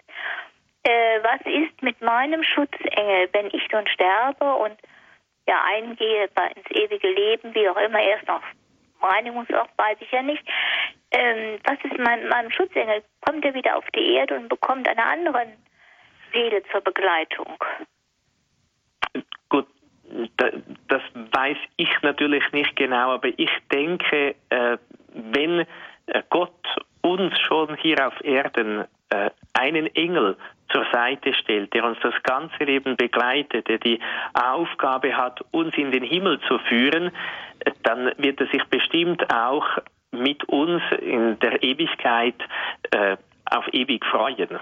Äh, 0.83 1.23
was 1.23 1.39
ist 1.45 1.81
mit 1.81 2.01
meinem 2.01 2.43
Schutzengel, 2.43 3.29
wenn 3.31 3.47
ich 3.53 3.71
nun 3.71 3.87
sterbe 3.87 4.55
und 4.55 4.75
ja 5.47 5.63
eingehe 5.73 6.25
ins 6.55 6.71
ewige 6.71 7.09
Leben, 7.09 7.55
wie 7.55 7.69
auch 7.69 7.77
immer, 7.77 8.01
erst 8.01 8.27
noch 8.27 8.41
Reinigungsort, 9.01 9.69
weiß 9.77 9.97
ich 10.01 10.11
ja 10.11 10.21
nicht. 10.21 10.43
Ähm, 11.11 11.59
was 11.63 11.77
ist 11.83 11.97
mein, 11.99 12.27
meinem 12.27 12.51
Schutzengel? 12.51 13.03
Kommt 13.21 13.45
er 13.45 13.53
wieder 13.53 13.77
auf 13.77 13.85
die 13.95 14.13
Erde 14.13 14.35
und 14.35 14.49
bekommt 14.49 14.89
eine 14.89 15.05
andere 15.05 15.47
Seele 16.33 16.63
zur 16.71 16.81
Begleitung? 16.81 17.57
Gut, 19.49 19.67
das 20.87 21.01
weiß 21.13 21.57
ich 21.77 21.89
natürlich 22.01 22.43
nicht 22.51 22.75
genau, 22.75 23.11
aber 23.11 23.29
ich 23.37 23.51
denke, 23.71 24.35
äh, 24.49 24.77
wenn 25.13 25.59
äh, 25.59 26.23
Gott 26.29 26.51
uns 27.01 27.39
schon 27.39 27.75
hier 27.77 28.07
auf 28.07 28.23
Erden 28.23 28.85
äh, 29.09 29.29
einen 29.53 29.87
Engel 29.95 30.37
zur 30.71 30.85
Seite 30.91 31.33
stellt, 31.33 31.73
der 31.73 31.85
uns 31.85 31.99
das 32.01 32.15
ganze 32.23 32.63
Leben 32.63 32.95
begleitet, 32.97 33.67
der 33.67 33.77
die 33.77 33.99
Aufgabe 34.33 35.15
hat, 35.15 35.43
uns 35.51 35.75
in 35.77 35.91
den 35.91 36.03
Himmel 36.03 36.39
zu 36.47 36.57
führen, 36.59 37.11
dann 37.83 38.11
wird 38.17 38.41
er 38.41 38.47
sich 38.47 38.63
bestimmt 38.65 39.31
auch 39.31 39.67
mit 40.11 40.43
uns 40.45 40.81
in 40.99 41.37
der 41.39 41.61
Ewigkeit 41.61 42.35
auf 43.45 43.71
ewig 43.71 44.03
freuen. 44.05 44.59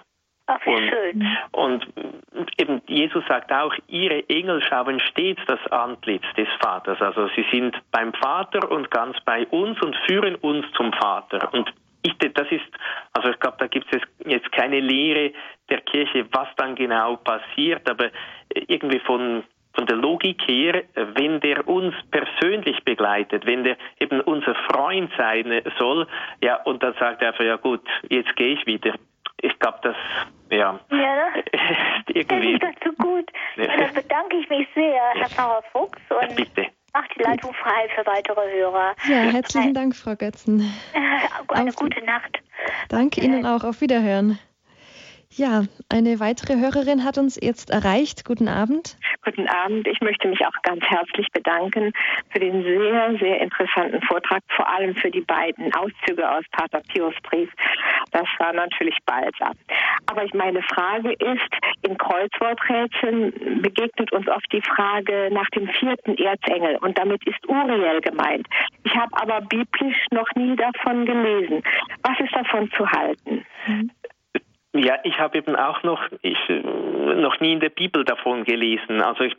Ach, 0.53 0.65
und, 0.65 0.89
schön. 0.89 1.27
und 1.51 1.87
eben 2.57 2.81
Jesus 2.87 3.23
sagt 3.27 3.51
auch, 3.53 3.73
ihre 3.87 4.27
Engel 4.27 4.61
schauen 4.61 4.99
stets 4.99 5.41
das 5.47 5.59
Antlitz 5.71 6.25
des 6.35 6.47
Vaters. 6.61 7.01
Also 7.01 7.29
sie 7.35 7.45
sind 7.51 7.77
beim 7.91 8.13
Vater 8.13 8.69
und 8.69 8.91
ganz 8.91 9.17
bei 9.23 9.45
uns 9.47 9.81
und 9.81 9.95
führen 10.07 10.35
uns 10.35 10.65
zum 10.73 10.91
Vater. 10.93 11.53
Und 11.53 11.71
ich, 12.03 12.17
das 12.17 12.51
ist, 12.51 12.65
also 13.13 13.29
ich 13.29 13.39
glaube, 13.39 13.57
da 13.59 13.67
gibt 13.67 13.87
es 13.95 14.01
jetzt 14.25 14.51
keine 14.51 14.79
Lehre 14.79 15.31
der 15.69 15.81
Kirche, 15.81 16.25
was 16.31 16.47
dann 16.57 16.75
genau 16.75 17.15
passiert, 17.17 17.89
aber 17.89 18.09
irgendwie 18.53 18.99
von 18.99 19.43
von 19.73 19.85
der 19.85 19.95
Logik 19.95 20.41
her, 20.47 20.83
wenn 21.15 21.39
der 21.39 21.65
uns 21.65 21.95
persönlich 22.11 22.83
begleitet, 22.83 23.45
wenn 23.45 23.63
der 23.63 23.77
eben 24.01 24.19
unser 24.19 24.53
Freund 24.69 25.09
sein 25.17 25.61
soll, 25.79 26.07
ja, 26.43 26.57
und 26.63 26.83
dann 26.83 26.93
sagt 26.99 27.21
er 27.21 27.29
einfach, 27.29 27.45
ja 27.45 27.55
gut, 27.55 27.81
jetzt 28.09 28.35
gehe 28.35 28.55
ich 28.55 28.65
wieder. 28.65 28.93
Ich 29.41 29.57
glaube, 29.59 29.79
das, 29.81 29.95
ja. 30.49 30.79
Ja, 30.91 31.27
ist 32.07 32.15
irgendwie. 32.15 32.59
Das 32.59 32.71
ist 32.71 32.83
so 32.83 32.91
gut. 33.03 33.31
Ja. 33.55 33.77
Dann 33.77 33.93
bedanke 33.93 34.37
ich 34.37 34.49
mich 34.49 34.67
sehr, 34.75 35.01
Herr 35.15 35.29
Pfarrer 35.29 35.63
Fuchs. 35.71 35.99
Und 36.09 36.35
bitte. 36.35 36.67
Macht 36.93 37.11
die 37.15 37.23
Leitung 37.23 37.53
frei 37.53 37.87
für 37.95 38.05
weitere 38.05 38.51
Hörer. 38.51 38.93
Ja, 39.07 39.15
herzlichen 39.31 39.73
Dank, 39.73 39.95
Frau 39.95 40.15
Götzen. 40.15 40.59
Eine 41.47 41.69
Auf, 41.69 41.75
gute 41.75 42.03
Nacht. 42.03 42.39
Danke 42.89 43.21
Ihnen 43.21 43.45
auch. 43.45 43.63
Auf 43.63 43.79
Wiederhören. 43.79 44.37
Ja, 45.33 45.63
eine 45.87 46.19
weitere 46.19 46.59
Hörerin 46.59 47.05
hat 47.05 47.17
uns 47.17 47.39
jetzt 47.41 47.69
erreicht. 47.69 48.25
Guten 48.25 48.49
Abend. 48.49 48.97
Guten 49.23 49.47
Abend. 49.47 49.87
Ich 49.87 50.01
möchte 50.01 50.27
mich 50.27 50.45
auch 50.45 50.61
ganz 50.63 50.83
herzlich 50.83 51.25
bedanken 51.31 51.93
für 52.31 52.39
den 52.39 52.63
sehr, 52.63 53.17
sehr 53.17 53.39
interessanten 53.39 54.01
Vortrag, 54.01 54.43
vor 54.49 54.67
allem 54.67 54.93
für 54.93 55.09
die 55.09 55.21
beiden 55.21 55.73
Auszüge 55.73 56.29
aus 56.29 56.43
Pater 56.51 56.81
Pius 56.91 57.13
Brief. 57.23 57.49
Das 58.11 58.27
war 58.39 58.51
natürlich 58.51 58.97
balsam. 59.05 59.53
Aber 60.07 60.25
meine 60.33 60.61
Frage 60.63 61.13
ist, 61.13 61.49
in 61.83 61.97
Kreuzworträtseln 61.97 63.61
begegnet 63.61 64.11
uns 64.11 64.27
oft 64.27 64.51
die 64.51 64.61
Frage 64.61 65.29
nach 65.31 65.49
dem 65.51 65.69
vierten 65.79 66.17
Erzengel 66.17 66.75
und 66.81 66.97
damit 66.97 67.25
ist 67.25 67.47
Uriel 67.47 68.01
gemeint. 68.01 68.47
Ich 68.83 68.95
habe 68.95 69.11
aber 69.13 69.39
biblisch 69.41 70.05
noch 70.11 70.27
nie 70.35 70.57
davon 70.57 71.05
gelesen. 71.05 71.63
Was 72.03 72.19
ist 72.19 72.35
davon 72.35 72.69
zu 72.71 72.85
halten? 72.89 73.45
Mhm. 73.65 73.91
Ja, 74.73 74.99
ich 75.03 75.19
habe 75.19 75.37
eben 75.37 75.55
auch 75.55 75.83
noch, 75.83 76.01
ich, 76.21 76.37
noch 76.47 77.39
nie 77.41 77.53
in 77.53 77.59
der 77.59 77.69
Bibel 77.69 78.05
davon 78.05 78.45
gelesen. 78.45 79.01
Also 79.01 79.23
ich, 79.23 79.35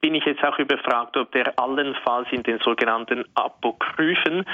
bin 0.00 0.14
ich 0.14 0.24
jetzt 0.24 0.42
auch 0.42 0.58
überfragt, 0.58 1.16
ob 1.16 1.30
der 1.32 1.58
allenfalls 1.58 2.26
in 2.30 2.42
den 2.42 2.58
sogenannten 2.60 3.24
apokryphen 3.34 4.44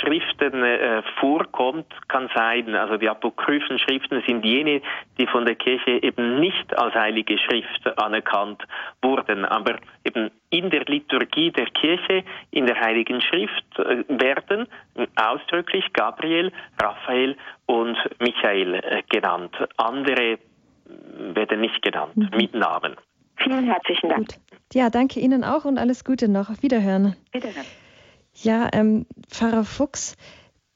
Schriften 0.00 0.62
äh, 0.62 1.02
vorkommt. 1.18 1.86
Kann 2.08 2.30
sein. 2.34 2.74
Also 2.74 2.96
die 2.96 3.08
apokryphen 3.08 3.78
Schriften 3.78 4.22
sind 4.26 4.44
jene, 4.44 4.80
die 5.18 5.26
von 5.26 5.44
der 5.44 5.56
Kirche 5.56 6.02
eben 6.02 6.38
nicht 6.40 6.76
als 6.78 6.94
heilige 6.94 7.38
Schrift 7.38 7.98
anerkannt 7.98 8.62
wurden. 9.02 9.44
Aber 9.44 9.76
eben 10.04 10.30
in 10.50 10.70
der 10.70 10.84
Liturgie 10.84 11.50
der 11.50 11.66
Kirche, 11.66 12.24
in 12.50 12.66
der 12.66 12.80
Heiligen 12.80 13.20
Schrift 13.20 13.78
äh, 13.78 14.04
werden 14.08 14.68
ausdrücklich 15.16 15.92
Gabriel, 15.92 16.52
Raphael 16.80 17.36
und 17.66 17.96
Michael 18.20 18.74
äh, 18.74 19.02
genannt. 19.08 19.56
Andere 19.76 20.38
werden 21.16 21.60
nicht 21.60 21.82
genannt, 21.82 22.16
mhm. 22.16 22.30
mit 22.36 22.54
Namen. 22.54 22.96
Vielen 23.42 23.66
herzlichen 23.66 24.08
Dank. 24.08 24.28
Gut. 24.28 24.38
Ja, 24.74 24.90
danke 24.90 25.20
Ihnen 25.20 25.44
auch 25.44 25.64
und 25.64 25.78
alles 25.78 26.04
Gute 26.04 26.28
noch. 26.28 26.50
Auf 26.50 26.62
Wiederhören. 26.62 27.16
Wiederhören. 27.32 27.66
Ja, 28.34 28.68
ähm, 28.72 29.06
Pfarrer 29.28 29.64
Fuchs, 29.64 30.16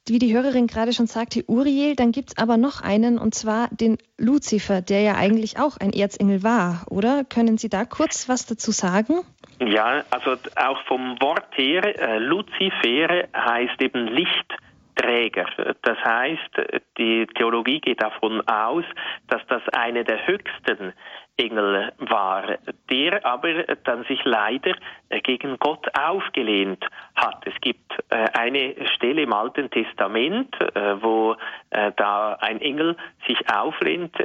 wie 0.09 0.19
die 0.19 0.35
Hörerin 0.35 0.67
gerade 0.67 0.93
schon 0.93 1.07
sagte, 1.07 1.45
Uriel, 1.49 1.97
dann 1.97 2.13
gibt 2.13 2.31
es 2.31 2.39
aber 2.39 2.57
noch 2.57 2.83
einen, 2.83 3.19
und 3.19 3.35
zwar 3.35 3.69
den 3.71 3.99
Luzifer, 4.19 4.83
der 4.83 5.01
ja 5.01 5.15
eigentlich 5.17 5.59
auch 5.59 5.79
ein 5.79 5.93
Erzengel 5.93 6.43
war, 6.43 6.85
oder? 6.91 7.25
Können 7.25 7.59
Sie 7.59 7.69
da 7.69 7.85
kurz 7.85 8.29
was 8.29 8.47
dazu 8.47 8.71
sagen? 8.71 9.21
Ja, 9.59 10.05
also 10.11 10.37
auch 10.57 10.81
vom 10.87 11.21
Wort 11.21 11.57
her, 11.57 11.99
äh, 11.99 12.19
Luzifer 12.19 13.27
heißt 13.35 13.81
eben 13.81 14.07
Lichtträger. 14.09 15.47
Das 15.83 15.99
heißt, 16.05 16.83
die 16.99 17.27
Theologie 17.35 17.81
geht 17.81 18.03
davon 18.03 18.43
aus, 18.47 18.85
dass 19.29 19.41
das 19.49 19.63
eine 19.73 20.05
der 20.05 20.27
höchsten 20.27 20.93
Engel 21.37 21.93
war, 21.99 22.59
der 22.91 23.25
aber 23.25 23.65
dann 23.85 24.05
sich 24.05 24.25
leider 24.25 24.75
gegen 25.23 25.59
Gott 25.59 25.87
aufgelehnt 25.99 26.85
hat. 27.15 27.47
Es 27.47 27.55
gibt 27.61 27.93
äh, 28.09 28.27
eine 28.33 28.75
Stelle 28.95 29.23
im 29.23 29.33
Alten 29.33 29.71
Testament, 29.71 30.55
äh, 30.61 31.03
wo 31.03 31.37
äh, 31.71 31.93
da 31.97 32.35
ein 32.41 32.61
Engel 32.61 32.97
sich 33.27 33.39
auflehnt, 33.51 34.17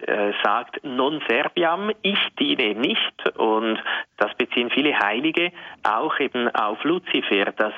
sagt, 0.43 0.83
non 0.83 1.21
serbiam, 1.27 1.91
ich 2.01 2.19
diene 2.39 2.75
nicht. 2.75 3.37
Und 3.37 3.79
das 4.17 4.33
beziehen 4.35 4.69
viele 4.69 4.97
Heilige 4.97 5.51
auch 5.83 6.19
eben 6.19 6.47
auf 6.49 6.83
Luzifer, 6.83 7.51
dass 7.51 7.73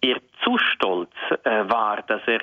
er 0.00 0.18
zu 0.44 0.58
stolz 0.58 1.12
war, 1.44 2.02
dass 2.02 2.20
er 2.26 2.40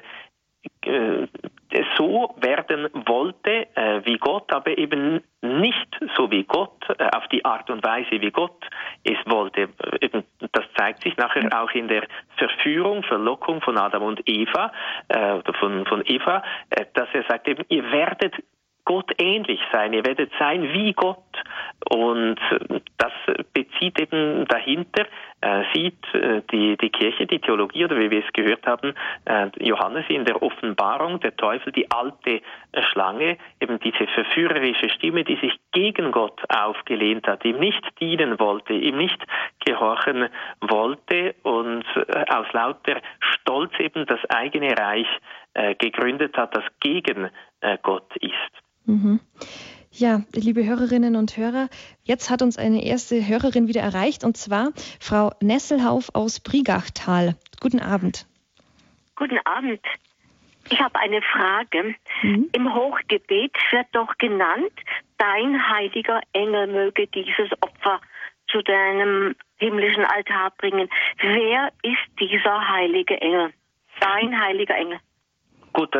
so 1.97 2.35
werden 2.37 2.89
wollte 3.05 3.67
äh, 3.75 4.01
wie 4.05 4.17
Gott, 4.17 4.51
aber 4.53 4.77
eben 4.77 5.21
nicht 5.41 5.99
so 6.15 6.29
wie 6.31 6.43
Gott, 6.43 6.87
äh, 6.97 7.09
auf 7.15 7.27
die 7.29 7.43
Art 7.43 7.69
und 7.69 7.83
Weise 7.83 8.21
wie 8.21 8.31
Gott 8.31 8.65
es 9.03 9.17
wollte. 9.25 9.69
Äh, 10.01 10.21
das 10.51 10.65
zeigt 10.77 11.03
sich 11.03 11.17
nachher 11.17 11.49
auch 11.61 11.71
in 11.71 11.87
der 11.87 12.03
Verführung, 12.37 13.03
Verlockung 13.03 13.61
von 13.61 13.77
Adam 13.77 14.03
und 14.03 14.21
Eva, 14.25 14.71
von, 15.59 15.85
von 15.85 16.03
Eva, 16.05 16.43
dass 16.93 17.07
er 17.13 17.23
sagt 17.27 17.47
eben, 17.47 17.63
ihr 17.69 17.91
werdet 17.91 18.35
Gott 18.85 19.11
ähnlich 19.17 19.59
sein, 19.71 19.93
ihr 19.93 20.05
werdet 20.05 20.31
sein 20.39 20.73
wie 20.73 20.93
Gott. 20.93 21.17
Und 21.89 22.39
das 22.97 23.11
bezieht 23.53 23.99
eben 23.99 24.45
dahinter, 24.47 25.05
äh, 25.41 25.63
sieht 25.73 26.13
äh, 26.13 26.41
die, 26.51 26.77
die 26.77 26.89
Kirche, 26.89 27.25
die 27.27 27.39
Theologie 27.39 27.85
oder 27.85 27.99
wie 27.99 28.09
wir 28.09 28.23
es 28.25 28.33
gehört 28.33 28.65
haben, 28.65 28.93
äh, 29.25 29.49
Johannes 29.59 30.05
in 30.07 30.25
der 30.25 30.41
Offenbarung, 30.41 31.19
der 31.19 31.35
Teufel, 31.35 31.71
die 31.73 31.89
alte 31.91 32.41
Schlange, 32.91 33.37
eben 33.59 33.79
diese 33.79 34.07
verführerische 34.07 34.89
Stimme, 34.89 35.23
die 35.23 35.35
sich 35.37 35.53
gegen 35.73 36.11
Gott 36.11 36.39
aufgelehnt 36.49 37.27
hat, 37.27 37.43
ihm 37.43 37.59
nicht 37.59 37.83
dienen 37.99 38.39
wollte, 38.39 38.73
ihm 38.73 38.97
nicht 38.97 39.21
gehorchen 39.65 40.29
wollte 40.61 41.35
und 41.43 41.83
äh, 41.95 42.25
aus 42.29 42.47
lauter 42.53 43.01
Stolz 43.19 43.71
eben 43.79 44.05
das 44.05 44.19
eigene 44.29 44.77
Reich 44.77 45.07
äh, 45.53 45.75
gegründet 45.75 46.37
hat, 46.37 46.55
das 46.55 46.63
gegen 46.79 47.29
äh, 47.61 47.77
Gott 47.81 48.15
ist. 48.17 48.33
Mhm. 48.85 49.19
Ja, 49.95 50.21
liebe 50.33 50.65
Hörerinnen 50.65 51.15
und 51.15 51.37
Hörer, 51.37 51.69
jetzt 52.03 52.31
hat 52.31 52.41
uns 52.41 52.57
eine 52.57 52.83
erste 52.83 53.27
Hörerin 53.27 53.67
wieder 53.67 53.81
erreicht 53.81 54.23
und 54.23 54.35
zwar 54.35 54.71
Frau 54.99 55.29
Nesselhauf 55.39 56.09
aus 56.15 56.39
Brigachtal. 56.39 57.35
Guten 57.61 57.79
Abend. 57.79 58.25
Guten 59.15 59.37
Abend. 59.45 59.81
Ich 60.71 60.79
habe 60.79 60.99
eine 60.99 61.21
Frage. 61.21 61.93
Mhm. 62.23 62.49
Im 62.53 62.73
Hochgebet 62.73 63.55
wird 63.69 63.85
doch 63.91 64.17
genannt, 64.17 64.73
dein 65.19 65.69
heiliger 65.69 66.21
Engel 66.33 66.65
möge 66.65 67.05
dieses 67.05 67.51
Opfer 67.61 68.01
zu 68.47 68.63
deinem 68.63 69.35
himmlischen 69.57 70.05
Altar 70.05 70.53
bringen. 70.57 70.89
Wer 71.19 71.71
ist 71.83 72.19
dieser 72.19 72.67
heilige 72.67 73.21
Engel? 73.21 73.53
Dein 73.99 74.41
heiliger 74.41 74.75
Engel. 74.75 74.99
Gut, 75.71 75.95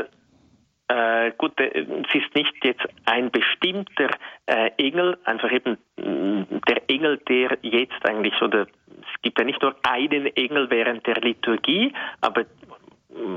Äh, 0.90 1.32
gut, 1.38 1.60
äh, 1.60 1.86
es 2.08 2.16
ist 2.16 2.36
nicht 2.36 2.54
jetzt 2.64 2.86
ein 3.06 3.32
bestimmter 3.32 4.10
äh, 4.46 4.70
Engel, 4.78 5.18
einfach 5.24 5.52
eben 5.52 5.78
mm, 5.98 6.60
der 6.68 6.90
Engel, 6.90 7.18
der 7.30 7.58
jetzt 7.62 8.06
eigentlich, 8.06 8.40
oder 8.42 8.64
es 8.64 9.22
gibt 9.22 9.40
ja 9.40 9.46
nicht 9.46 9.62
nur 9.62 9.76
einen 9.84 10.28
Engel 10.36 10.70
während 10.70 11.06
der 11.08 11.16
Liturgie, 11.16 11.94
aber 12.22 12.46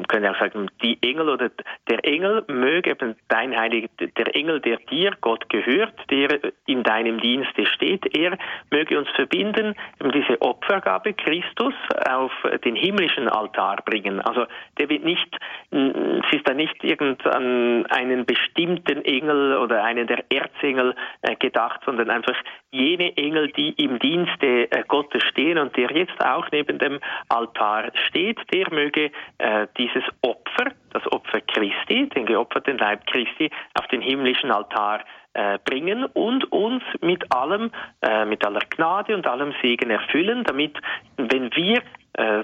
können 0.09 0.25
ja 0.25 0.33
auch 0.33 0.41
sagen, 0.41 0.71
die 0.83 0.99
Engel 1.03 1.29
oder 1.29 1.51
der 1.89 2.05
Engel 2.05 2.45
möge 2.49 2.91
eben 2.91 3.17
dein 3.29 3.59
Heiliger, 3.59 3.89
der 3.99 4.35
Engel, 4.35 4.61
der 4.61 4.79
dir 4.91 5.13
Gott 5.21 5.49
gehört, 5.49 5.95
der 6.11 6.39
in 6.67 6.83
deinem 6.83 7.21
Dienste 7.21 7.67
steht, 7.67 8.17
er 8.17 8.39
möge 8.71 8.99
uns 8.99 9.09
verbinden, 9.11 9.75
eben 10.01 10.13
diese 10.13 10.41
Opfergabe 10.41 11.13
Christus 11.15 11.75
auf 12.09 12.33
den 12.65 12.77
himmlischen 12.77 13.29
Altar 13.29 13.77
bringen. 13.85 14.21
Also 14.21 14.47
der 14.79 14.89
wird 14.89 15.05
nicht, 15.05 15.37
es 15.71 16.33
ist 16.33 16.49
da 16.49 16.55
nicht 16.55 16.83
irgendein 16.83 17.87
einen 17.87 18.25
bestimmten 18.27 19.05
Engel 19.05 19.57
oder 19.57 19.85
einen 19.85 20.07
der 20.07 20.25
Erzengel 20.31 20.95
äh, 21.23 21.37
gedacht, 21.37 21.81
sondern 21.85 22.11
einfach 22.11 22.37
jene 22.71 23.17
Engel, 23.17 23.49
die 23.53 23.71
im 23.83 23.99
Dienste 23.99 24.71
äh, 24.71 24.85
Gottes 24.87 25.23
stehen 25.25 25.59
und 25.59 25.77
der 25.77 25.91
jetzt 25.91 26.21
auch 26.25 26.47
neben 26.53 26.79
dem 26.79 27.01
Altar 27.29 27.91
steht, 28.09 28.39
der 28.53 28.73
möge 28.73 29.11
äh, 29.39 29.66
dieses 29.79 30.05
Opfer, 30.23 30.73
das 30.91 31.07
Opfer 31.13 31.41
Christi, 31.41 32.09
den 32.09 32.27
geopferten 32.27 32.79
Leib 32.79 33.07
Christi, 33.07 33.51
auf 33.75 33.87
den 33.89 34.01
himmlischen 34.01 34.51
Altar 34.51 35.05
äh, 35.37 35.59
bringen 35.65 36.05
und 36.05 36.51
uns 36.51 36.83
mit 37.03 37.31
allem, 37.31 37.71
äh, 38.01 38.25
mit 38.25 38.43
aller 38.45 38.63
Gnade 38.71 39.15
und 39.15 39.27
allem 39.27 39.53
Segen 39.61 39.91
erfüllen, 39.91 40.45
damit, 40.45 40.79
wenn 41.17 41.55
wir 41.55 41.83
äh, 42.15 42.43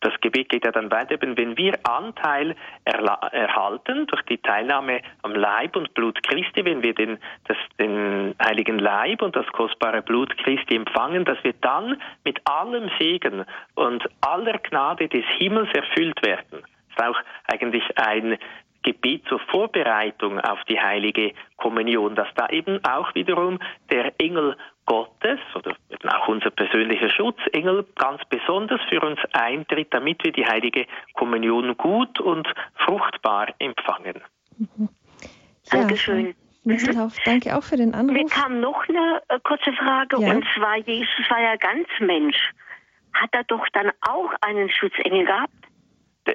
das 0.00 0.14
Gebet 0.22 0.48
geht 0.48 0.64
ja 0.64 0.72
dann 0.72 0.90
weiter, 0.90 1.16
wenn 1.20 1.58
wir 1.58 1.78
Anteil 1.82 2.56
erhalten 2.84 4.06
durch 4.06 4.22
die 4.22 4.38
Teilnahme 4.38 5.02
am 5.22 5.34
Leib 5.34 5.76
und 5.76 5.92
Blut 5.92 6.22
Christi, 6.22 6.64
wenn 6.64 6.82
wir 6.82 6.94
den, 6.94 7.18
das, 7.46 7.58
den 7.78 8.34
heiligen 8.42 8.78
Leib 8.78 9.20
und 9.20 9.36
das 9.36 9.46
kostbare 9.48 10.00
Blut 10.00 10.34
Christi 10.38 10.76
empfangen, 10.76 11.26
dass 11.26 11.36
wir 11.44 11.52
dann 11.60 12.00
mit 12.24 12.40
allem 12.48 12.90
Segen 12.98 13.44
und 13.74 14.08
aller 14.22 14.56
Gnade 14.58 15.08
des 15.08 15.26
Himmels 15.36 15.68
erfüllt 15.74 16.24
werden. 16.24 16.62
Das 16.96 17.06
ist 17.06 17.16
auch 17.16 17.20
eigentlich 17.52 17.84
ein 17.98 18.38
Gebet 18.82 19.24
zur 19.28 19.40
Vorbereitung 19.40 20.40
auf 20.40 20.58
die 20.64 20.80
heilige 20.80 21.32
Kommunion, 21.56 22.14
dass 22.14 22.28
da 22.34 22.48
eben 22.48 22.82
auch 22.84 23.14
wiederum 23.14 23.58
der 23.90 24.12
Engel 24.18 24.56
Gottes 24.86 25.38
oder 25.54 25.76
auch 26.08 26.28
unser 26.28 26.50
persönlicher 26.50 27.10
Schutzengel 27.10 27.86
ganz 27.96 28.22
besonders 28.28 28.80
für 28.88 29.00
uns 29.00 29.20
eintritt, 29.32 29.92
damit 29.94 30.24
wir 30.24 30.32
die 30.32 30.46
heilige 30.46 30.86
Kommunion 31.14 31.76
gut 31.76 32.18
und 32.20 32.48
fruchtbar 32.86 33.48
empfangen. 33.58 34.20
Mhm. 34.58 34.88
Ja, 35.66 35.78
Dankeschön. 35.78 36.34
Mhm. 36.64 37.12
Danke 37.24 37.56
auch 37.56 37.62
für 37.62 37.76
den 37.76 37.94
Anruf. 37.94 38.12
Mir 38.12 38.26
kam 38.26 38.60
noch 38.60 38.86
eine 38.88 39.22
äh, 39.28 39.38
kurze 39.42 39.72
Frage 39.72 40.20
ja. 40.20 40.32
und 40.32 40.44
zwar, 40.54 40.76
Jesus 40.78 41.30
war 41.30 41.40
ja 41.40 41.56
ganz 41.56 41.88
Mensch. 42.00 42.36
Hat 43.12 43.30
er 43.32 43.44
doch 43.44 43.66
dann 43.72 43.90
auch 44.02 44.30
einen 44.40 44.70
Schutzengel 44.70 45.24
gehabt? 45.24 45.52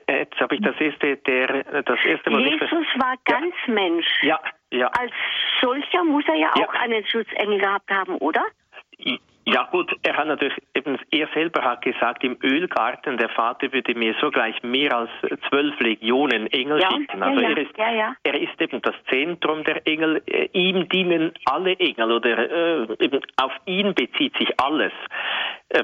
Jetzt 0.08 0.40
habe 0.40 0.56
ich 0.56 0.62
das 0.62 0.80
erste, 0.80 1.18
der, 1.18 1.64
das 1.84 2.00
erste 2.06 2.30
Mal 2.30 2.42
Jesus 2.42 2.72
war 2.72 3.16
ganz 3.26 3.56
ja. 3.68 3.74
Mensch. 3.74 4.08
Ja, 4.22 4.40
ja. 4.72 4.88
Als 4.88 5.12
solcher 5.62 6.04
muss 6.04 6.24
er 6.28 6.36
ja, 6.36 6.52
ja. 6.56 6.68
auch 6.68 6.74
einen 6.74 7.06
Schutzengel 7.06 7.60
gehabt 7.60 7.90
haben, 7.90 8.18
oder? 8.18 8.44
Ja 9.48 9.68
gut, 9.72 9.96
er 10.02 10.18
hat 10.18 10.28
natürlich 10.28 10.58
eben, 10.74 10.98
er 11.12 11.28
selber 11.36 11.64
hat 11.64 11.84
gesagt, 11.84 12.24
im 12.24 12.36
Ölgarten, 12.42 13.18
der 13.18 13.30
Vater 13.30 13.72
würde 13.72 13.94
mir 13.94 14.16
sogleich 14.20 14.62
mehr 14.64 14.92
als 14.96 15.12
zwölf 15.50 15.80
Legionen 15.80 16.48
Engel 16.48 16.82
ja, 16.82 16.92
schicken. 16.92 17.22
Also 17.22 17.42
ja, 17.42 17.50
er, 17.50 17.58
ist, 17.58 17.78
ja, 17.78 18.16
er 18.24 18.42
ist 18.42 18.60
eben 18.60 18.82
das 18.82 18.96
Zentrum 19.08 19.64
der 19.64 19.86
Engel, 19.86 20.24
äh, 20.26 20.50
ihm 20.54 20.90
dienen 20.90 21.32
alle 21.46 21.78
Engel 21.78 22.12
oder 22.12 22.38
äh, 22.40 22.88
eben 23.00 23.22
auf 23.38 23.52
ihn 23.66 23.94
bezieht 23.94 24.36
sich 24.36 24.60
alles. 24.60 24.94
Äh, 25.70 25.84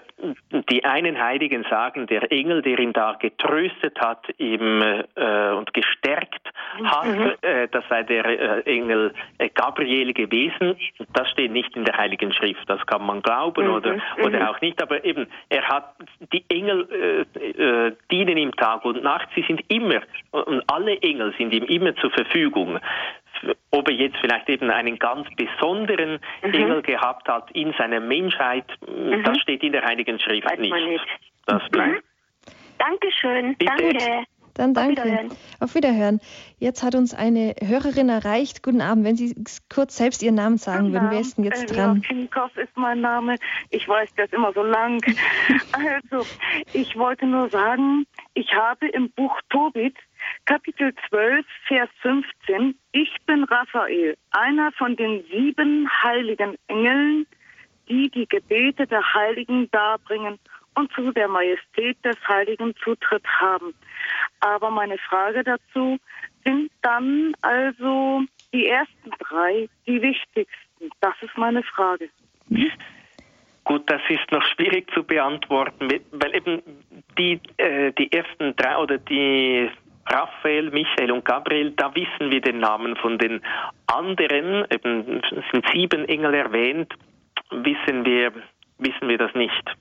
die 0.69 0.83
einen 0.83 1.21
Heiligen 1.21 1.63
sagen, 1.69 2.07
der 2.07 2.31
Engel, 2.31 2.63
der 2.63 2.79
ihn 2.79 2.93
da 2.93 3.13
getröstet 3.13 3.99
hat 3.99 4.25
ihm, 4.37 4.81
äh, 4.81 5.51
und 5.51 5.73
gestärkt 5.73 6.49
hat, 6.83 7.05
mhm. 7.05 7.33
äh, 7.41 7.67
das 7.67 7.83
sei 7.89 8.03
der 8.03 8.65
Engel 8.67 9.13
Gabriel 9.53 10.13
gewesen. 10.13 10.77
Das 11.13 11.29
steht 11.29 11.51
nicht 11.51 11.75
in 11.75 11.85
der 11.85 11.97
Heiligen 11.97 12.33
Schrift. 12.33 12.67
Das 12.67 12.85
kann 12.85 13.05
man 13.05 13.21
glauben 13.21 13.50
mhm. 13.57 13.73
oder, 13.73 13.97
oder 14.23 14.39
mhm. 14.39 14.45
auch 14.47 14.61
nicht. 14.61 14.81
Aber 14.81 15.03
eben, 15.03 15.27
er 15.49 15.67
hat 15.67 15.95
die 16.33 16.43
Engel 16.49 17.25
äh, 17.35 17.91
dienen 18.11 18.37
ihm 18.37 18.55
Tag 18.55 18.85
und 18.85 19.03
Nacht. 19.03 19.29
Sie 19.35 19.43
sind 19.47 19.61
immer 19.69 20.01
und 20.31 20.63
alle 20.67 20.97
Engel 21.01 21.33
sind 21.37 21.53
ihm 21.53 21.65
immer 21.65 21.95
zur 21.95 22.11
Verfügung 22.11 22.79
ob 23.71 23.87
er 23.87 23.95
jetzt 23.95 24.17
vielleicht 24.17 24.49
eben 24.49 24.69
einen 24.69 24.99
ganz 24.99 25.27
besonderen 25.35 26.19
mhm. 26.43 26.53
Engel 26.53 26.81
gehabt 26.81 27.27
hat 27.27 27.49
in 27.51 27.73
seiner 27.73 27.99
Menschheit, 27.99 28.65
mhm. 28.87 29.23
das 29.23 29.39
steht 29.39 29.63
in 29.63 29.71
der 29.71 29.83
Heiligen 29.83 30.19
Schrift 30.19 30.59
nicht. 30.59 30.71
nicht. 30.71 31.07
Das 31.45 31.67
bleibt. 31.69 31.95
Mhm. 31.95 32.01
Dankeschön. 32.77 33.55
Bitte. 33.57 33.73
Danke. 33.77 34.25
Dann 34.53 34.73
danke. 34.73 35.01
Auf 35.01 35.05
Wiederhören. 35.05 35.31
Auf 35.59 35.75
Wiederhören. 35.75 36.19
Jetzt 36.59 36.83
hat 36.83 36.95
uns 36.95 37.13
eine 37.13 37.55
Hörerin 37.61 38.09
erreicht. 38.09 38.63
Guten 38.63 38.81
Abend. 38.81 39.05
Wenn 39.05 39.15
Sie 39.15 39.33
kurz 39.73 39.97
selbst 39.97 40.21
Ihren 40.23 40.35
Namen 40.35 40.57
sagen 40.57 40.85
Guten 40.85 40.93
würden, 40.93 41.11
wer 41.11 41.19
ist 41.19 41.37
denn 41.37 41.45
jetzt 41.45 41.75
dran? 41.75 42.01
Kinkoff 42.01 42.55
ist 42.57 42.75
mein 42.75 43.01
Name. 43.01 43.35
Ich 43.69 43.87
weiß, 43.87 44.13
der 44.15 44.25
ist 44.25 44.33
immer 44.33 44.53
so 44.53 44.63
lang. 44.63 45.01
also, 45.71 46.25
ich 46.73 46.95
wollte 46.97 47.25
nur 47.25 47.49
sagen, 47.49 48.05
ich 48.33 48.53
habe 48.53 48.87
im 48.87 49.09
Buch 49.11 49.39
Tobit 49.49 49.95
Kapitel 50.45 50.93
12, 51.09 51.45
Vers 51.67 51.89
15. 52.01 52.75
Ich 52.91 53.15
bin 53.25 53.43
Raphael, 53.45 54.15
einer 54.31 54.71
von 54.73 54.95
den 54.95 55.23
sieben 55.31 55.89
heiligen 56.03 56.55
Engeln, 56.67 57.25
die 57.89 58.09
die 58.09 58.27
Gebete 58.27 58.87
der 58.87 59.13
Heiligen 59.13 59.69
darbringen 59.71 60.39
und 60.75 60.91
zu 60.93 61.11
der 61.11 61.27
Majestät 61.27 61.97
des 62.03 62.17
Heiligen 62.27 62.75
Zutritt 62.83 63.25
haben. 63.27 63.73
Aber 64.39 64.71
meine 64.71 64.97
Frage 64.97 65.43
dazu 65.43 65.99
sind 66.45 66.71
dann 66.81 67.33
also 67.41 68.21
die 68.53 68.67
ersten 68.67 69.11
drei 69.19 69.67
die 69.85 70.01
wichtigsten. 70.01 70.89
Das 70.99 71.13
ist 71.21 71.37
meine 71.37 71.63
Frage. 71.63 72.09
Gut, 73.63 73.89
das 73.89 74.01
ist 74.09 74.31
noch 74.31 74.43
schwierig 74.43 74.91
zu 74.93 75.03
beantworten, 75.03 75.87
weil 76.11 76.35
eben 76.35 76.61
die, 77.17 77.39
äh, 77.57 77.91
die 77.93 78.11
ersten 78.11 78.55
drei 78.55 78.75
oder 78.77 78.97
die 78.97 79.69
Raphael, 80.07 80.71
Michael 80.71 81.11
und 81.11 81.25
Gabriel, 81.25 81.71
da 81.71 81.93
wissen 81.93 82.31
wir 82.31 82.41
den 82.41 82.59
Namen 82.59 82.95
von 82.95 83.17
den 83.17 83.41
anderen, 83.87 84.65
eben 84.71 85.21
sind 85.51 85.65
sieben 85.71 86.09
Engel 86.09 86.33
erwähnt, 86.33 86.93
wissen 87.51 88.03
wir, 88.03 88.33
wissen 88.79 89.07
wir 89.07 89.17
das 89.19 89.33
nicht. 89.35 89.75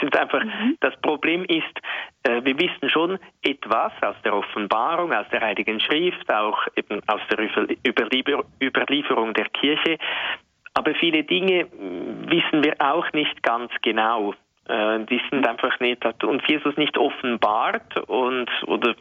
Sind 0.00 0.16
einfach, 0.16 0.44
mhm. 0.44 0.76
Das 0.80 0.94
Problem 1.00 1.44
ist, 1.44 1.64
äh, 2.22 2.42
wir 2.44 2.58
wissen 2.58 2.88
schon 2.88 3.18
etwas 3.42 3.92
aus 4.02 4.16
der 4.24 4.34
Offenbarung, 4.34 5.12
aus 5.12 5.26
der 5.32 5.40
Heiligen 5.40 5.80
Schrift, 5.80 6.32
auch 6.32 6.66
eben 6.76 7.00
aus 7.08 7.20
der 7.30 7.38
Überliefer 7.86 8.44
Überlieferung 8.62 9.34
der 9.34 9.46
Kirche, 9.46 9.98
aber 10.74 10.94
viele 10.94 11.24
Dinge 11.24 11.66
wissen 12.26 12.62
wir 12.62 12.76
auch 12.78 13.12
nicht 13.12 13.42
ganz 13.42 13.72
genau. 13.82 14.34
Äh, 14.68 15.00
die 15.06 15.20
sind 15.30 15.46
einfach 15.48 15.80
nicht, 15.80 16.04
hat 16.04 16.22
uns 16.22 16.42
Jesus 16.46 16.76
nicht 16.76 16.96
offenbart 16.96 17.96
und 18.08 18.48
oder 18.66 18.94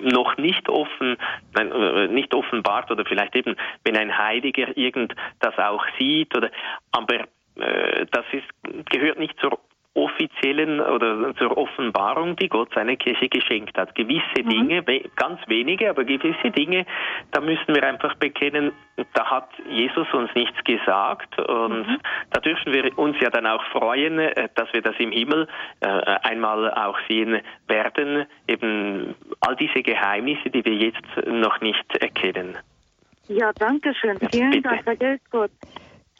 noch 0.00 0.36
nicht 0.38 0.68
offen, 0.70 1.18
nein, 1.54 1.72
äh, 1.72 2.08
nicht 2.08 2.32
offenbart 2.34 2.90
oder 2.90 3.04
vielleicht 3.04 3.36
eben, 3.36 3.56
wenn 3.84 3.96
ein 3.96 4.16
Heiliger 4.16 4.74
irgend 4.76 5.14
das 5.40 5.58
auch 5.58 5.84
sieht 5.98 6.34
oder, 6.36 6.50
aber 6.92 7.26
das 7.54 8.24
ist, 8.32 8.88
gehört 8.88 9.18
nicht 9.18 9.38
zur 9.38 9.58
offiziellen 9.94 10.80
oder 10.80 11.34
zur 11.36 11.56
Offenbarung, 11.56 12.36
die 12.36 12.48
Gott 12.48 12.72
seiner 12.74 12.96
Kirche 12.96 13.28
geschenkt 13.28 13.76
hat. 13.76 13.94
Gewisse 13.94 14.42
mhm. 14.42 14.48
Dinge, 14.48 14.82
ganz 15.16 15.40
wenige, 15.48 15.90
aber 15.90 16.04
gewisse 16.04 16.50
Dinge, 16.50 16.86
da 17.30 17.40
müssen 17.40 17.74
wir 17.74 17.82
einfach 17.82 18.14
bekennen, 18.14 18.72
da 19.12 19.30
hat 19.30 19.50
Jesus 19.68 20.06
uns 20.14 20.30
nichts 20.34 20.56
gesagt 20.64 21.38
und 21.38 21.86
mhm. 21.86 21.98
da 22.30 22.40
dürfen 22.40 22.72
wir 22.72 22.98
uns 22.98 23.16
ja 23.20 23.28
dann 23.28 23.46
auch 23.46 23.62
freuen, 23.66 24.18
äh, 24.18 24.48
dass 24.54 24.72
wir 24.72 24.80
das 24.80 24.94
im 24.98 25.12
Himmel 25.12 25.46
äh, 25.80 25.86
einmal 25.86 26.72
auch 26.72 26.98
sehen 27.08 27.40
werden, 27.68 28.26
eben 28.48 29.14
all 29.40 29.56
diese 29.56 29.82
Geheimnisse, 29.82 30.48
die 30.48 30.64
wir 30.64 30.74
jetzt 30.74 31.26
noch 31.26 31.60
nicht 31.60 31.96
erkennen. 31.96 32.56
Ja, 33.28 33.52
danke 33.52 33.94
schön. 33.94 34.18
Vielen 34.30 34.50
Bitte. 34.50 34.68
Dank, 34.68 34.84
vergelt's 34.84 35.30
Gott. 35.30 35.50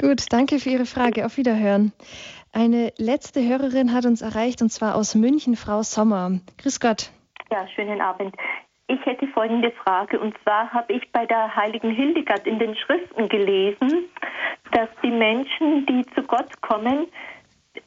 Gut, 0.00 0.24
danke 0.30 0.58
für 0.58 0.70
Ihre 0.70 0.86
Frage. 0.86 1.26
Auf 1.26 1.36
Wiederhören. 1.36 1.92
Eine 2.54 2.92
letzte 2.98 3.40
Hörerin 3.40 3.94
hat 3.94 4.04
uns 4.04 4.20
erreicht 4.20 4.60
und 4.60 4.68
zwar 4.68 4.94
aus 4.94 5.14
München, 5.14 5.56
Frau 5.56 5.82
Sommer. 5.82 6.40
Grüß 6.58 6.80
Gott. 6.80 7.10
Ja, 7.50 7.66
schönen 7.68 8.02
Abend. 8.02 8.36
Ich 8.88 9.04
hätte 9.06 9.26
folgende 9.28 9.70
Frage 9.70 10.20
und 10.20 10.36
zwar 10.42 10.70
habe 10.70 10.92
ich 10.92 11.10
bei 11.12 11.24
der 11.24 11.56
heiligen 11.56 11.90
Hildegard 11.90 12.46
in 12.46 12.58
den 12.58 12.76
Schriften 12.76 13.30
gelesen, 13.30 14.04
dass 14.72 14.88
die 15.02 15.10
Menschen, 15.10 15.86
die 15.86 16.04
zu 16.14 16.22
Gott 16.24 16.60
kommen, 16.60 17.06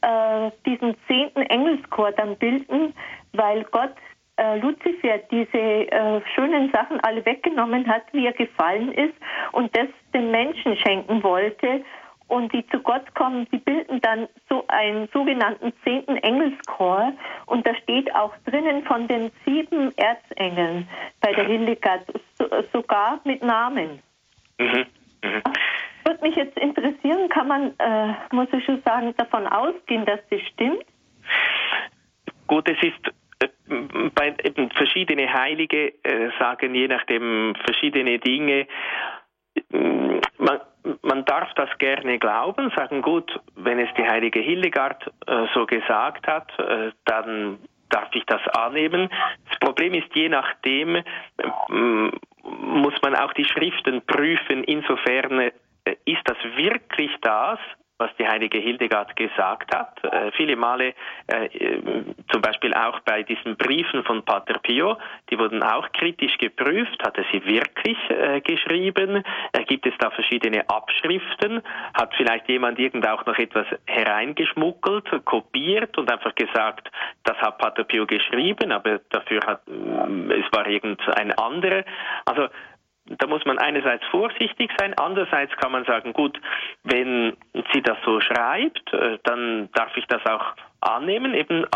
äh, 0.01 0.49
diesen 0.65 0.95
zehnten 1.07 1.43
Engelschor 1.43 2.11
dann 2.13 2.35
bilden, 2.37 2.95
weil 3.33 3.65
Gott 3.65 3.93
äh, 4.37 4.57
Luzifer 4.57 5.19
diese 5.29 5.57
äh, 5.57 6.21
schönen 6.33 6.71
Sachen 6.71 6.99
alle 7.01 7.23
weggenommen 7.23 7.87
hat, 7.87 8.03
wie 8.13 8.25
er 8.25 8.33
gefallen 8.33 8.91
ist 8.93 9.13
und 9.51 9.75
das 9.77 9.87
den 10.11 10.31
Menschen 10.31 10.75
schenken 10.77 11.21
wollte 11.21 11.83
und 12.27 12.51
die 12.53 12.65
zu 12.67 12.79
Gott 12.79 13.13
kommen, 13.15 13.47
die 13.51 13.57
bilden 13.57 14.01
dann 14.01 14.27
so 14.49 14.65
einen 14.67 15.07
sogenannten 15.13 15.73
zehnten 15.83 16.17
Engelschor 16.17 17.13
und 17.45 17.65
da 17.67 17.75
steht 17.75 18.13
auch 18.15 18.33
drinnen 18.45 18.83
von 18.83 19.07
den 19.07 19.31
sieben 19.45 19.95
Erzengeln 19.97 20.87
bei 21.21 21.33
der 21.33 21.45
Hildegard, 21.45 22.01
so, 22.37 22.47
sogar 22.73 23.19
mit 23.23 23.43
Namen. 23.43 24.01
Mhm. 24.59 24.85
Mhm. 25.23 25.41
Würde 26.03 26.21
mich 26.21 26.35
jetzt 26.35 26.57
interessieren, 26.57 27.29
kann 27.29 27.47
man, 27.47 27.73
äh, 27.79 28.13
muss 28.31 28.47
ich 28.51 28.63
schon 28.65 28.81
sagen, 28.83 29.13
davon 29.17 29.47
ausgehen, 29.47 30.05
dass 30.05 30.19
das 30.29 30.41
stimmt? 30.53 30.85
Gut, 32.47 32.69
es 32.69 32.77
ist 32.83 33.13
äh, 33.39 33.47
bei 34.13 34.35
eben 34.43 34.69
verschiedene 34.71 35.31
Heilige 35.31 35.93
äh, 36.03 36.29
sagen 36.39 36.75
je 36.75 36.87
nachdem 36.87 37.55
verschiedene 37.65 38.19
Dinge. 38.19 38.67
Man, 39.69 40.59
man 41.01 41.25
darf 41.25 41.53
das 41.55 41.69
gerne 41.77 42.19
glauben, 42.19 42.71
sagen 42.75 43.01
gut, 43.01 43.39
wenn 43.55 43.79
es 43.79 43.89
die 43.97 44.07
heilige 44.07 44.39
Hildegard 44.39 45.11
äh, 45.27 45.45
so 45.53 45.65
gesagt 45.65 46.27
hat, 46.27 46.51
äh, 46.59 46.91
dann 47.05 47.59
darf 47.89 48.09
ich 48.13 48.25
das 48.25 48.41
annehmen. 48.49 49.09
Das 49.49 49.59
Problem 49.59 49.93
ist, 49.93 50.13
je 50.13 50.29
nachdem 50.29 50.95
äh, 50.95 51.03
muss 52.43 52.93
man 53.01 53.15
auch 53.15 53.33
die 53.33 53.45
Schriften 53.45 54.01
prüfen, 54.05 54.63
insofern 54.63 55.39
äh, 55.39 55.51
ist 56.05 56.21
das 56.25 56.37
wirklich 56.55 57.11
das, 57.21 57.59
was 57.97 58.09
die 58.19 58.27
heilige 58.27 58.57
Hildegard 58.57 59.15
gesagt 59.15 59.73
hat. 59.73 60.03
Äh, 60.03 60.31
viele 60.33 60.55
Male, 60.55 60.93
äh, 61.27 61.45
äh, 61.45 62.03
zum 62.31 62.41
Beispiel 62.41 62.73
auch 62.73 62.99
bei 63.01 63.23
diesen 63.23 63.55
Briefen 63.55 64.03
von 64.03 64.23
Pater 64.23 64.59
Pio, 64.59 64.97
die 65.29 65.39
wurden 65.39 65.63
auch 65.63 65.89
kritisch 65.93 66.37
geprüft. 66.37 67.01
Hat 67.03 67.17
er 67.17 67.25
sie 67.31 67.45
wirklich 67.45 67.97
äh, 68.09 68.41
geschrieben? 68.41 69.23
Äh, 69.53 69.63
gibt 69.63 69.85
es 69.85 69.93
da 69.99 70.09
verschiedene 70.11 70.69
Abschriften? 70.69 71.61
Hat 71.93 72.13
vielleicht 72.15 72.49
jemand 72.49 72.79
irgend 72.79 73.07
auch 73.07 73.25
noch 73.25 73.37
etwas 73.37 73.67
hereingeschmuggelt, 73.85 75.25
kopiert 75.25 75.97
und 75.97 76.11
einfach 76.11 76.35
gesagt, 76.35 76.91
das 77.23 77.37
hat 77.37 77.57
Pater 77.59 77.85
Pio 77.85 78.05
geschrieben, 78.05 78.73
aber 78.73 78.99
dafür 79.09 79.39
hat, 79.45 79.61
äh, 79.67 80.33
es 80.33 80.51
war 80.51 80.67
irgendein 80.67 81.31
anderer. 81.31 81.85
Also 82.25 82.49
da 83.07 83.27
muss 83.27 83.45
man 83.45 83.59
einerseits 83.59 84.05
vorsichtig 84.07 84.71
sein, 84.79 84.93
andererseits 84.95 85.55
kann 85.57 85.71
man 85.71 85.85
sagen, 85.85 86.13
gut, 86.13 86.39
wenn 86.83 87.37
sie 87.73 87.81
das 87.81 87.97
so 88.03 88.19
schreibt, 88.19 88.93
äh, 88.93 89.19
dann 89.23 89.69
darf 89.73 89.95
ich 89.95 90.05
das 90.07 90.25
auch 90.25 90.53
annehmen, 90.81 91.33
eben, 91.33 91.63
äh, 91.63 91.67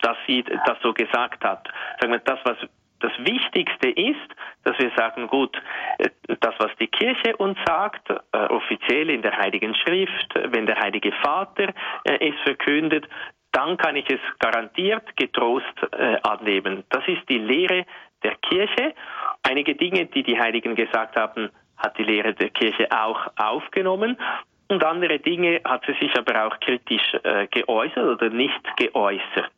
dass 0.00 0.16
sie 0.26 0.42
das 0.42 0.78
so 0.82 0.92
gesagt 0.92 1.44
hat. 1.44 1.68
Sagen 2.00 2.12
wir, 2.12 2.18
das, 2.20 2.38
was 2.44 2.56
das 3.00 3.12
Wichtigste 3.18 3.90
ist, 3.90 4.16
dass 4.64 4.78
wir 4.78 4.90
sagen, 4.96 5.28
gut, 5.28 5.56
äh, 5.98 6.10
das, 6.40 6.54
was 6.58 6.70
die 6.80 6.88
Kirche 6.88 7.36
uns 7.36 7.58
sagt, 7.66 8.08
offiziell 8.32 9.10
in 9.10 9.22
der 9.22 9.36
Heiligen 9.36 9.74
Schrift, 9.74 10.34
wenn 10.34 10.66
der 10.66 10.80
Heilige 10.80 11.12
Vater 11.22 11.72
es 12.04 12.34
verkündet, 12.44 13.06
dann 13.52 13.76
kann 13.76 13.94
ich 13.94 14.08
es 14.10 14.20
garantiert 14.40 15.16
getrost 15.16 15.94
annehmen. 16.24 16.82
Das 16.90 17.06
ist 17.06 17.28
die 17.28 17.38
Lehre 17.38 17.86
der 18.24 18.34
Kirche. 18.36 18.94
Einige 19.44 19.74
Dinge, 19.74 20.06
die 20.06 20.22
die 20.22 20.38
Heiligen 20.38 20.74
gesagt 20.74 21.16
haben, 21.16 21.50
hat 21.76 21.96
die 21.98 22.04
Lehre 22.04 22.34
der 22.34 22.50
Kirche 22.50 22.88
auch 22.90 23.28
aufgenommen. 23.36 24.16
Und 24.68 24.82
andere 24.82 25.18
Dinge 25.18 25.60
hat 25.64 25.84
sie 25.86 25.94
sich 26.00 26.16
aber 26.18 26.46
auch 26.46 26.58
kritisch 26.60 27.14
äh, 27.22 27.46
geäußert 27.48 28.04
oder 28.04 28.30
nicht 28.30 28.76
geäußert. 28.76 29.52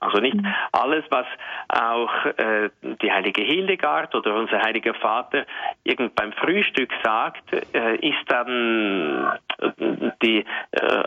Also 0.00 0.18
nicht 0.18 0.34
mhm. 0.34 0.46
alles, 0.72 1.04
was 1.10 1.26
auch 1.68 2.24
äh, 2.24 2.70
die 2.82 3.12
heilige 3.12 3.42
Hildegard 3.42 4.14
oder 4.14 4.34
unser 4.34 4.60
heiliger 4.62 4.94
Vater 4.94 5.44
irgend 5.84 6.14
beim 6.14 6.32
Frühstück 6.32 6.90
sagt, 7.04 7.52
äh, 7.52 7.96
ist 7.96 8.24
dann 8.28 9.38
äh, 9.58 10.10
die, 10.22 10.44
äh, 10.72 11.04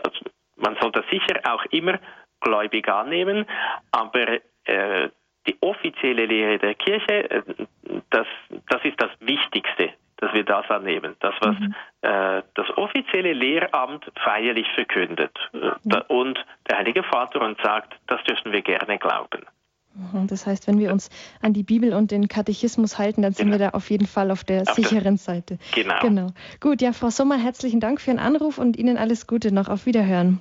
man 0.56 0.76
soll 0.80 0.92
das 0.92 1.04
sicher 1.10 1.40
auch 1.44 1.64
immer 1.66 1.98
gläubig 2.40 2.88
annehmen, 2.88 3.46
aber 3.90 4.38
äh, 4.64 5.08
die 5.46 5.56
offizielle 5.60 6.26
Lehre 6.26 6.58
der 6.58 6.74
Kirche, 6.74 7.30
äh, 7.30 7.42
das, 8.10 8.26
das 8.68 8.84
ist 8.84 9.00
das 9.00 9.10
Wichtigste, 9.20 9.90
dass 10.18 10.32
wir 10.32 10.44
das 10.44 10.68
annehmen. 10.70 11.16
Das, 11.20 11.34
was 11.40 11.58
mhm. 11.58 11.74
äh, 12.02 12.42
das 12.54 12.70
offizielle 12.76 13.32
Lehramt 13.32 14.10
feierlich 14.22 14.66
verkündet 14.74 15.36
mhm. 15.52 15.70
und 16.08 16.44
der 16.68 16.78
Heilige 16.78 17.02
Vater 17.02 17.42
uns 17.42 17.58
sagt, 17.62 17.94
das 18.06 18.22
dürfen 18.24 18.52
wir 18.52 18.62
gerne 18.62 18.98
glauben. 18.98 19.44
Mhm, 19.94 20.26
das 20.26 20.46
heißt, 20.46 20.66
wenn 20.66 20.78
wir 20.78 20.90
uns 20.90 21.08
an 21.40 21.52
die 21.52 21.62
Bibel 21.62 21.94
und 21.94 22.10
den 22.10 22.26
Katechismus 22.28 22.98
halten, 22.98 23.22
dann 23.22 23.32
sind 23.32 23.46
genau. 23.46 23.58
wir 23.58 23.66
da 23.66 23.76
auf 23.76 23.90
jeden 23.90 24.06
Fall 24.06 24.30
auf 24.30 24.42
der 24.42 24.62
auf 24.62 24.74
sicheren 24.74 25.16
Seite. 25.16 25.58
Genau. 25.72 26.00
genau. 26.00 26.26
Gut, 26.60 26.82
ja, 26.82 26.92
Frau 26.92 27.10
Sommer, 27.10 27.38
herzlichen 27.38 27.80
Dank 27.80 28.00
für 28.00 28.10
Ihren 28.10 28.18
Anruf 28.18 28.58
und 28.58 28.76
Ihnen 28.76 28.96
alles 28.96 29.26
Gute 29.26 29.54
noch. 29.54 29.68
Auf 29.68 29.86
Wiederhören. 29.86 30.40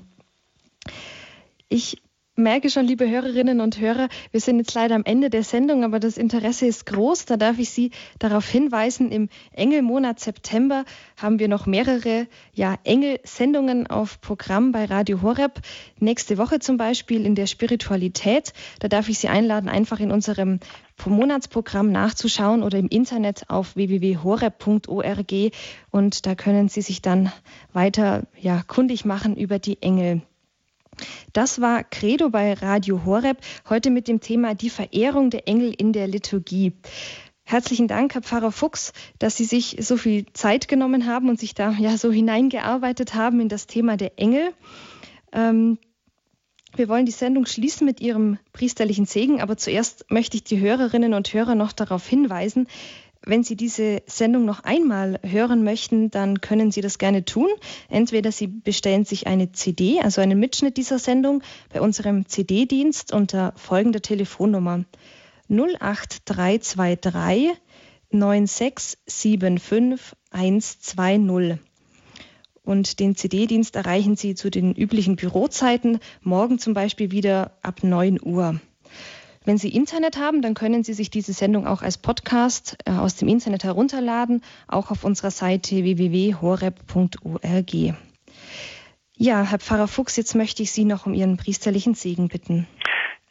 Ich 1.69 2.02
merke 2.35 2.69
schon, 2.69 2.85
liebe 2.85 3.07
Hörerinnen 3.07 3.61
und 3.61 3.79
Hörer, 3.79 4.09
wir 4.31 4.39
sind 4.39 4.57
jetzt 4.57 4.73
leider 4.73 4.95
am 4.95 5.03
Ende 5.05 5.29
der 5.29 5.43
Sendung, 5.43 5.83
aber 5.83 5.99
das 5.99 6.17
Interesse 6.17 6.65
ist 6.65 6.85
groß. 6.87 7.25
Da 7.25 7.37
darf 7.37 7.59
ich 7.59 7.69
Sie 7.69 7.91
darauf 8.17 8.47
hinweisen, 8.47 9.11
im 9.11 9.29
Engelmonat 9.51 10.19
September 10.19 10.83
haben 11.17 11.37
wir 11.37 11.47
noch 11.47 11.67
mehrere 11.67 12.27
ja, 12.53 12.77
Engelsendungen 12.83 13.87
auf 13.87 14.19
Programm 14.21 14.71
bei 14.71 14.85
Radio 14.85 15.21
Horeb. 15.21 15.61
Nächste 15.99 16.37
Woche 16.37 16.59
zum 16.59 16.77
Beispiel 16.77 17.25
in 17.25 17.35
der 17.35 17.45
Spiritualität. 17.45 18.53
Da 18.79 18.87
darf 18.87 19.09
ich 19.09 19.19
Sie 19.19 19.27
einladen, 19.27 19.69
einfach 19.69 19.99
in 19.99 20.11
unserem 20.11 20.59
Monatsprogramm 21.05 21.91
nachzuschauen 21.91 22.63
oder 22.63 22.79
im 22.79 22.87
Internet 22.87 23.49
auf 23.49 23.75
www.horeb.org 23.75 25.33
und 25.91 26.25
da 26.25 26.35
können 26.35 26.69
Sie 26.69 26.81
sich 26.81 27.01
dann 27.01 27.31
weiter 27.73 28.23
ja, 28.39 28.63
kundig 28.65 29.03
machen 29.05 29.35
über 29.35 29.59
die 29.59 29.81
Engel. 29.81 30.21
Das 31.33 31.61
war 31.61 31.83
Credo 31.83 32.29
bei 32.29 32.53
Radio 32.53 33.05
Horeb, 33.05 33.37
heute 33.69 33.89
mit 33.89 34.07
dem 34.07 34.21
Thema 34.21 34.55
die 34.55 34.69
Verehrung 34.69 35.29
der 35.29 35.47
Engel 35.47 35.73
in 35.75 35.93
der 35.93 36.07
Liturgie. 36.07 36.73
Herzlichen 37.43 37.87
Dank, 37.87 38.13
Herr 38.13 38.21
Pfarrer 38.21 38.51
Fuchs, 38.51 38.93
dass 39.19 39.35
Sie 39.35 39.45
sich 39.45 39.77
so 39.81 39.97
viel 39.97 40.25
Zeit 40.33 40.67
genommen 40.67 41.05
haben 41.05 41.29
und 41.29 41.39
sich 41.39 41.53
da 41.53 41.71
ja 41.71 41.97
so 41.97 42.11
hineingearbeitet 42.11 43.15
haben 43.15 43.41
in 43.41 43.49
das 43.49 43.67
Thema 43.67 43.97
der 43.97 44.17
Engel. 44.17 44.53
Ähm, 45.33 45.77
wir 46.75 46.87
wollen 46.89 47.05
die 47.05 47.11
Sendung 47.11 47.45
schließen 47.45 47.85
mit 47.85 47.99
Ihrem 47.99 48.39
priesterlichen 48.51 49.05
Segen, 49.05 49.41
aber 49.41 49.57
zuerst 49.57 50.09
möchte 50.09 50.37
ich 50.37 50.43
die 50.43 50.59
Hörerinnen 50.59 51.13
und 51.13 51.33
Hörer 51.33 51.55
noch 51.55 51.73
darauf 51.73 52.07
hinweisen, 52.07 52.67
wenn 53.25 53.43
Sie 53.43 53.55
diese 53.55 54.01
Sendung 54.05 54.45
noch 54.45 54.63
einmal 54.63 55.19
hören 55.23 55.63
möchten, 55.63 56.11
dann 56.11 56.41
können 56.41 56.71
Sie 56.71 56.81
das 56.81 56.97
gerne 56.97 57.25
tun. 57.25 57.49
Entweder 57.89 58.31
Sie 58.31 58.47
bestellen 58.47 59.05
sich 59.05 59.27
eine 59.27 59.51
CD, 59.51 59.99
also 60.01 60.21
einen 60.21 60.39
Mitschnitt 60.39 60.77
dieser 60.77 60.99
Sendung, 60.99 61.43
bei 61.71 61.81
unserem 61.81 62.27
CD-Dienst 62.27 63.13
unter 63.13 63.53
folgender 63.55 64.01
Telefonnummer 64.01 64.85
08323 65.49 67.51
9675 68.11 70.15
120. 70.31 71.59
Und 72.65 72.99
den 72.99 73.15
CD-Dienst 73.15 73.75
erreichen 73.75 74.15
Sie 74.15 74.35
zu 74.35 74.49
den 74.49 74.73
üblichen 74.73 75.17
Bürozeiten, 75.17 75.99
morgen 76.21 76.59
zum 76.59 76.73
Beispiel 76.73 77.11
wieder 77.11 77.57
ab 77.61 77.83
9 77.83 78.21
Uhr. 78.21 78.61
Wenn 79.45 79.57
Sie 79.57 79.75
Internet 79.75 80.17
haben, 80.17 80.41
dann 80.41 80.53
können 80.53 80.83
Sie 80.83 80.93
sich 80.93 81.09
diese 81.09 81.33
Sendung 81.33 81.67
auch 81.67 81.81
als 81.81 81.97
Podcast 81.97 82.77
äh, 82.85 82.91
aus 82.91 83.17
dem 83.17 83.27
Internet 83.27 83.65
herunterladen, 83.65 84.41
auch 84.67 84.89
auf 84.89 85.03
unserer 85.03 85.31
Seite 85.31 85.75
www.horeb.org. 85.83 87.73
Ja, 89.15 89.43
Herr 89.43 89.59
Pfarrer 89.59 89.87
Fuchs, 89.87 90.15
jetzt 90.15 90.33
möchte 90.33 90.63
ich 90.63 90.71
Sie 90.71 90.85
noch 90.85 91.05
um 91.05 91.13
Ihren 91.13 91.37
priesterlichen 91.37 91.93
Segen 91.93 92.29
bitten. 92.29 92.67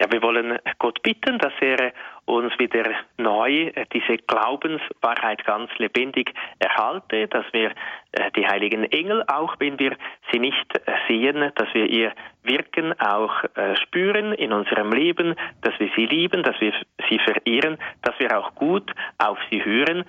Ja, 0.01 0.11
wir 0.13 0.21
wollen 0.23 0.59
Gott 0.79 1.03
bitten, 1.03 1.39
dass 1.39 1.53
er 1.61 1.93
uns 2.33 2.59
wieder 2.59 2.85
neu 3.19 3.69
äh, 3.69 3.87
diese 3.93 4.17
Glaubenswahrheit 4.19 5.45
ganz 5.45 5.71
lebendig 5.79 6.33
erhalte, 6.59 7.29
dass 7.29 7.45
wir 7.53 7.71
äh, 8.13 8.31
die 8.37 8.47
heiligen 8.47 8.85
Engel, 8.85 9.25
auch 9.27 9.57
wenn 9.59 9.79
wir 9.79 9.97
sie 10.33 10.39
nicht 10.39 10.67
äh, 10.75 10.93
sehen, 11.09 11.53
dass 11.55 11.73
wir 11.75 11.87
ihr 11.87 12.13
Wirken 12.45 12.93
auch 13.01 13.45
spüren 13.85 14.33
in 14.33 14.53
unserem 14.53 14.91
Leben, 14.91 15.37
dass 15.61 15.79
wir 15.79 15.89
sie 15.95 16.07
lieben, 16.07 16.43
dass 16.43 16.61
wir 16.61 16.73
sie 17.09 17.21
verehren, 17.21 17.79
dass 18.03 18.19
wir 18.19 18.37
auch 18.37 18.53
gut 18.57 18.91
auf 19.19 19.39
sie 19.49 19.65
hören, 19.65 20.05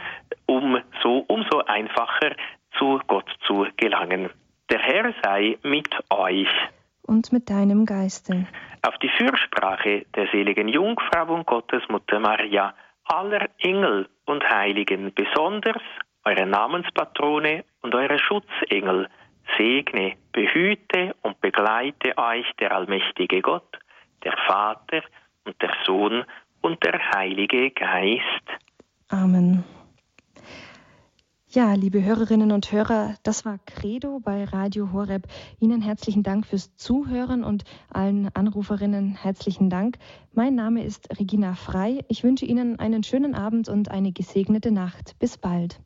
um 0.48 0.82
so 1.04 1.26
umso 1.28 1.60
einfacher 1.60 2.32
zu 2.80 3.00
Gott 3.06 3.30
zu 3.46 3.68
gelangen. 3.78 4.32
Der 4.72 4.80
Herr 4.80 5.14
sei 5.22 5.60
mit 5.62 5.90
euch. 6.10 6.50
Und 7.06 7.32
mit 7.34 7.50
deinem 7.50 7.86
Geiste 7.86 8.48
auf 8.84 8.98
die 8.98 9.10
Fürsprache 9.18 10.06
der 10.16 10.28
seligen 10.28 10.68
Jungfrau 10.68 11.34
und 11.34 11.46
Gottesmutter 11.46 12.20
Maria, 12.20 12.74
aller 13.06 13.48
Engel 13.60 14.10
und 14.26 14.44
Heiligen, 14.50 15.14
besonders 15.14 15.82
eure 16.26 16.46
Namenspatrone 16.46 17.64
und 17.82 17.96
eure 17.96 18.20
Schutzengel, 18.20 19.10
segne, 19.58 20.16
behüte 20.32 21.16
und 21.22 21.40
begleite 21.42 22.18
euch 22.18 22.46
der 22.60 22.74
allmächtige 22.74 23.42
Gott, 23.42 23.78
der 24.24 24.36
Vater 24.48 25.02
und 25.46 25.62
der 25.62 25.72
Sohn 25.86 26.24
und 26.62 26.84
der 26.84 27.00
Heilige 27.16 27.72
Geist. 27.72 28.48
Amen. 29.10 29.64
Ja, 31.56 31.76
liebe 31.76 32.04
Hörerinnen 32.04 32.52
und 32.52 32.72
Hörer, 32.72 33.14
das 33.22 33.46
war 33.46 33.60
Credo 33.68 34.20
bei 34.20 34.44
Radio 34.44 34.92
Horeb. 34.92 35.28
Ihnen 35.60 35.82
herzlichen 35.82 36.24
Dank 36.24 36.48
fürs 36.48 36.76
Zuhören 36.78 37.44
und 37.44 37.64
allen 37.90 38.36
Anruferinnen 38.36 39.14
herzlichen 39.14 39.70
Dank. 39.70 40.00
Mein 40.32 40.56
Name 40.56 40.84
ist 40.84 41.20
Regina 41.20 41.54
Frei. 41.54 42.00
Ich 42.08 42.24
wünsche 42.24 42.48
Ihnen 42.48 42.80
einen 42.80 43.04
schönen 43.04 43.36
Abend 43.36 43.70
und 43.70 43.92
eine 43.92 44.12
gesegnete 44.12 44.72
Nacht. 44.72 45.14
Bis 45.20 45.38
bald. 45.38 45.80